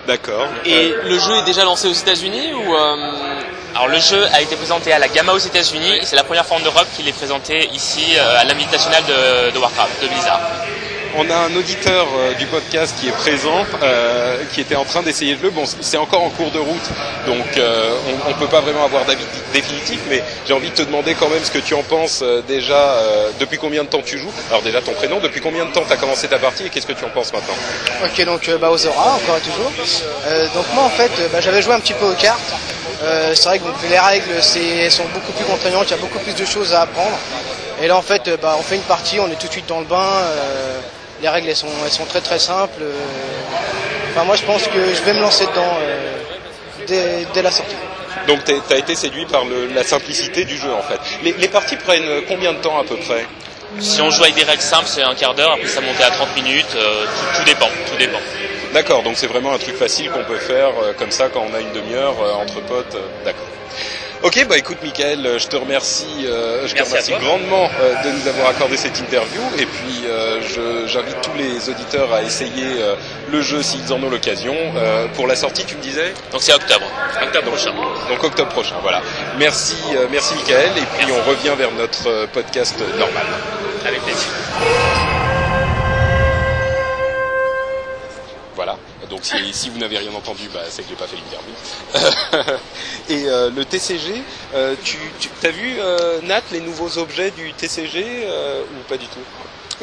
D'accord. 0.08 0.48
Et 0.66 0.94
le 1.06 1.18
jeu 1.18 1.38
est 1.38 1.46
déjà 1.46 1.64
lancé 1.64 1.88
aux 1.88 1.94
États-Unis 1.94 2.52
ou 2.54 2.76
euh, 2.76 3.12
Alors 3.76 3.88
le 3.88 4.00
jeu 4.00 4.24
a 4.32 4.40
été 4.42 4.56
présenté 4.56 4.94
à 4.94 5.00
la 5.00 5.08
Gamma 5.08 5.34
aux 5.34 5.40
États-Unis, 5.40 5.98
et 5.98 6.06
c'est 6.06 6.16
la 6.16 6.24
première 6.24 6.46
fois 6.46 6.58
en 6.58 6.60
Europe 6.60 6.86
qu'il 6.96 7.08
est 7.08 7.14
présenté 7.14 7.68
ici 7.74 8.16
euh, 8.18 8.38
à 8.40 8.44
l'invitational 8.44 9.04
de, 9.06 9.52
de 9.52 9.58
Warcraft, 9.58 10.04
de 10.04 10.08
Blizzard. 10.10 10.42
On 11.16 11.30
a 11.30 11.36
un 11.36 11.56
auditeur 11.56 12.08
euh, 12.18 12.34
du 12.34 12.48
podcast 12.48 12.96
qui 13.00 13.08
est 13.08 13.12
présent, 13.12 13.66
euh, 13.84 14.38
qui 14.52 14.62
était 14.62 14.76
en 14.76 14.84
train 14.84 15.04
d'essayer 15.04 15.36
de 15.36 15.44
le. 15.44 15.52
Bon, 15.52 15.64
c'est 15.66 15.98
encore 15.98 16.24
en 16.24 16.30
cours 16.32 16.50
de 16.50 16.58
route, 16.58 16.90
donc 17.28 17.46
euh, 17.58 17.92
on 18.26 18.30
ne 18.30 18.34
peut 18.34 18.48
pas 18.48 18.62
vraiment 18.62 18.84
avoir 18.86 19.06
d'avis 19.06 19.24
définitif, 19.54 20.00
mais 20.10 20.24
j'ai 20.48 20.54
envie 20.54 20.72
de 20.72 20.76
te 20.76 20.82
demander 20.82 21.14
quand 21.14 21.30
même 21.30 21.44
ce 21.44 21.52
que 21.52 21.60
tu 21.60 21.76
en 21.76 21.84
penses 21.84 22.22
euh, 22.24 22.42
déjà. 22.48 22.74
euh, 22.74 23.30
depuis 23.40 23.60
combien 23.60 23.84
de 23.84 23.90
temps 23.90 24.02
tu 24.04 24.18
joues? 24.18 24.32
Alors 24.50 24.64
déjà 24.64 24.82
ton 24.82 24.94
prénom, 24.94 25.20
depuis 25.20 25.40
combien 25.40 25.66
de 25.66 25.72
temps 25.72 25.84
tu 25.86 25.94
as 25.94 25.98
commencé 25.98 26.28
ta 26.28 26.40
partie 26.40 26.66
et 26.66 26.70
qu'est-ce 26.70 26.88
que 26.88 26.94
tu 26.94 27.06
en 27.06 27.10
penses 27.10 27.32
maintenant? 27.32 27.54
Ok, 28.04 28.26
donc 28.26 28.50
bah, 28.60 28.72
aux 28.72 28.78
Zora, 28.78 29.14
encore 29.14 29.38
et 29.38 29.42
toujours. 29.42 29.72
Donc 30.56 30.66
moi 30.74 30.84
en 30.86 30.90
fait, 30.90 31.12
bah, 31.32 31.42
j'avais 31.42 31.62
joué 31.62 31.74
un 31.74 31.80
petit 31.80 31.94
peu 31.94 32.06
aux 32.06 32.16
cartes. 32.16 32.54
C'est 33.36 33.46
vrai 33.46 33.60
que 33.60 33.66
les 33.90 34.00
règles 34.00 34.42
sont 34.92 35.04
beaucoup 35.14 35.32
plus 35.34 35.46
contraignantes, 35.46 35.86
il 35.88 35.92
y 35.92 35.94
a 35.94 35.98
beaucoup 35.98 36.20
plus 36.20 36.34
de 36.36 36.46
choses 36.46 36.74
à 36.74 36.82
apprendre. 36.82 37.18
Et 37.82 37.88
là 37.88 37.98
en 37.98 38.02
fait, 38.02 38.30
bah, 38.42 38.56
on 38.58 38.64
fait 38.64 38.76
une 38.76 38.82
partie, 38.82 39.20
on 39.20 39.28
est 39.30 39.36
tout 39.40 39.48
de 39.48 39.52
suite 39.52 39.68
dans 39.68 39.80
le 39.80 39.86
bain. 39.86 40.10
Euh, 41.24 41.28
les 41.28 41.30
règles 41.30 41.50
elles 41.50 41.56
sont, 41.56 41.68
elles 41.86 41.92
sont 41.92 42.06
très 42.06 42.22
très 42.22 42.40
simples. 42.40 42.82
euh. 42.82 42.92
Enfin 44.12 44.24
moi 44.26 44.36
je 44.36 44.44
pense 44.44 44.64
que 44.68 44.94
je 44.94 45.02
vais 45.04 45.14
me 45.14 45.22
lancer 45.22 45.46
dedans 45.46 45.78
euh, 45.82 46.12
dès, 46.88 47.26
dès 47.34 47.42
la 47.42 47.52
sortie. 47.52 47.76
Donc 48.28 48.40
tu 48.46 48.54
as 48.74 48.78
été 48.78 48.96
séduit 48.96 49.26
par 49.26 49.44
le- 49.46 49.68
la 49.74 49.84
simplicité 49.84 50.46
du 50.46 50.58
jeu 50.58 50.72
en 50.72 50.82
fait. 50.84 51.00
Les, 51.24 51.34
les 51.34 51.48
parties 51.48 51.76
prennent 51.78 52.22
combien 52.28 52.54
de 52.54 52.60
temps 52.60 52.80
à 52.80 52.84
peu 52.84 52.96
près? 52.98 53.26
Si 53.80 54.02
on 54.02 54.12
joue 54.12 54.22
avec 54.24 54.36
des 54.36 54.44
règles 54.44 54.62
simples, 54.62 54.86
c'est 54.88 55.02
un 55.02 55.16
quart 55.16 55.34
d'heure, 55.34 55.52
après 55.54 55.68
ça 55.68 55.82
monte 55.82 56.00
à 56.00 56.12
30 56.12 56.36
minutes, 56.36 56.76
euh, 56.76 57.06
tout, 57.06 57.38
tout 57.40 57.44
dépend, 57.44 57.70
tout 57.90 57.96
dépend. 57.98 58.20
D'accord, 58.72 59.02
donc 59.02 59.18
c'est 59.18 59.26
vraiment 59.26 59.52
un 59.54 59.58
truc 59.58 59.76
facile 59.76 60.12
qu'on 60.12 60.24
peut 60.24 60.38
faire 60.38 60.68
euh, 60.84 60.94
comme 60.98 61.10
ça 61.10 61.30
quand 61.30 61.44
on 61.52 61.56
a 61.56 61.60
une 61.60 61.72
demi-heure 61.72 62.14
euh, 62.22 62.34
entre 62.34 62.62
potes. 62.62 62.94
euh, 62.96 63.00
D'accord. 63.26 63.46
Ok, 64.24 64.46
bah 64.48 64.58
écoute 64.58 64.78
Michael, 64.82 65.26
euh, 65.26 65.38
je 65.38 65.48
te 65.50 65.58
remercie, 65.58 66.06
euh, 66.26 66.66
je 66.66 66.74
te 66.74 66.82
remercie 66.82 67.12
grandement 67.20 67.70
euh, 67.82 67.94
de 68.06 68.10
nous 68.18 68.28
avoir 68.30 68.48
accordé 68.48 68.78
cette 68.78 68.98
interview 68.98 69.42
et 69.60 69.66
puis 69.66 70.06
euh, 70.08 70.40
je- 70.42 70.88
j'invite 70.88 71.20
tous 71.22 71.34
les 71.38 71.70
auditeurs 71.70 72.14
à 72.14 72.24
essayer 72.24 72.80
euh, 72.80 72.96
le 73.30 73.42
jeu 73.42 73.62
s'ils 73.62 73.92
en 73.92 74.02
ont 74.02 74.10
l'occasion. 74.10 74.56
Euh, 74.78 75.08
pour 75.16 75.28
la 75.28 75.36
sortie, 75.36 75.66
tu 75.66 75.76
me 75.76 75.82
disais? 75.82 76.14
Donc 76.32 76.42
c'est 76.42 76.54
octobre, 76.54 76.86
octobre 77.22 77.48
prochain. 77.50 77.74
Donc 78.10 78.24
octobre 78.24 78.50
prochain, 78.52 78.76
voilà. 78.82 79.02
Merci, 79.38 79.76
euh, 79.94 80.08
merci 80.10 80.36
Michael 80.36 80.72
et 80.78 80.86
puis 80.98 81.12
on 81.12 81.30
revient 81.30 81.52
vers 81.58 81.72
notre 81.74 82.26
podcast 82.28 82.76
normal. 82.98 83.26
Avec 83.86 84.02
plaisir. 84.04 84.30
Donc 89.14 89.26
si, 89.26 89.70
vous 89.70 89.78
n'avez 89.78 90.00
rien 90.00 90.12
entendu, 90.16 90.50
bah, 90.50 90.64
c'est 90.72 90.82
que 90.82 90.90
j'ai 90.90 90.96
pas 90.96 91.06
fait 91.06 91.18
l'interview. 91.18 91.54
Et 93.10 93.30
euh, 93.30 93.52
le 93.52 93.64
TCG, 93.64 94.26
euh, 94.56 94.76
tu, 94.84 94.98
vu 95.52 95.76
euh, 95.80 96.20
Nat 96.22 96.42
les 96.50 96.62
nouveaux 96.62 96.98
objets 96.98 97.30
du 97.30 97.54
TCG 97.54 98.24
euh, 98.26 98.66
ou 98.72 98.84
pas 98.86 98.98
du 98.98 99.08
tout? 99.10 99.28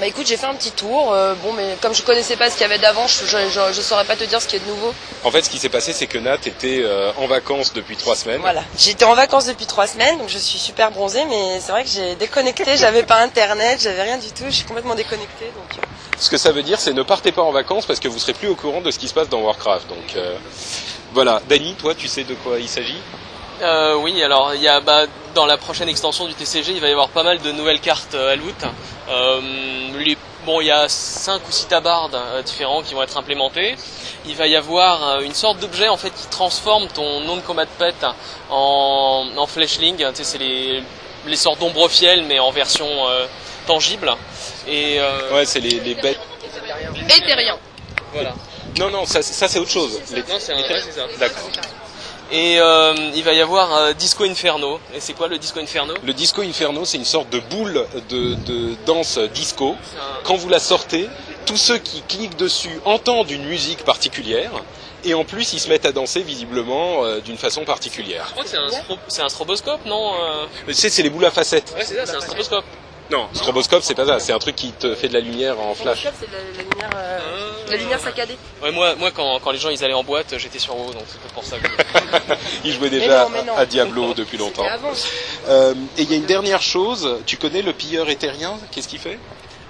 Bah 0.00 0.06
écoute, 0.06 0.26
j'ai 0.26 0.38
fait 0.38 0.46
un 0.46 0.54
petit 0.54 0.70
tour. 0.72 1.12
euh, 1.12 1.34
bon, 1.42 1.52
mais 1.52 1.76
comme 1.82 1.94
je 1.94 2.02
connaissais 2.02 2.36
pas 2.36 2.48
ce 2.48 2.54
qu'il 2.54 2.62
y 2.62 2.64
avait 2.64 2.78
d'avant, 2.78 3.06
je, 3.06 3.26
je 3.26 3.80
saurais 3.82 4.06
pas 4.06 4.16
te 4.16 4.24
dire 4.24 4.40
ce 4.40 4.48
qui 4.48 4.56
est 4.56 4.60
de 4.60 4.66
nouveau. 4.66 4.94
En 5.24 5.30
fait, 5.30 5.42
ce 5.42 5.50
qui 5.50 5.58
s'est 5.58 5.68
passé, 5.68 5.92
c'est 5.92 6.06
que 6.06 6.16
Nat 6.16 6.38
était 6.46 6.80
euh, 6.82 7.12
en 7.18 7.26
vacances 7.26 7.74
depuis 7.74 7.96
trois 7.98 8.16
semaines. 8.16 8.40
Voilà. 8.40 8.62
J'étais 8.78 9.04
en 9.04 9.14
vacances 9.14 9.44
depuis 9.44 9.66
trois 9.66 9.86
semaines, 9.86 10.16
donc 10.16 10.30
je 10.30 10.38
suis 10.38 10.58
super 10.58 10.90
bronzée, 10.90 11.26
mais 11.26 11.60
c'est 11.60 11.70
vrai 11.72 11.84
que 11.84 11.90
j'ai 11.90 12.14
déconnecté. 12.14 12.78
J'avais 12.78 13.02
pas 13.02 13.20
internet, 13.20 13.78
j'avais 13.82 14.02
rien 14.02 14.16
du 14.16 14.28
tout. 14.32 14.44
Je 14.46 14.54
suis 14.54 14.64
complètement 14.64 14.94
déconnectée. 14.94 15.52
Donc, 15.54 15.78
euh, 15.78 15.86
Ce 16.18 16.30
que 16.30 16.38
ça 16.38 16.50
veut 16.50 16.62
dire, 16.62 16.80
c'est 16.80 16.94
ne 16.94 17.02
partez 17.02 17.30
pas 17.30 17.42
en 17.42 17.52
vacances 17.52 17.84
parce 17.84 18.00
que 18.00 18.08
vous 18.08 18.18
serez 18.18 18.32
plus 18.32 18.48
au 18.48 18.54
courant 18.56 18.80
de 18.80 18.90
ce 18.90 18.98
qui 18.98 19.06
se 19.06 19.12
passe 19.12 19.28
dans 19.28 19.40
Warcraft. 19.40 19.86
Donc 19.88 20.16
euh, 20.16 20.34
voilà. 21.12 21.42
Dany, 21.46 21.74
toi, 21.74 21.94
tu 21.94 22.08
sais 22.08 22.24
de 22.24 22.34
quoi 22.36 22.58
il 22.58 22.70
s'agit? 22.70 23.02
Euh, 23.62 23.94
oui, 23.96 24.22
alors 24.22 24.54
il 24.54 24.62
y 24.62 24.68
a 24.68 24.80
bah, 24.80 25.04
dans 25.34 25.44
la 25.46 25.58
prochaine 25.58 25.88
extension 25.88 26.26
du 26.26 26.34
TCG, 26.34 26.72
il 26.72 26.80
va 26.80 26.88
y 26.88 26.92
avoir 26.92 27.08
pas 27.10 27.22
mal 27.22 27.40
de 27.40 27.52
nouvelles 27.52 27.80
cartes 27.80 28.14
euh, 28.14 28.32
à 28.32 28.36
loot. 28.36 28.54
Euh, 29.08 29.40
les- 29.98 30.16
bon, 30.46 30.60
il 30.62 30.68
y 30.68 30.70
a 30.70 30.88
cinq 30.88 31.46
ou 31.46 31.52
six 31.52 31.66
tabards 31.66 32.10
euh, 32.14 32.42
différents 32.42 32.82
qui 32.82 32.94
vont 32.94 33.02
être 33.02 33.18
implémentés. 33.18 33.76
Il 34.26 34.34
va 34.34 34.46
y 34.46 34.56
avoir 34.56 35.06
euh, 35.08 35.20
une 35.20 35.34
sorte 35.34 35.58
d'objet 35.58 35.88
en 35.88 35.96
fait 35.98 36.10
qui 36.10 36.26
transforme 36.28 36.88
ton 36.88 37.20
non-combat 37.20 37.66
pet 37.66 37.94
en, 38.48 39.26
en 39.36 39.46
fleshling. 39.46 39.96
Tu 39.98 40.04
sais, 40.14 40.24
c'est 40.24 40.38
les, 40.38 40.82
les 41.26 41.36
sortes 41.36 41.58
d'ombre 41.60 41.88
fiel 41.90 42.24
mais 42.24 42.38
en 42.38 42.50
version 42.50 42.88
euh, 43.08 43.26
tangible. 43.66 44.10
Et 44.66 44.98
euh, 45.00 45.34
Ouais, 45.34 45.44
c'est 45.44 45.60
les, 45.60 45.80
les 45.80 45.94
bêtes. 45.96 46.18
Et 46.42 47.20
t'es 47.20 47.34
rien. 47.34 47.58
voilà. 48.14 48.32
Non, 48.78 48.88
non, 48.90 49.04
ça, 49.04 49.20
ça 49.20 49.48
c'est 49.48 49.58
autre 49.58 49.70
chose. 49.70 50.00
Les- 50.12 50.20
Non, 50.20 50.24
c'est 50.38 50.52
un- 50.54 50.56
ouais, 50.56 50.80
c'est 50.82 50.92
ça. 50.92 51.06
D'accord. 51.18 51.50
Et 52.32 52.60
euh, 52.60 52.94
il 53.14 53.24
va 53.24 53.32
y 53.32 53.40
avoir 53.40 53.74
euh, 53.74 53.92
Disco 53.92 54.24
Inferno. 54.24 54.78
Et 54.94 55.00
c'est 55.00 55.14
quoi 55.14 55.26
le 55.28 55.38
Disco 55.38 55.58
Inferno? 55.58 55.94
Le 56.04 56.12
disco 56.12 56.42
inferno, 56.42 56.84
c'est 56.84 56.96
une 56.98 57.04
sorte 57.04 57.28
de 57.30 57.40
boule 57.40 57.86
de, 58.08 58.34
de 58.34 58.74
danse 58.86 59.18
disco. 59.18 59.76
Quand 60.24 60.36
vous 60.36 60.48
la 60.48 60.60
sortez, 60.60 61.08
tous 61.46 61.56
ceux 61.56 61.78
qui 61.78 62.02
cliquent 62.02 62.36
dessus 62.36 62.80
entendent 62.84 63.30
une 63.30 63.44
musique 63.46 63.84
particulière. 63.84 64.52
Et 65.02 65.14
en 65.14 65.24
plus, 65.24 65.54
ils 65.54 65.60
se 65.60 65.68
mettent 65.70 65.86
à 65.86 65.92
danser 65.92 66.20
visiblement 66.22 67.04
euh, 67.04 67.20
d'une 67.20 67.38
façon 67.38 67.64
particulière. 67.64 68.26
Je 68.28 68.32
crois 68.32 68.44
que 68.44 68.50
c'est 68.50 68.58
un, 68.58 68.68
stro- 68.68 69.24
un 69.24 69.28
stroboscope, 69.30 69.86
non 69.86 70.12
euh? 70.14 70.44
Tu 70.66 70.74
sais, 70.74 70.90
c'est 70.90 71.02
les 71.02 71.08
boules 71.08 71.24
à 71.24 71.30
facettes. 71.30 71.72
Ouais, 71.74 71.84
c'est 71.84 71.94
ça, 71.96 72.04
c'est 72.06 72.16
un 72.16 72.20
stroboscope. 72.20 72.64
Non, 73.10 73.28
stroboscope, 73.32 73.82
c'est 73.82 73.94
pas 73.94 74.06
ça. 74.06 74.20
C'est 74.20 74.32
un 74.32 74.38
truc 74.38 74.54
qui 74.56 74.70
te 74.72 74.94
fait 74.94 75.08
de 75.08 75.14
la 75.14 75.20
lumière 75.20 75.58
en 75.58 75.74
flash. 75.74 76.06
C'est 76.20 76.26
la, 76.30 76.38
la 76.38 76.62
lumière, 76.62 76.90
euh, 76.94 77.18
la 77.68 77.76
lumière 77.76 77.98
saccadée. 78.00 78.36
Ouais, 78.62 78.70
moi, 78.70 78.94
moi 78.96 79.10
quand, 79.10 79.40
quand 79.40 79.50
les 79.50 79.58
gens 79.58 79.70
ils 79.70 79.82
allaient 79.84 79.94
en 79.94 80.04
boîte, 80.04 80.38
j'étais 80.38 80.58
sur 80.60 80.76
WoW, 80.76 80.92
donc 80.92 81.02
c'est 81.08 81.18
peut-être 81.20 81.34
pour 81.34 81.44
ça 81.44 81.56
que. 81.58 82.34
Ils 82.64 82.72
jouaient 82.72 82.90
Mais 82.90 83.00
déjà 83.00 83.24
non, 83.24 83.30
mais 83.30 83.42
non. 83.42 83.56
à 83.56 83.66
Diablo 83.66 84.14
depuis 84.14 84.38
longtemps. 84.38 84.64
Avant. 84.64 84.92
Euh, 85.48 85.74
et 85.98 86.02
il 86.02 86.10
y 86.10 86.14
a 86.14 86.16
une 86.18 86.26
dernière 86.26 86.62
chose. 86.62 87.18
Tu 87.26 87.36
connais 87.36 87.62
le 87.62 87.72
pilleur 87.72 88.08
éthérien? 88.10 88.56
Qu'est-ce 88.70 88.88
qu'il 88.88 89.00
fait? 89.00 89.18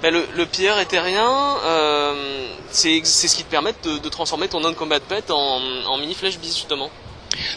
Ben, 0.02 0.12
le, 0.12 0.26
le 0.34 0.46
pilleur 0.46 0.78
éthérien, 0.78 1.56
euh, 1.64 2.46
c'est 2.70 3.00
c'est 3.04 3.28
ce 3.28 3.36
qui 3.36 3.44
te 3.44 3.50
permet 3.50 3.74
de, 3.84 3.98
de 3.98 4.08
transformer 4.08 4.48
ton 4.48 4.60
non-combat 4.60 5.00
pet 5.00 5.30
en, 5.30 5.60
en 5.86 5.96
mini 5.98 6.14
flash 6.14 6.38
beast 6.38 6.56
justement. 6.56 6.90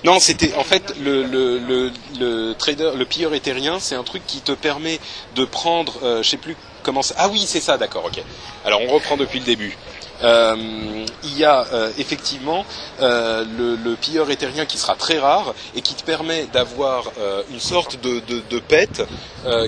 Non, 0.03 0.19
c'était 0.19 0.53
en 0.55 0.63
fait 0.63 0.93
le, 1.01 1.23
le, 1.23 1.57
le, 1.59 1.91
le 2.19 2.53
trader, 2.53 2.91
le 2.95 3.05
pilleur 3.05 3.33
éthérien, 3.33 3.79
c'est 3.79 3.95
un 3.95 4.03
truc 4.03 4.21
qui 4.27 4.41
te 4.41 4.51
permet 4.51 4.99
de 5.35 5.45
prendre, 5.45 5.99
euh, 6.03 6.21
je 6.23 6.29
sais 6.29 6.37
plus 6.37 6.55
comment. 6.83 7.01
Ah 7.17 7.29
oui, 7.29 7.43
c'est 7.47 7.61
ça, 7.61 7.77
d'accord, 7.77 8.05
ok. 8.05 8.21
Alors 8.65 8.81
on 8.81 8.87
reprend 8.87 9.17
depuis 9.17 9.39
le 9.39 9.45
début. 9.45 9.77
Euh, 10.23 11.05
il 11.21 11.37
y 11.37 11.43
a 11.43 11.67
euh, 11.73 11.91
effectivement 11.97 12.65
euh, 12.99 13.43
le, 13.45 13.75
le 13.75 13.97
pilleur 13.97 14.31
éthérien 14.31 14.65
qui 14.65 14.77
sera 14.77 14.95
très 14.95 15.19
rare 15.19 15.53
et 15.73 15.81
qui 15.81 15.95
te 15.95 16.03
permet 16.03 16.47
d'avoir 16.47 17.13
une 17.49 17.59
sorte 17.59 17.97
de, 18.01 18.19
de, 18.19 18.41
de 18.41 18.59
pet 18.59 19.03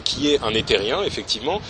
qui 0.06 0.30
est 0.32 0.42
un 0.42 0.54
éthérien 0.54 1.04
effectivement. 1.04 1.62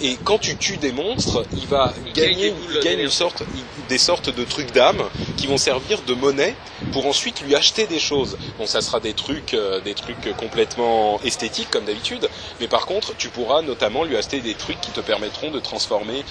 Et 0.00 0.18
quand 0.24 0.38
tu 0.38 0.56
tues 0.56 0.78
des 0.78 0.92
monstres 0.92 1.46
il 1.52 1.66
va 1.66 1.94
gagner 2.14 2.54
il 2.60 2.78
gagne 2.80 3.00
une 3.00 3.10
sorte 3.10 3.44
il- 3.52 3.68
des 3.86 3.98
sortes 3.98 4.30
de 4.30 4.44
trucs 4.44 4.70
d'âme 4.72 5.10
qui 5.36 5.46
vont 5.46 5.58
servir 5.58 6.02
de 6.02 6.14
monnaie 6.14 6.56
pour 6.90 7.06
ensuite 7.06 7.40
lui 7.42 7.54
acheter 7.54 7.86
des 7.86 7.98
choses. 7.98 8.38
Bon 8.58 8.66
ça 8.66 8.80
sera 8.80 9.00
des 9.00 9.14
trucs 9.14 9.56
des 9.84 9.94
trucs 9.94 10.32
complètement 10.36 11.20
esthétiques 11.22 11.70
comme 11.70 11.84
d'habitude 11.84 12.28
mais 12.60 12.68
par 12.68 12.86
contre 12.86 13.14
tu 13.16 13.30
pourras 13.30 13.62
notamment 13.62 14.04
lui 14.04 14.16
acheter 14.16 14.40
des 14.40 14.56
trucs 14.56 14.80
qui 14.80 14.92
te 14.92 15.00
permettront 15.00 15.50
de 15.50 15.60
transformer 15.60 16.24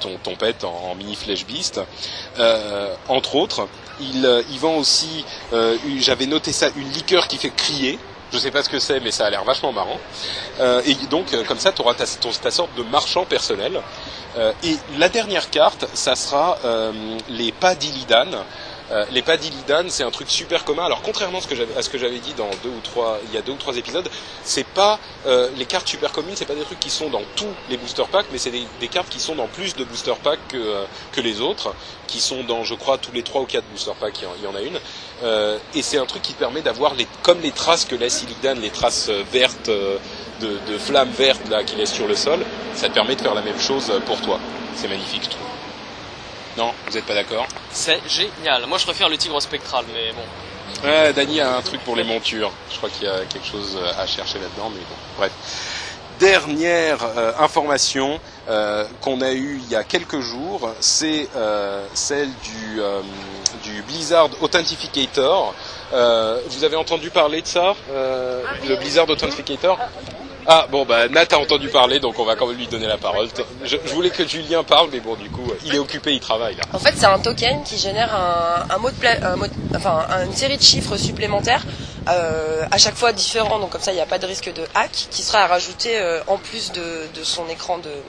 ton, 0.00 0.18
ton 0.18 0.36
pet 0.36 0.64
en, 0.64 0.70
en 0.72 0.94
mini 0.94 1.16
euh, 2.38 2.94
entre 3.08 3.36
autres 3.36 3.68
il, 4.00 4.26
euh, 4.26 4.42
vend 4.58 4.76
aussi 4.76 5.24
euh, 5.52 5.76
j'avais 5.98 6.26
noté 6.26 6.52
ça 6.52 6.68
une 6.76 6.90
liqueur 6.90 7.28
qui 7.28 7.38
fait 7.38 7.50
crier. 7.50 7.98
Je 8.32 8.38
sais 8.38 8.50
pas 8.50 8.62
ce 8.62 8.68
que 8.68 8.80
c'est 8.80 9.00
mais 9.00 9.12
ça 9.12 9.26
a 9.26 9.30
l'air 9.30 9.44
vachement 9.44 9.72
marrant. 9.72 10.00
Et 10.84 10.94
donc 11.08 11.26
comme 11.46 11.58
ça 11.58 11.70
tu 11.70 11.82
auras 11.82 11.94
ta, 11.94 12.06
sorte 12.50 12.74
de 12.76 12.82
marchand 12.82 13.24
personnel. 13.24 13.80
Et 14.64 14.76
la 14.98 15.08
dernière 15.08 15.50
carte 15.50 15.86
ça 15.94 16.16
sera 16.16 16.58
les 17.28 17.52
pas 17.52 17.76
d'Illidan 17.76 18.26
euh, 18.90 19.04
les 19.10 19.22
pas 19.22 19.36
d'Illidan, 19.36 19.84
c'est 19.88 20.02
un 20.02 20.10
truc 20.10 20.30
super 20.30 20.64
commun. 20.64 20.84
Alors 20.84 21.02
contrairement 21.02 21.38
à 21.38 21.40
ce 21.40 21.88
que 21.88 21.98
j'avais, 21.98 22.18
dit 22.18 22.34
dans 22.34 22.50
deux 22.62 22.70
ou 22.70 22.80
trois, 22.82 23.18
il 23.28 23.34
y 23.34 23.38
a 23.38 23.42
deux 23.42 23.52
ou 23.52 23.56
trois 23.56 23.76
épisodes, 23.76 24.08
c'est 24.42 24.66
pas 24.66 24.98
euh, 25.26 25.48
les 25.56 25.66
cartes 25.66 25.88
super 25.88 26.12
communes, 26.12 26.34
c'est 26.36 26.44
pas 26.44 26.54
des 26.54 26.62
trucs 26.62 26.80
qui 26.80 26.90
sont 26.90 27.10
dans 27.10 27.22
tous 27.36 27.52
les 27.70 27.76
booster 27.76 28.04
packs, 28.10 28.26
mais 28.32 28.38
c'est 28.38 28.50
des, 28.50 28.66
des 28.80 28.88
cartes 28.88 29.08
qui 29.08 29.20
sont 29.20 29.34
dans 29.34 29.46
plus 29.48 29.74
de 29.74 29.84
booster 29.84 30.14
packs 30.22 30.46
que, 30.48 30.56
euh, 30.56 30.84
que 31.12 31.20
les 31.20 31.40
autres, 31.40 31.74
qui 32.06 32.20
sont 32.20 32.44
dans, 32.44 32.64
je 32.64 32.74
crois, 32.74 32.98
tous 32.98 33.12
les 33.12 33.22
trois 33.22 33.40
ou 33.40 33.46
quatre 33.46 33.66
booster 33.70 33.92
packs, 33.98 34.20
il 34.20 34.24
y 34.24 34.46
en, 34.46 34.50
y 34.50 34.54
en 34.54 34.56
a 34.56 34.62
une. 34.62 34.78
Euh, 35.22 35.58
et 35.74 35.82
c'est 35.82 35.98
un 35.98 36.06
truc 36.06 36.22
qui 36.22 36.34
permet 36.34 36.60
d'avoir 36.60 36.94
les, 36.94 37.06
comme 37.22 37.40
les 37.40 37.52
traces 37.52 37.84
que 37.84 37.94
laisse 37.94 38.22
Illidan, 38.22 38.60
les 38.60 38.70
traces 38.70 39.08
euh, 39.08 39.22
vertes 39.32 39.68
euh, 39.68 39.98
de, 40.40 40.58
de 40.70 40.78
flammes 40.78 41.10
vertes 41.10 41.48
là 41.48 41.62
qu'il 41.64 41.78
laisse 41.78 41.92
sur 41.92 42.06
le 42.06 42.16
sol, 42.16 42.40
ça 42.74 42.88
te 42.88 42.94
permet 42.94 43.16
de 43.16 43.22
faire 43.22 43.34
la 43.34 43.42
même 43.42 43.58
chose 43.60 43.92
pour 44.06 44.20
toi. 44.20 44.38
C'est 44.76 44.88
magnifique, 44.88 45.24
je 45.24 45.30
trouve. 45.30 45.53
Non, 46.56 46.72
vous 46.86 46.92
n'êtes 46.94 47.04
pas 47.06 47.14
d'accord 47.14 47.46
C'est 47.72 48.00
génial. 48.08 48.66
Moi 48.66 48.78
je 48.78 48.84
préfère 48.84 49.08
le 49.08 49.16
tigre 49.16 49.40
spectral, 49.40 49.84
mais 49.92 50.12
bon. 50.12 50.22
Ouais, 50.88 51.12
Dany 51.12 51.40
a 51.40 51.56
un 51.56 51.62
truc 51.62 51.80
pour 51.82 51.96
les 51.96 52.04
montures. 52.04 52.52
Je 52.70 52.76
crois 52.76 52.90
qu'il 52.90 53.06
y 53.06 53.10
a 53.10 53.24
quelque 53.24 53.46
chose 53.46 53.76
euh, 53.80 54.02
à 54.02 54.06
chercher 54.06 54.38
là-dedans, 54.38 54.70
mais 54.70 54.80
bon, 54.80 54.96
bref. 55.18 55.32
Dernière 56.20 56.98
euh, 57.16 57.32
information 57.40 58.20
euh, 58.48 58.84
qu'on 59.00 59.20
a 59.20 59.32
eue 59.32 59.60
il 59.64 59.68
y 59.70 59.74
a 59.74 59.82
quelques 59.82 60.20
jours, 60.20 60.70
c'est 60.78 61.28
euh, 61.34 61.84
celle 61.92 62.28
du, 62.28 62.80
euh, 62.80 63.00
du 63.64 63.82
Blizzard 63.82 64.28
Authentificator. 64.40 65.54
Euh, 65.92 66.40
vous 66.50 66.62
avez 66.62 66.76
entendu 66.76 67.10
parler 67.10 67.42
de 67.42 67.46
ça, 67.48 67.74
euh, 67.90 68.42
le 68.68 68.76
Blizzard 68.76 69.08
Authentificator 69.08 69.78
Ah 70.46 70.66
bon, 70.70 70.84
bah 70.84 71.08
Nat 71.08 71.26
a 71.32 71.38
entendu 71.38 71.68
parler, 71.68 72.00
donc 72.00 72.18
on 72.18 72.24
va 72.24 72.36
quand 72.36 72.46
même 72.46 72.56
lui 72.58 72.66
donner 72.66 72.86
la 72.86 72.98
parole. 72.98 73.28
Je, 73.64 73.76
voulais 73.94 74.10
que 74.10 74.26
Julien 74.26 74.62
parle, 74.62 74.88
mais 74.92 75.00
bon, 75.00 75.14
du 75.14 75.30
coup, 75.30 75.50
il 75.64 75.74
est 75.74 75.78
occupé, 75.78 76.12
il 76.12 76.20
travaille 76.20 76.54
là. 76.56 76.64
En 76.72 76.78
fait, 76.78 76.92
c'est 76.96 77.06
un 77.06 77.18
token 77.18 77.62
qui 77.64 77.78
génère 77.78 78.14
un, 78.14 78.66
un 78.74 78.78
mot 78.78 78.90
de 78.90 78.94
pla- 78.96 79.18
un 79.32 79.36
mot 79.36 79.46
enfin 79.74 80.06
une 80.24 80.34
série 80.34 80.56
de 80.58 80.62
chiffres 80.62 80.96
supplémentaires 80.96 81.64
euh, 82.10 82.62
à 82.70 82.76
chaque 82.78 82.94
fois 82.96 83.12
différents. 83.12 83.58
Donc 83.58 83.70
comme 83.70 83.80
ça, 83.80 83.92
il 83.92 83.96
n'y 83.96 84.00
a 84.02 84.06
pas 84.06 84.18
de 84.18 84.26
risque 84.26 84.52
de 84.52 84.62
hack 84.74 84.90
qui 85.10 85.22
sera 85.22 85.40
à 85.44 85.46
rajouter 85.46 85.98
euh, 85.98 86.20
en 86.26 86.36
plus 86.36 86.72
de, 86.72 87.06
de 87.18 87.24
son 87.24 87.48
écran 87.48 87.78
de 87.78 87.88
euh, 87.88 88.00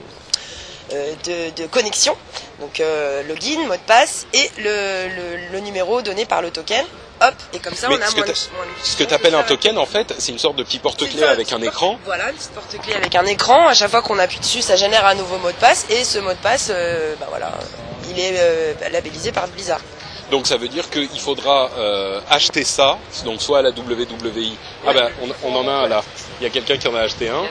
de, 0.92 1.62
de 1.62 1.68
connexion. 1.68 2.16
Donc 2.60 2.80
euh, 2.80 3.24
login, 3.24 3.66
mot 3.68 3.74
de 3.74 3.80
passe 3.88 4.26
et 4.34 4.50
le, 4.58 5.08
le, 5.08 5.38
le 5.54 5.60
numéro 5.60 6.02
donné 6.02 6.26
par 6.26 6.42
le 6.42 6.52
token. 6.52 6.86
Hop, 7.22 7.34
et 7.54 7.60
comme 7.60 7.74
ça, 7.74 7.88
Mais 7.88 7.96
on 7.96 8.02
a 8.02 8.08
ce 8.08 8.16
que 8.16 8.20
moins 8.20 8.66
Ce 8.84 8.98
que 8.98 9.04
tu 9.06 9.14
appelles 9.14 9.36
un 9.36 9.44
token, 9.44 9.78
en 9.78 9.86
fait, 9.86 10.14
c'est 10.20 10.34
une 10.34 10.38
sorte 10.40 10.58
de 10.58 10.64
petit 10.64 10.80
porte-clés 10.80 11.24
avec 11.24 11.54
un 11.54 11.62
écran. 11.62 11.98
Voilà, 12.04 12.30
une 12.30 12.36
petite 12.36 12.52
porte-clés 12.52 12.94
avec 12.94 13.16
un 13.16 13.26
écran. 13.26 13.68
À 13.70 13.74
chaque 13.74 13.90
fois 13.90 14.02
qu'on 14.02 14.20
appuie 14.20 14.40
dessus, 14.40 14.62
ça 14.62 14.76
génère 14.76 15.06
un 15.06 15.16
nouveau 15.16 15.38
mot 15.38 15.48
de 15.50 15.56
passe. 15.56 15.86
Et 15.90 16.04
ce 16.04 16.20
mot 16.20 16.32
de 16.32 16.38
passe, 16.38 16.68
euh, 16.72 17.16
bah 17.18 17.28
voilà, 17.30 17.54
il 18.10 18.20
est 18.20 18.34
euh, 18.38 18.74
labellisé 18.92 19.32
par 19.32 19.48
Blizzard. 19.48 19.80
Donc 20.32 20.48
ça 20.48 20.58
veut 20.58 20.68
dire 20.68 20.90
qu'il 20.90 21.08
faudra 21.20 21.70
euh, 21.78 22.20
acheter 22.30 22.64
ça, 22.64 22.98
donc 23.26 23.42
soit 23.42 23.60
à 23.60 23.62
la 23.62 23.70
WWI. 23.70 24.58
Ah 24.88 24.94
ben 24.94 25.10
on, 25.22 25.52
on 25.52 25.56
en 25.56 25.68
a 25.68 25.72
un 25.72 25.88
là. 25.88 26.04
Il 26.40 26.44
y 26.44 26.48
a 26.48 26.50
quelqu'un 26.50 26.78
qui 26.78 26.88
en 26.88 26.96
a 26.96 27.02
acheté 27.02 27.30
un. 27.30 27.44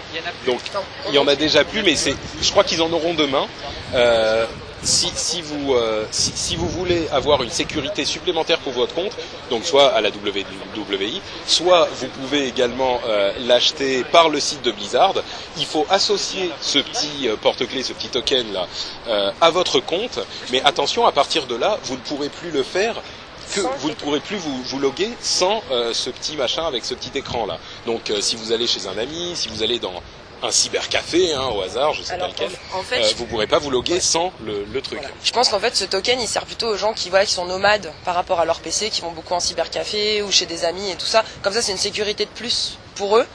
Donc 0.46 0.60
il 1.08 1.14
y 1.14 1.18
en 1.18 1.26
a 1.28 1.36
déjà 1.36 1.64
plus, 1.64 1.82
mais 1.82 1.94
c'est, 1.94 2.14
je 2.42 2.50
crois 2.50 2.64
qu'ils 2.64 2.82
en 2.82 2.92
auront 2.92 3.14
demain. 3.14 3.46
Euh, 3.94 4.46
si, 4.84 5.10
si, 5.14 5.42
vous, 5.42 5.74
euh, 5.74 6.04
si, 6.10 6.32
si 6.34 6.56
vous 6.56 6.68
voulez 6.68 7.08
avoir 7.08 7.42
une 7.42 7.50
sécurité 7.50 8.04
supplémentaire 8.04 8.58
pour 8.58 8.72
votre 8.72 8.94
compte, 8.94 9.16
donc 9.50 9.64
soit 9.64 9.88
à 9.88 10.00
la 10.00 10.10
WWI, 10.10 11.20
soit 11.46 11.88
vous 11.96 12.08
pouvez 12.08 12.46
également 12.46 13.00
euh, 13.06 13.32
l'acheter 13.40 14.04
par 14.04 14.28
le 14.28 14.40
site 14.40 14.62
de 14.62 14.70
Blizzard. 14.70 15.14
Il 15.58 15.66
faut 15.66 15.86
associer 15.90 16.50
ce 16.60 16.78
petit 16.78 17.28
euh, 17.28 17.36
porte-clés, 17.36 17.82
ce 17.82 17.92
petit 17.92 18.08
token 18.08 18.46
là, 18.52 18.66
à 19.40 19.50
votre 19.50 19.80
compte. 19.80 20.20
Mais 20.50 20.62
attention, 20.62 21.06
à 21.06 21.12
partir 21.12 21.46
de 21.46 21.54
là, 21.54 21.78
vous 21.84 21.94
ne 21.94 22.00
pourrez 22.00 22.28
plus 22.28 22.50
le 22.50 22.62
faire 22.62 23.00
que 23.52 23.60
vous 23.78 23.90
ne 23.90 23.94
pourrez 23.94 24.20
plus 24.20 24.36
vous, 24.36 24.62
vous 24.62 24.78
loguer 24.78 25.10
sans 25.20 25.62
euh, 25.70 25.92
ce 25.92 26.10
petit 26.10 26.36
machin 26.36 26.66
avec 26.66 26.84
ce 26.84 26.94
petit 26.94 27.16
écran 27.16 27.46
là. 27.46 27.58
Donc 27.86 28.10
euh, 28.10 28.20
si 28.20 28.36
vous 28.36 28.52
allez 28.52 28.66
chez 28.66 28.86
un 28.86 28.96
ami, 28.98 29.32
si 29.34 29.48
vous 29.48 29.62
allez 29.62 29.78
dans 29.78 29.92
un 30.44 30.50
cybercafé 30.50 31.32
hein, 31.32 31.46
au 31.54 31.60
hasard, 31.62 31.92
je 31.94 32.02
sais 32.02 32.12
Alors, 32.14 32.28
pas 32.28 32.32
lequel, 32.44 32.58
en- 32.74 32.82
fait, 32.82 33.02
euh, 33.02 33.12
vous 33.16 33.26
pourrez 33.26 33.46
pas 33.46 33.58
vous 33.58 33.70
loguer 33.70 34.00
sans 34.00 34.32
le, 34.44 34.64
le 34.64 34.80
truc. 34.82 35.00
Je 35.22 35.32
pense 35.32 35.48
qu'en 35.48 35.58
fait, 35.60 35.74
ce 35.76 35.84
token, 35.84 36.20
il 36.20 36.28
sert 36.28 36.44
plutôt 36.46 36.68
aux 36.68 36.76
gens 36.76 36.92
qui, 36.92 37.10
voilà, 37.10 37.24
qui 37.26 37.32
sont 37.34 37.44
nomades 37.46 37.92
par 38.04 38.14
rapport 38.14 38.40
à 38.40 38.44
leur 38.44 38.60
PC, 38.60 38.90
qui 38.90 39.00
vont 39.00 39.10
beaucoup 39.12 39.34
en 39.34 39.40
cybercafé 39.40 40.22
ou 40.22 40.30
chez 40.30 40.46
des 40.46 40.64
amis 40.64 40.90
et 40.90 40.96
tout 40.96 41.06
ça. 41.06 41.24
Comme 41.42 41.52
ça, 41.52 41.62
c'est 41.62 41.72
une 41.72 41.78
sécurité 41.78 42.24
de 42.24 42.30
plus 42.30 42.78
pour 42.94 43.16
eux. 43.18 43.26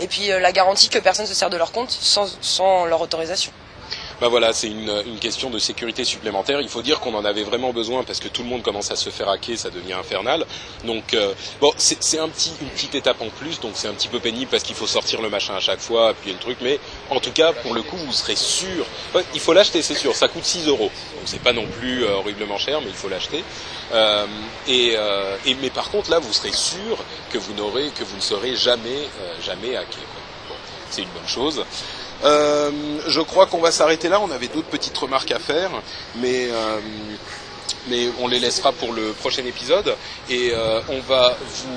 Et 0.00 0.06
puis 0.06 0.30
euh, 0.30 0.38
la 0.38 0.52
garantie 0.52 0.88
que 0.88 0.98
personne 0.98 1.26
se 1.26 1.34
sert 1.34 1.50
de 1.50 1.56
leur 1.56 1.72
compte 1.72 1.90
sans, 1.90 2.28
sans 2.40 2.84
leur 2.84 3.00
autorisation. 3.00 3.50
Bah 4.20 4.26
voilà, 4.28 4.52
c'est 4.52 4.66
une, 4.66 4.92
une 5.06 5.18
question 5.20 5.48
de 5.48 5.58
sécurité 5.60 6.04
supplémentaire. 6.04 6.60
Il 6.60 6.68
faut 6.68 6.82
dire 6.82 6.98
qu'on 6.98 7.14
en 7.14 7.24
avait 7.24 7.44
vraiment 7.44 7.72
besoin 7.72 8.02
parce 8.02 8.18
que 8.18 8.26
tout 8.28 8.42
le 8.42 8.48
monde 8.48 8.62
commence 8.62 8.90
à 8.90 8.96
se 8.96 9.10
faire 9.10 9.28
hacker, 9.28 9.56
ça 9.56 9.70
devient 9.70 9.92
infernal. 9.92 10.44
Donc 10.84 11.14
euh, 11.14 11.34
bon, 11.60 11.72
c'est 11.76 12.18
un 12.18 12.28
petit, 12.28 12.52
une 12.60 12.68
petite 12.68 12.96
étape 12.96 13.20
en 13.20 13.28
plus, 13.30 13.60
donc 13.60 13.72
c'est 13.74 13.86
un 13.86 13.94
petit 13.94 14.08
peu 14.08 14.18
pénible 14.18 14.50
parce 14.50 14.64
qu'il 14.64 14.74
faut 14.74 14.88
sortir 14.88 15.22
le 15.22 15.30
machin 15.30 15.54
à 15.54 15.60
chaque 15.60 15.80
fois, 15.80 16.08
appuyer 16.08 16.34
le 16.34 16.40
truc. 16.40 16.58
Mais 16.62 16.80
en 17.10 17.20
tout 17.20 17.30
cas, 17.30 17.52
pour 17.52 17.74
le 17.74 17.82
coup, 17.82 17.96
vous 17.96 18.12
serez 18.12 18.34
sûr. 18.36 18.84
Il 19.34 19.40
faut 19.40 19.52
l'acheter, 19.52 19.82
c'est 19.82 19.94
sûr. 19.94 20.16
Ça 20.16 20.26
coûte 20.26 20.44
6 20.44 20.66
euros, 20.66 20.90
donc 21.14 21.22
c'est 21.26 21.42
pas 21.42 21.52
non 21.52 21.66
plus 21.66 22.04
euh, 22.04 22.14
horriblement 22.16 22.58
cher, 22.58 22.80
mais 22.80 22.88
il 22.88 22.94
faut 22.96 23.08
l'acheter. 23.08 23.44
Euh, 23.92 24.26
et, 24.66 24.94
euh, 24.96 25.36
et 25.46 25.54
mais 25.54 25.70
par 25.70 25.90
contre, 25.90 26.10
là, 26.10 26.18
vous 26.18 26.32
serez 26.32 26.52
sûr 26.52 26.98
que 27.30 27.38
vous 27.38 27.54
n'aurez, 27.54 27.90
que 27.90 28.04
vous 28.04 28.16
ne 28.16 28.20
serez 28.20 28.56
jamais, 28.56 29.08
euh, 29.20 29.34
jamais 29.44 29.76
hacké. 29.76 30.00
Bon, 30.48 30.56
c'est 30.90 31.02
une 31.02 31.08
bonne 31.10 31.28
chose. 31.28 31.64
Euh, 32.24 32.70
je 33.06 33.20
crois 33.20 33.46
qu'on 33.46 33.60
va 33.60 33.70
s'arrêter 33.70 34.08
là. 34.08 34.20
On 34.20 34.30
avait 34.30 34.48
d'autres 34.48 34.68
petites 34.68 34.96
remarques 34.96 35.30
à 35.30 35.38
faire, 35.38 35.70
mais 36.16 36.48
euh, 36.50 36.80
mais 37.88 38.08
on 38.20 38.28
les 38.28 38.38
laissera 38.38 38.72
pour 38.72 38.92
le 38.92 39.12
prochain 39.12 39.44
épisode. 39.44 39.94
Et 40.28 40.50
euh, 40.52 40.80
on 40.88 41.00
va 41.00 41.36
vous 41.40 41.68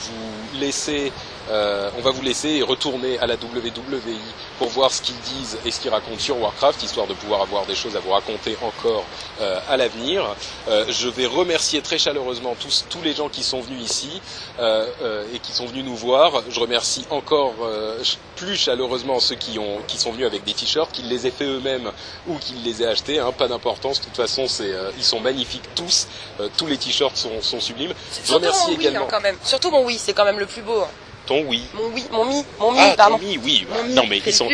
vous 0.00 0.58
laisser. 0.58 1.12
Euh, 1.50 1.90
on 1.98 2.00
va 2.00 2.10
vous 2.10 2.22
laisser 2.22 2.48
et 2.50 2.62
retourner 2.62 3.18
à 3.18 3.26
la 3.26 3.34
WWI 3.34 4.18
pour 4.58 4.68
voir 4.68 4.90
ce 4.90 5.02
qu'ils 5.02 5.18
disent 5.20 5.58
et 5.64 5.70
ce 5.70 5.80
qu'ils 5.80 5.90
racontent 5.90 6.18
sur 6.18 6.38
Warcraft, 6.40 6.82
histoire 6.82 7.06
de 7.06 7.14
pouvoir 7.14 7.42
avoir 7.42 7.66
des 7.66 7.74
choses 7.74 7.96
à 7.96 8.00
vous 8.00 8.10
raconter 8.10 8.56
encore 8.62 9.04
euh, 9.40 9.58
à 9.68 9.76
l'avenir. 9.76 10.24
Euh, 10.68 10.84
je 10.88 11.08
vais 11.08 11.26
remercier 11.26 11.82
très 11.82 11.98
chaleureusement 11.98 12.54
tous, 12.58 12.84
tous 12.88 13.02
les 13.02 13.12
gens 13.14 13.28
qui 13.28 13.42
sont 13.42 13.60
venus 13.60 13.82
ici 13.84 14.20
euh, 14.58 14.86
euh, 15.02 15.24
et 15.34 15.38
qui 15.38 15.52
sont 15.52 15.66
venus 15.66 15.84
nous 15.84 15.96
voir. 15.96 16.42
Je 16.48 16.60
remercie 16.60 17.04
encore 17.10 17.54
euh, 17.62 18.02
plus 18.36 18.56
chaleureusement 18.56 19.20
ceux 19.20 19.34
qui, 19.36 19.58
ont, 19.58 19.78
qui 19.86 19.98
sont 19.98 20.12
venus 20.12 20.26
avec 20.26 20.44
des 20.44 20.54
t-shirts, 20.54 20.92
qu'ils 20.92 21.08
les 21.08 21.26
aient 21.26 21.30
fait 21.30 21.44
eux-mêmes 21.44 21.90
ou 22.26 22.36
qu'ils 22.38 22.62
les 22.62 22.82
aient 22.82 22.86
achetés. 22.86 23.18
Hein, 23.18 23.32
pas 23.32 23.48
d'importance. 23.48 24.00
De 24.00 24.06
toute 24.06 24.16
façon, 24.16 24.46
euh, 24.60 24.90
ils 24.96 25.04
sont 25.04 25.20
magnifiques 25.20 25.68
tous. 25.74 26.06
Euh, 26.40 26.48
tous 26.56 26.66
les 26.66 26.78
t-shirts 26.78 27.16
sont, 27.16 27.42
sont 27.42 27.60
sublimes. 27.60 27.92
Je 28.10 28.26
Surtout 28.26 28.34
remercie 28.34 28.62
mon 28.62 28.68
oui, 28.76 28.80
également 28.80 29.00
hein, 29.04 29.08
quand 29.10 29.20
même. 29.20 29.36
Surtout 29.44 29.70
mon 29.70 29.84
oui, 29.84 29.98
c'est 30.00 30.12
quand 30.12 30.24
même 30.24 30.38
le 30.38 30.46
plus 30.46 30.62
beau. 30.62 30.80
hein. 30.80 30.88
Ton 31.26 31.42
oui. 31.46 31.64
Mon 31.74 31.88
oui, 31.88 32.04
mon 32.12 32.24
mi, 32.24 32.44
mon 32.58 32.72
mi, 32.72 32.78
Ah, 32.80 32.94
pardon. 32.96 33.18
ton 33.18 33.24
oui, 33.24 33.40
oui. 33.42 33.66
Mon 33.70 33.82
mi, 33.84 33.94
non 33.94 34.04
mais 34.08 34.20
c'est 34.22 34.30
ils 34.30 34.34
sont. 34.34 34.48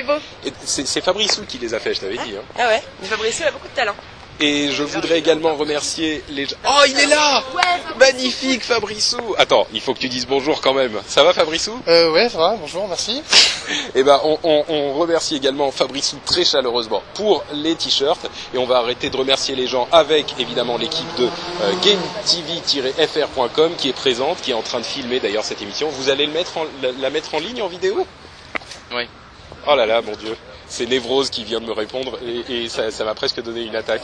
C'est 0.64 1.00
Fabrice 1.04 1.40
qui 1.48 1.58
les 1.58 1.74
a 1.74 1.80
fait, 1.80 1.94
je 1.94 2.00
t'avais 2.00 2.18
dit. 2.18 2.34
Hein. 2.36 2.42
Ah 2.58 2.66
ouais, 2.68 2.82
mais 3.00 3.08
Fabrice 3.08 3.40
a 3.42 3.50
beaucoup 3.50 3.68
de 3.68 3.74
talent. 3.74 3.94
Et 4.42 4.70
je 4.72 4.82
voudrais 4.82 5.18
également 5.18 5.54
remercier 5.54 6.24
les 6.30 6.46
gens. 6.46 6.56
Oh, 6.66 6.82
il 6.88 6.98
est 6.98 7.06
là 7.06 7.42
Magnifique, 7.98 8.62
Fabrissou 8.64 9.18
Attends, 9.36 9.66
il 9.74 9.82
faut 9.82 9.92
que 9.92 9.98
tu 9.98 10.08
dises 10.08 10.26
bonjour 10.26 10.62
quand 10.62 10.72
même. 10.72 10.98
Ça 11.06 11.22
va, 11.22 11.34
Fabrissou 11.34 11.78
Euh, 11.86 12.10
ouais, 12.10 12.28
ça 12.30 12.38
va, 12.38 12.56
bonjour, 12.58 12.88
merci. 12.88 13.22
Eh 13.94 14.02
ben, 14.02 14.18
on, 14.24 14.38
on- 14.42 14.64
on 14.68 14.94
remercie 14.94 15.36
également 15.36 15.70
Fabrissou 15.70 16.16
très 16.24 16.44
chaleureusement 16.44 17.02
pour 17.14 17.44
les 17.52 17.74
t-shirts. 17.76 18.28
Et 18.54 18.58
on 18.58 18.64
va 18.64 18.78
arrêter 18.78 19.10
de 19.10 19.16
remercier 19.16 19.54
les 19.54 19.66
gens 19.66 19.86
avec, 19.92 20.34
évidemment, 20.40 20.76
l'équipe 20.78 21.06
de 21.18 21.26
euh, 21.26 21.72
GameTV-FR.com 21.84 23.72
qui 23.76 23.90
est 23.90 23.92
présente, 23.92 24.40
qui 24.40 24.50
est 24.52 24.54
en 24.54 24.62
train 24.62 24.78
de 24.80 24.84
filmer 24.86 25.20
d'ailleurs 25.20 25.44
cette 25.44 25.60
émission. 25.62 25.88
Vous 25.90 26.08
allez 26.08 26.26
le 26.26 26.32
mettre 26.32 26.56
en- 26.58 26.64
la, 26.82 26.92
la 26.92 27.10
mettre 27.10 27.34
en 27.34 27.38
ligne 27.38 27.62
en 27.62 27.68
vidéo? 27.68 28.06
Oui. 28.92 29.04
Oh 29.68 29.74
là 29.76 29.86
là, 29.86 30.00
mon 30.02 30.12
Dieu. 30.16 30.36
C'est 30.70 30.86
Névrose 30.86 31.28
qui 31.28 31.44
vient 31.44 31.60
de 31.60 31.66
me 31.66 31.72
répondre 31.72 32.18
et, 32.26 32.64
et 32.64 32.68
ça 32.68 32.90
ça 32.90 33.04
m'a 33.04 33.14
presque 33.14 33.42
donné 33.42 33.62
une 33.62 33.76
attaque. 33.76 34.02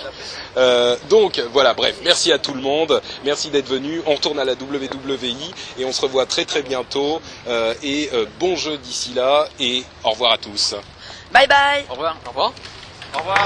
Euh, 0.57 0.97
donc 1.09 1.41
voilà, 1.53 1.73
bref, 1.75 1.97
merci 2.05 2.33
à 2.33 2.39
tout 2.39 2.53
le 2.53 2.61
monde, 2.61 3.01
merci 3.25 3.51
d'être 3.51 3.69
venu. 3.69 4.03
On 4.07 4.15
retourne 4.15 4.39
à 4.39 4.45
la 4.45 4.53
WWI 4.55 5.55
et 5.79 5.85
on 5.85 5.93
se 5.93 6.03
revoit 6.03 6.27
très 6.27 6.45
très 6.45 6.63
bientôt. 6.63 7.23
Euh, 7.49 7.73
et 7.83 8.11
euh, 8.13 8.27
bon 8.39 8.57
jeu 8.57 8.77
d'ici 8.79 9.15
là 9.15 9.47
et 9.61 9.85
au 10.05 10.11
revoir 10.11 10.33
à 10.33 10.39
tous. 10.39 10.75
Bye 11.33 11.47
bye. 11.47 11.85
Au 11.89 11.93
revoir. 11.95 12.17
Au 12.25 12.29
revoir. 12.31 12.53
Au 13.15 13.19
revoir. 13.19 13.37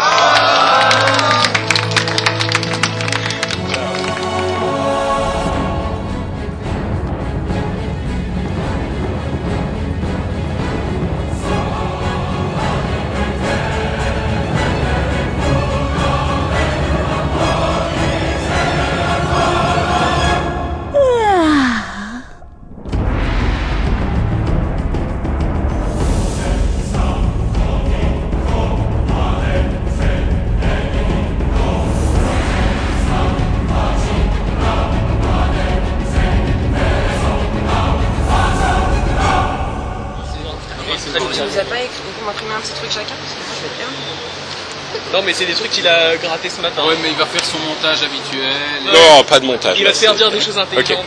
mais 45.30 45.34
c'est 45.34 45.46
des 45.46 45.54
trucs 45.54 45.70
qu'il 45.70 45.86
a 45.86 46.16
gratté 46.16 46.50
ce 46.50 46.60
matin. 46.60 46.84
Ouais, 46.84 46.96
mais 47.00 47.10
il 47.10 47.16
va 47.16 47.24
faire 47.24 47.44
son 47.44 47.58
montage 47.60 48.02
habituel. 48.02 48.52
Non, 48.92 49.22
pas 49.22 49.38
de 49.38 49.46
montage. 49.46 49.78
Il 49.78 49.84
va 49.84 49.92
faire 49.92 50.12
dire 50.16 50.28
des 50.28 50.40
choses 50.40 50.58
intelligentes. 50.58 51.04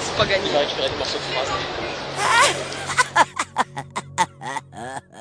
C'est 0.00 0.16
pas 0.16 0.26
gagné. 0.26 0.46
Il 0.46 0.52
va 0.52 0.58
récupérer 0.58 0.88
des 0.88 0.96
morceaux 0.96 1.18
de 1.18 1.22
phrase. 1.32 1.46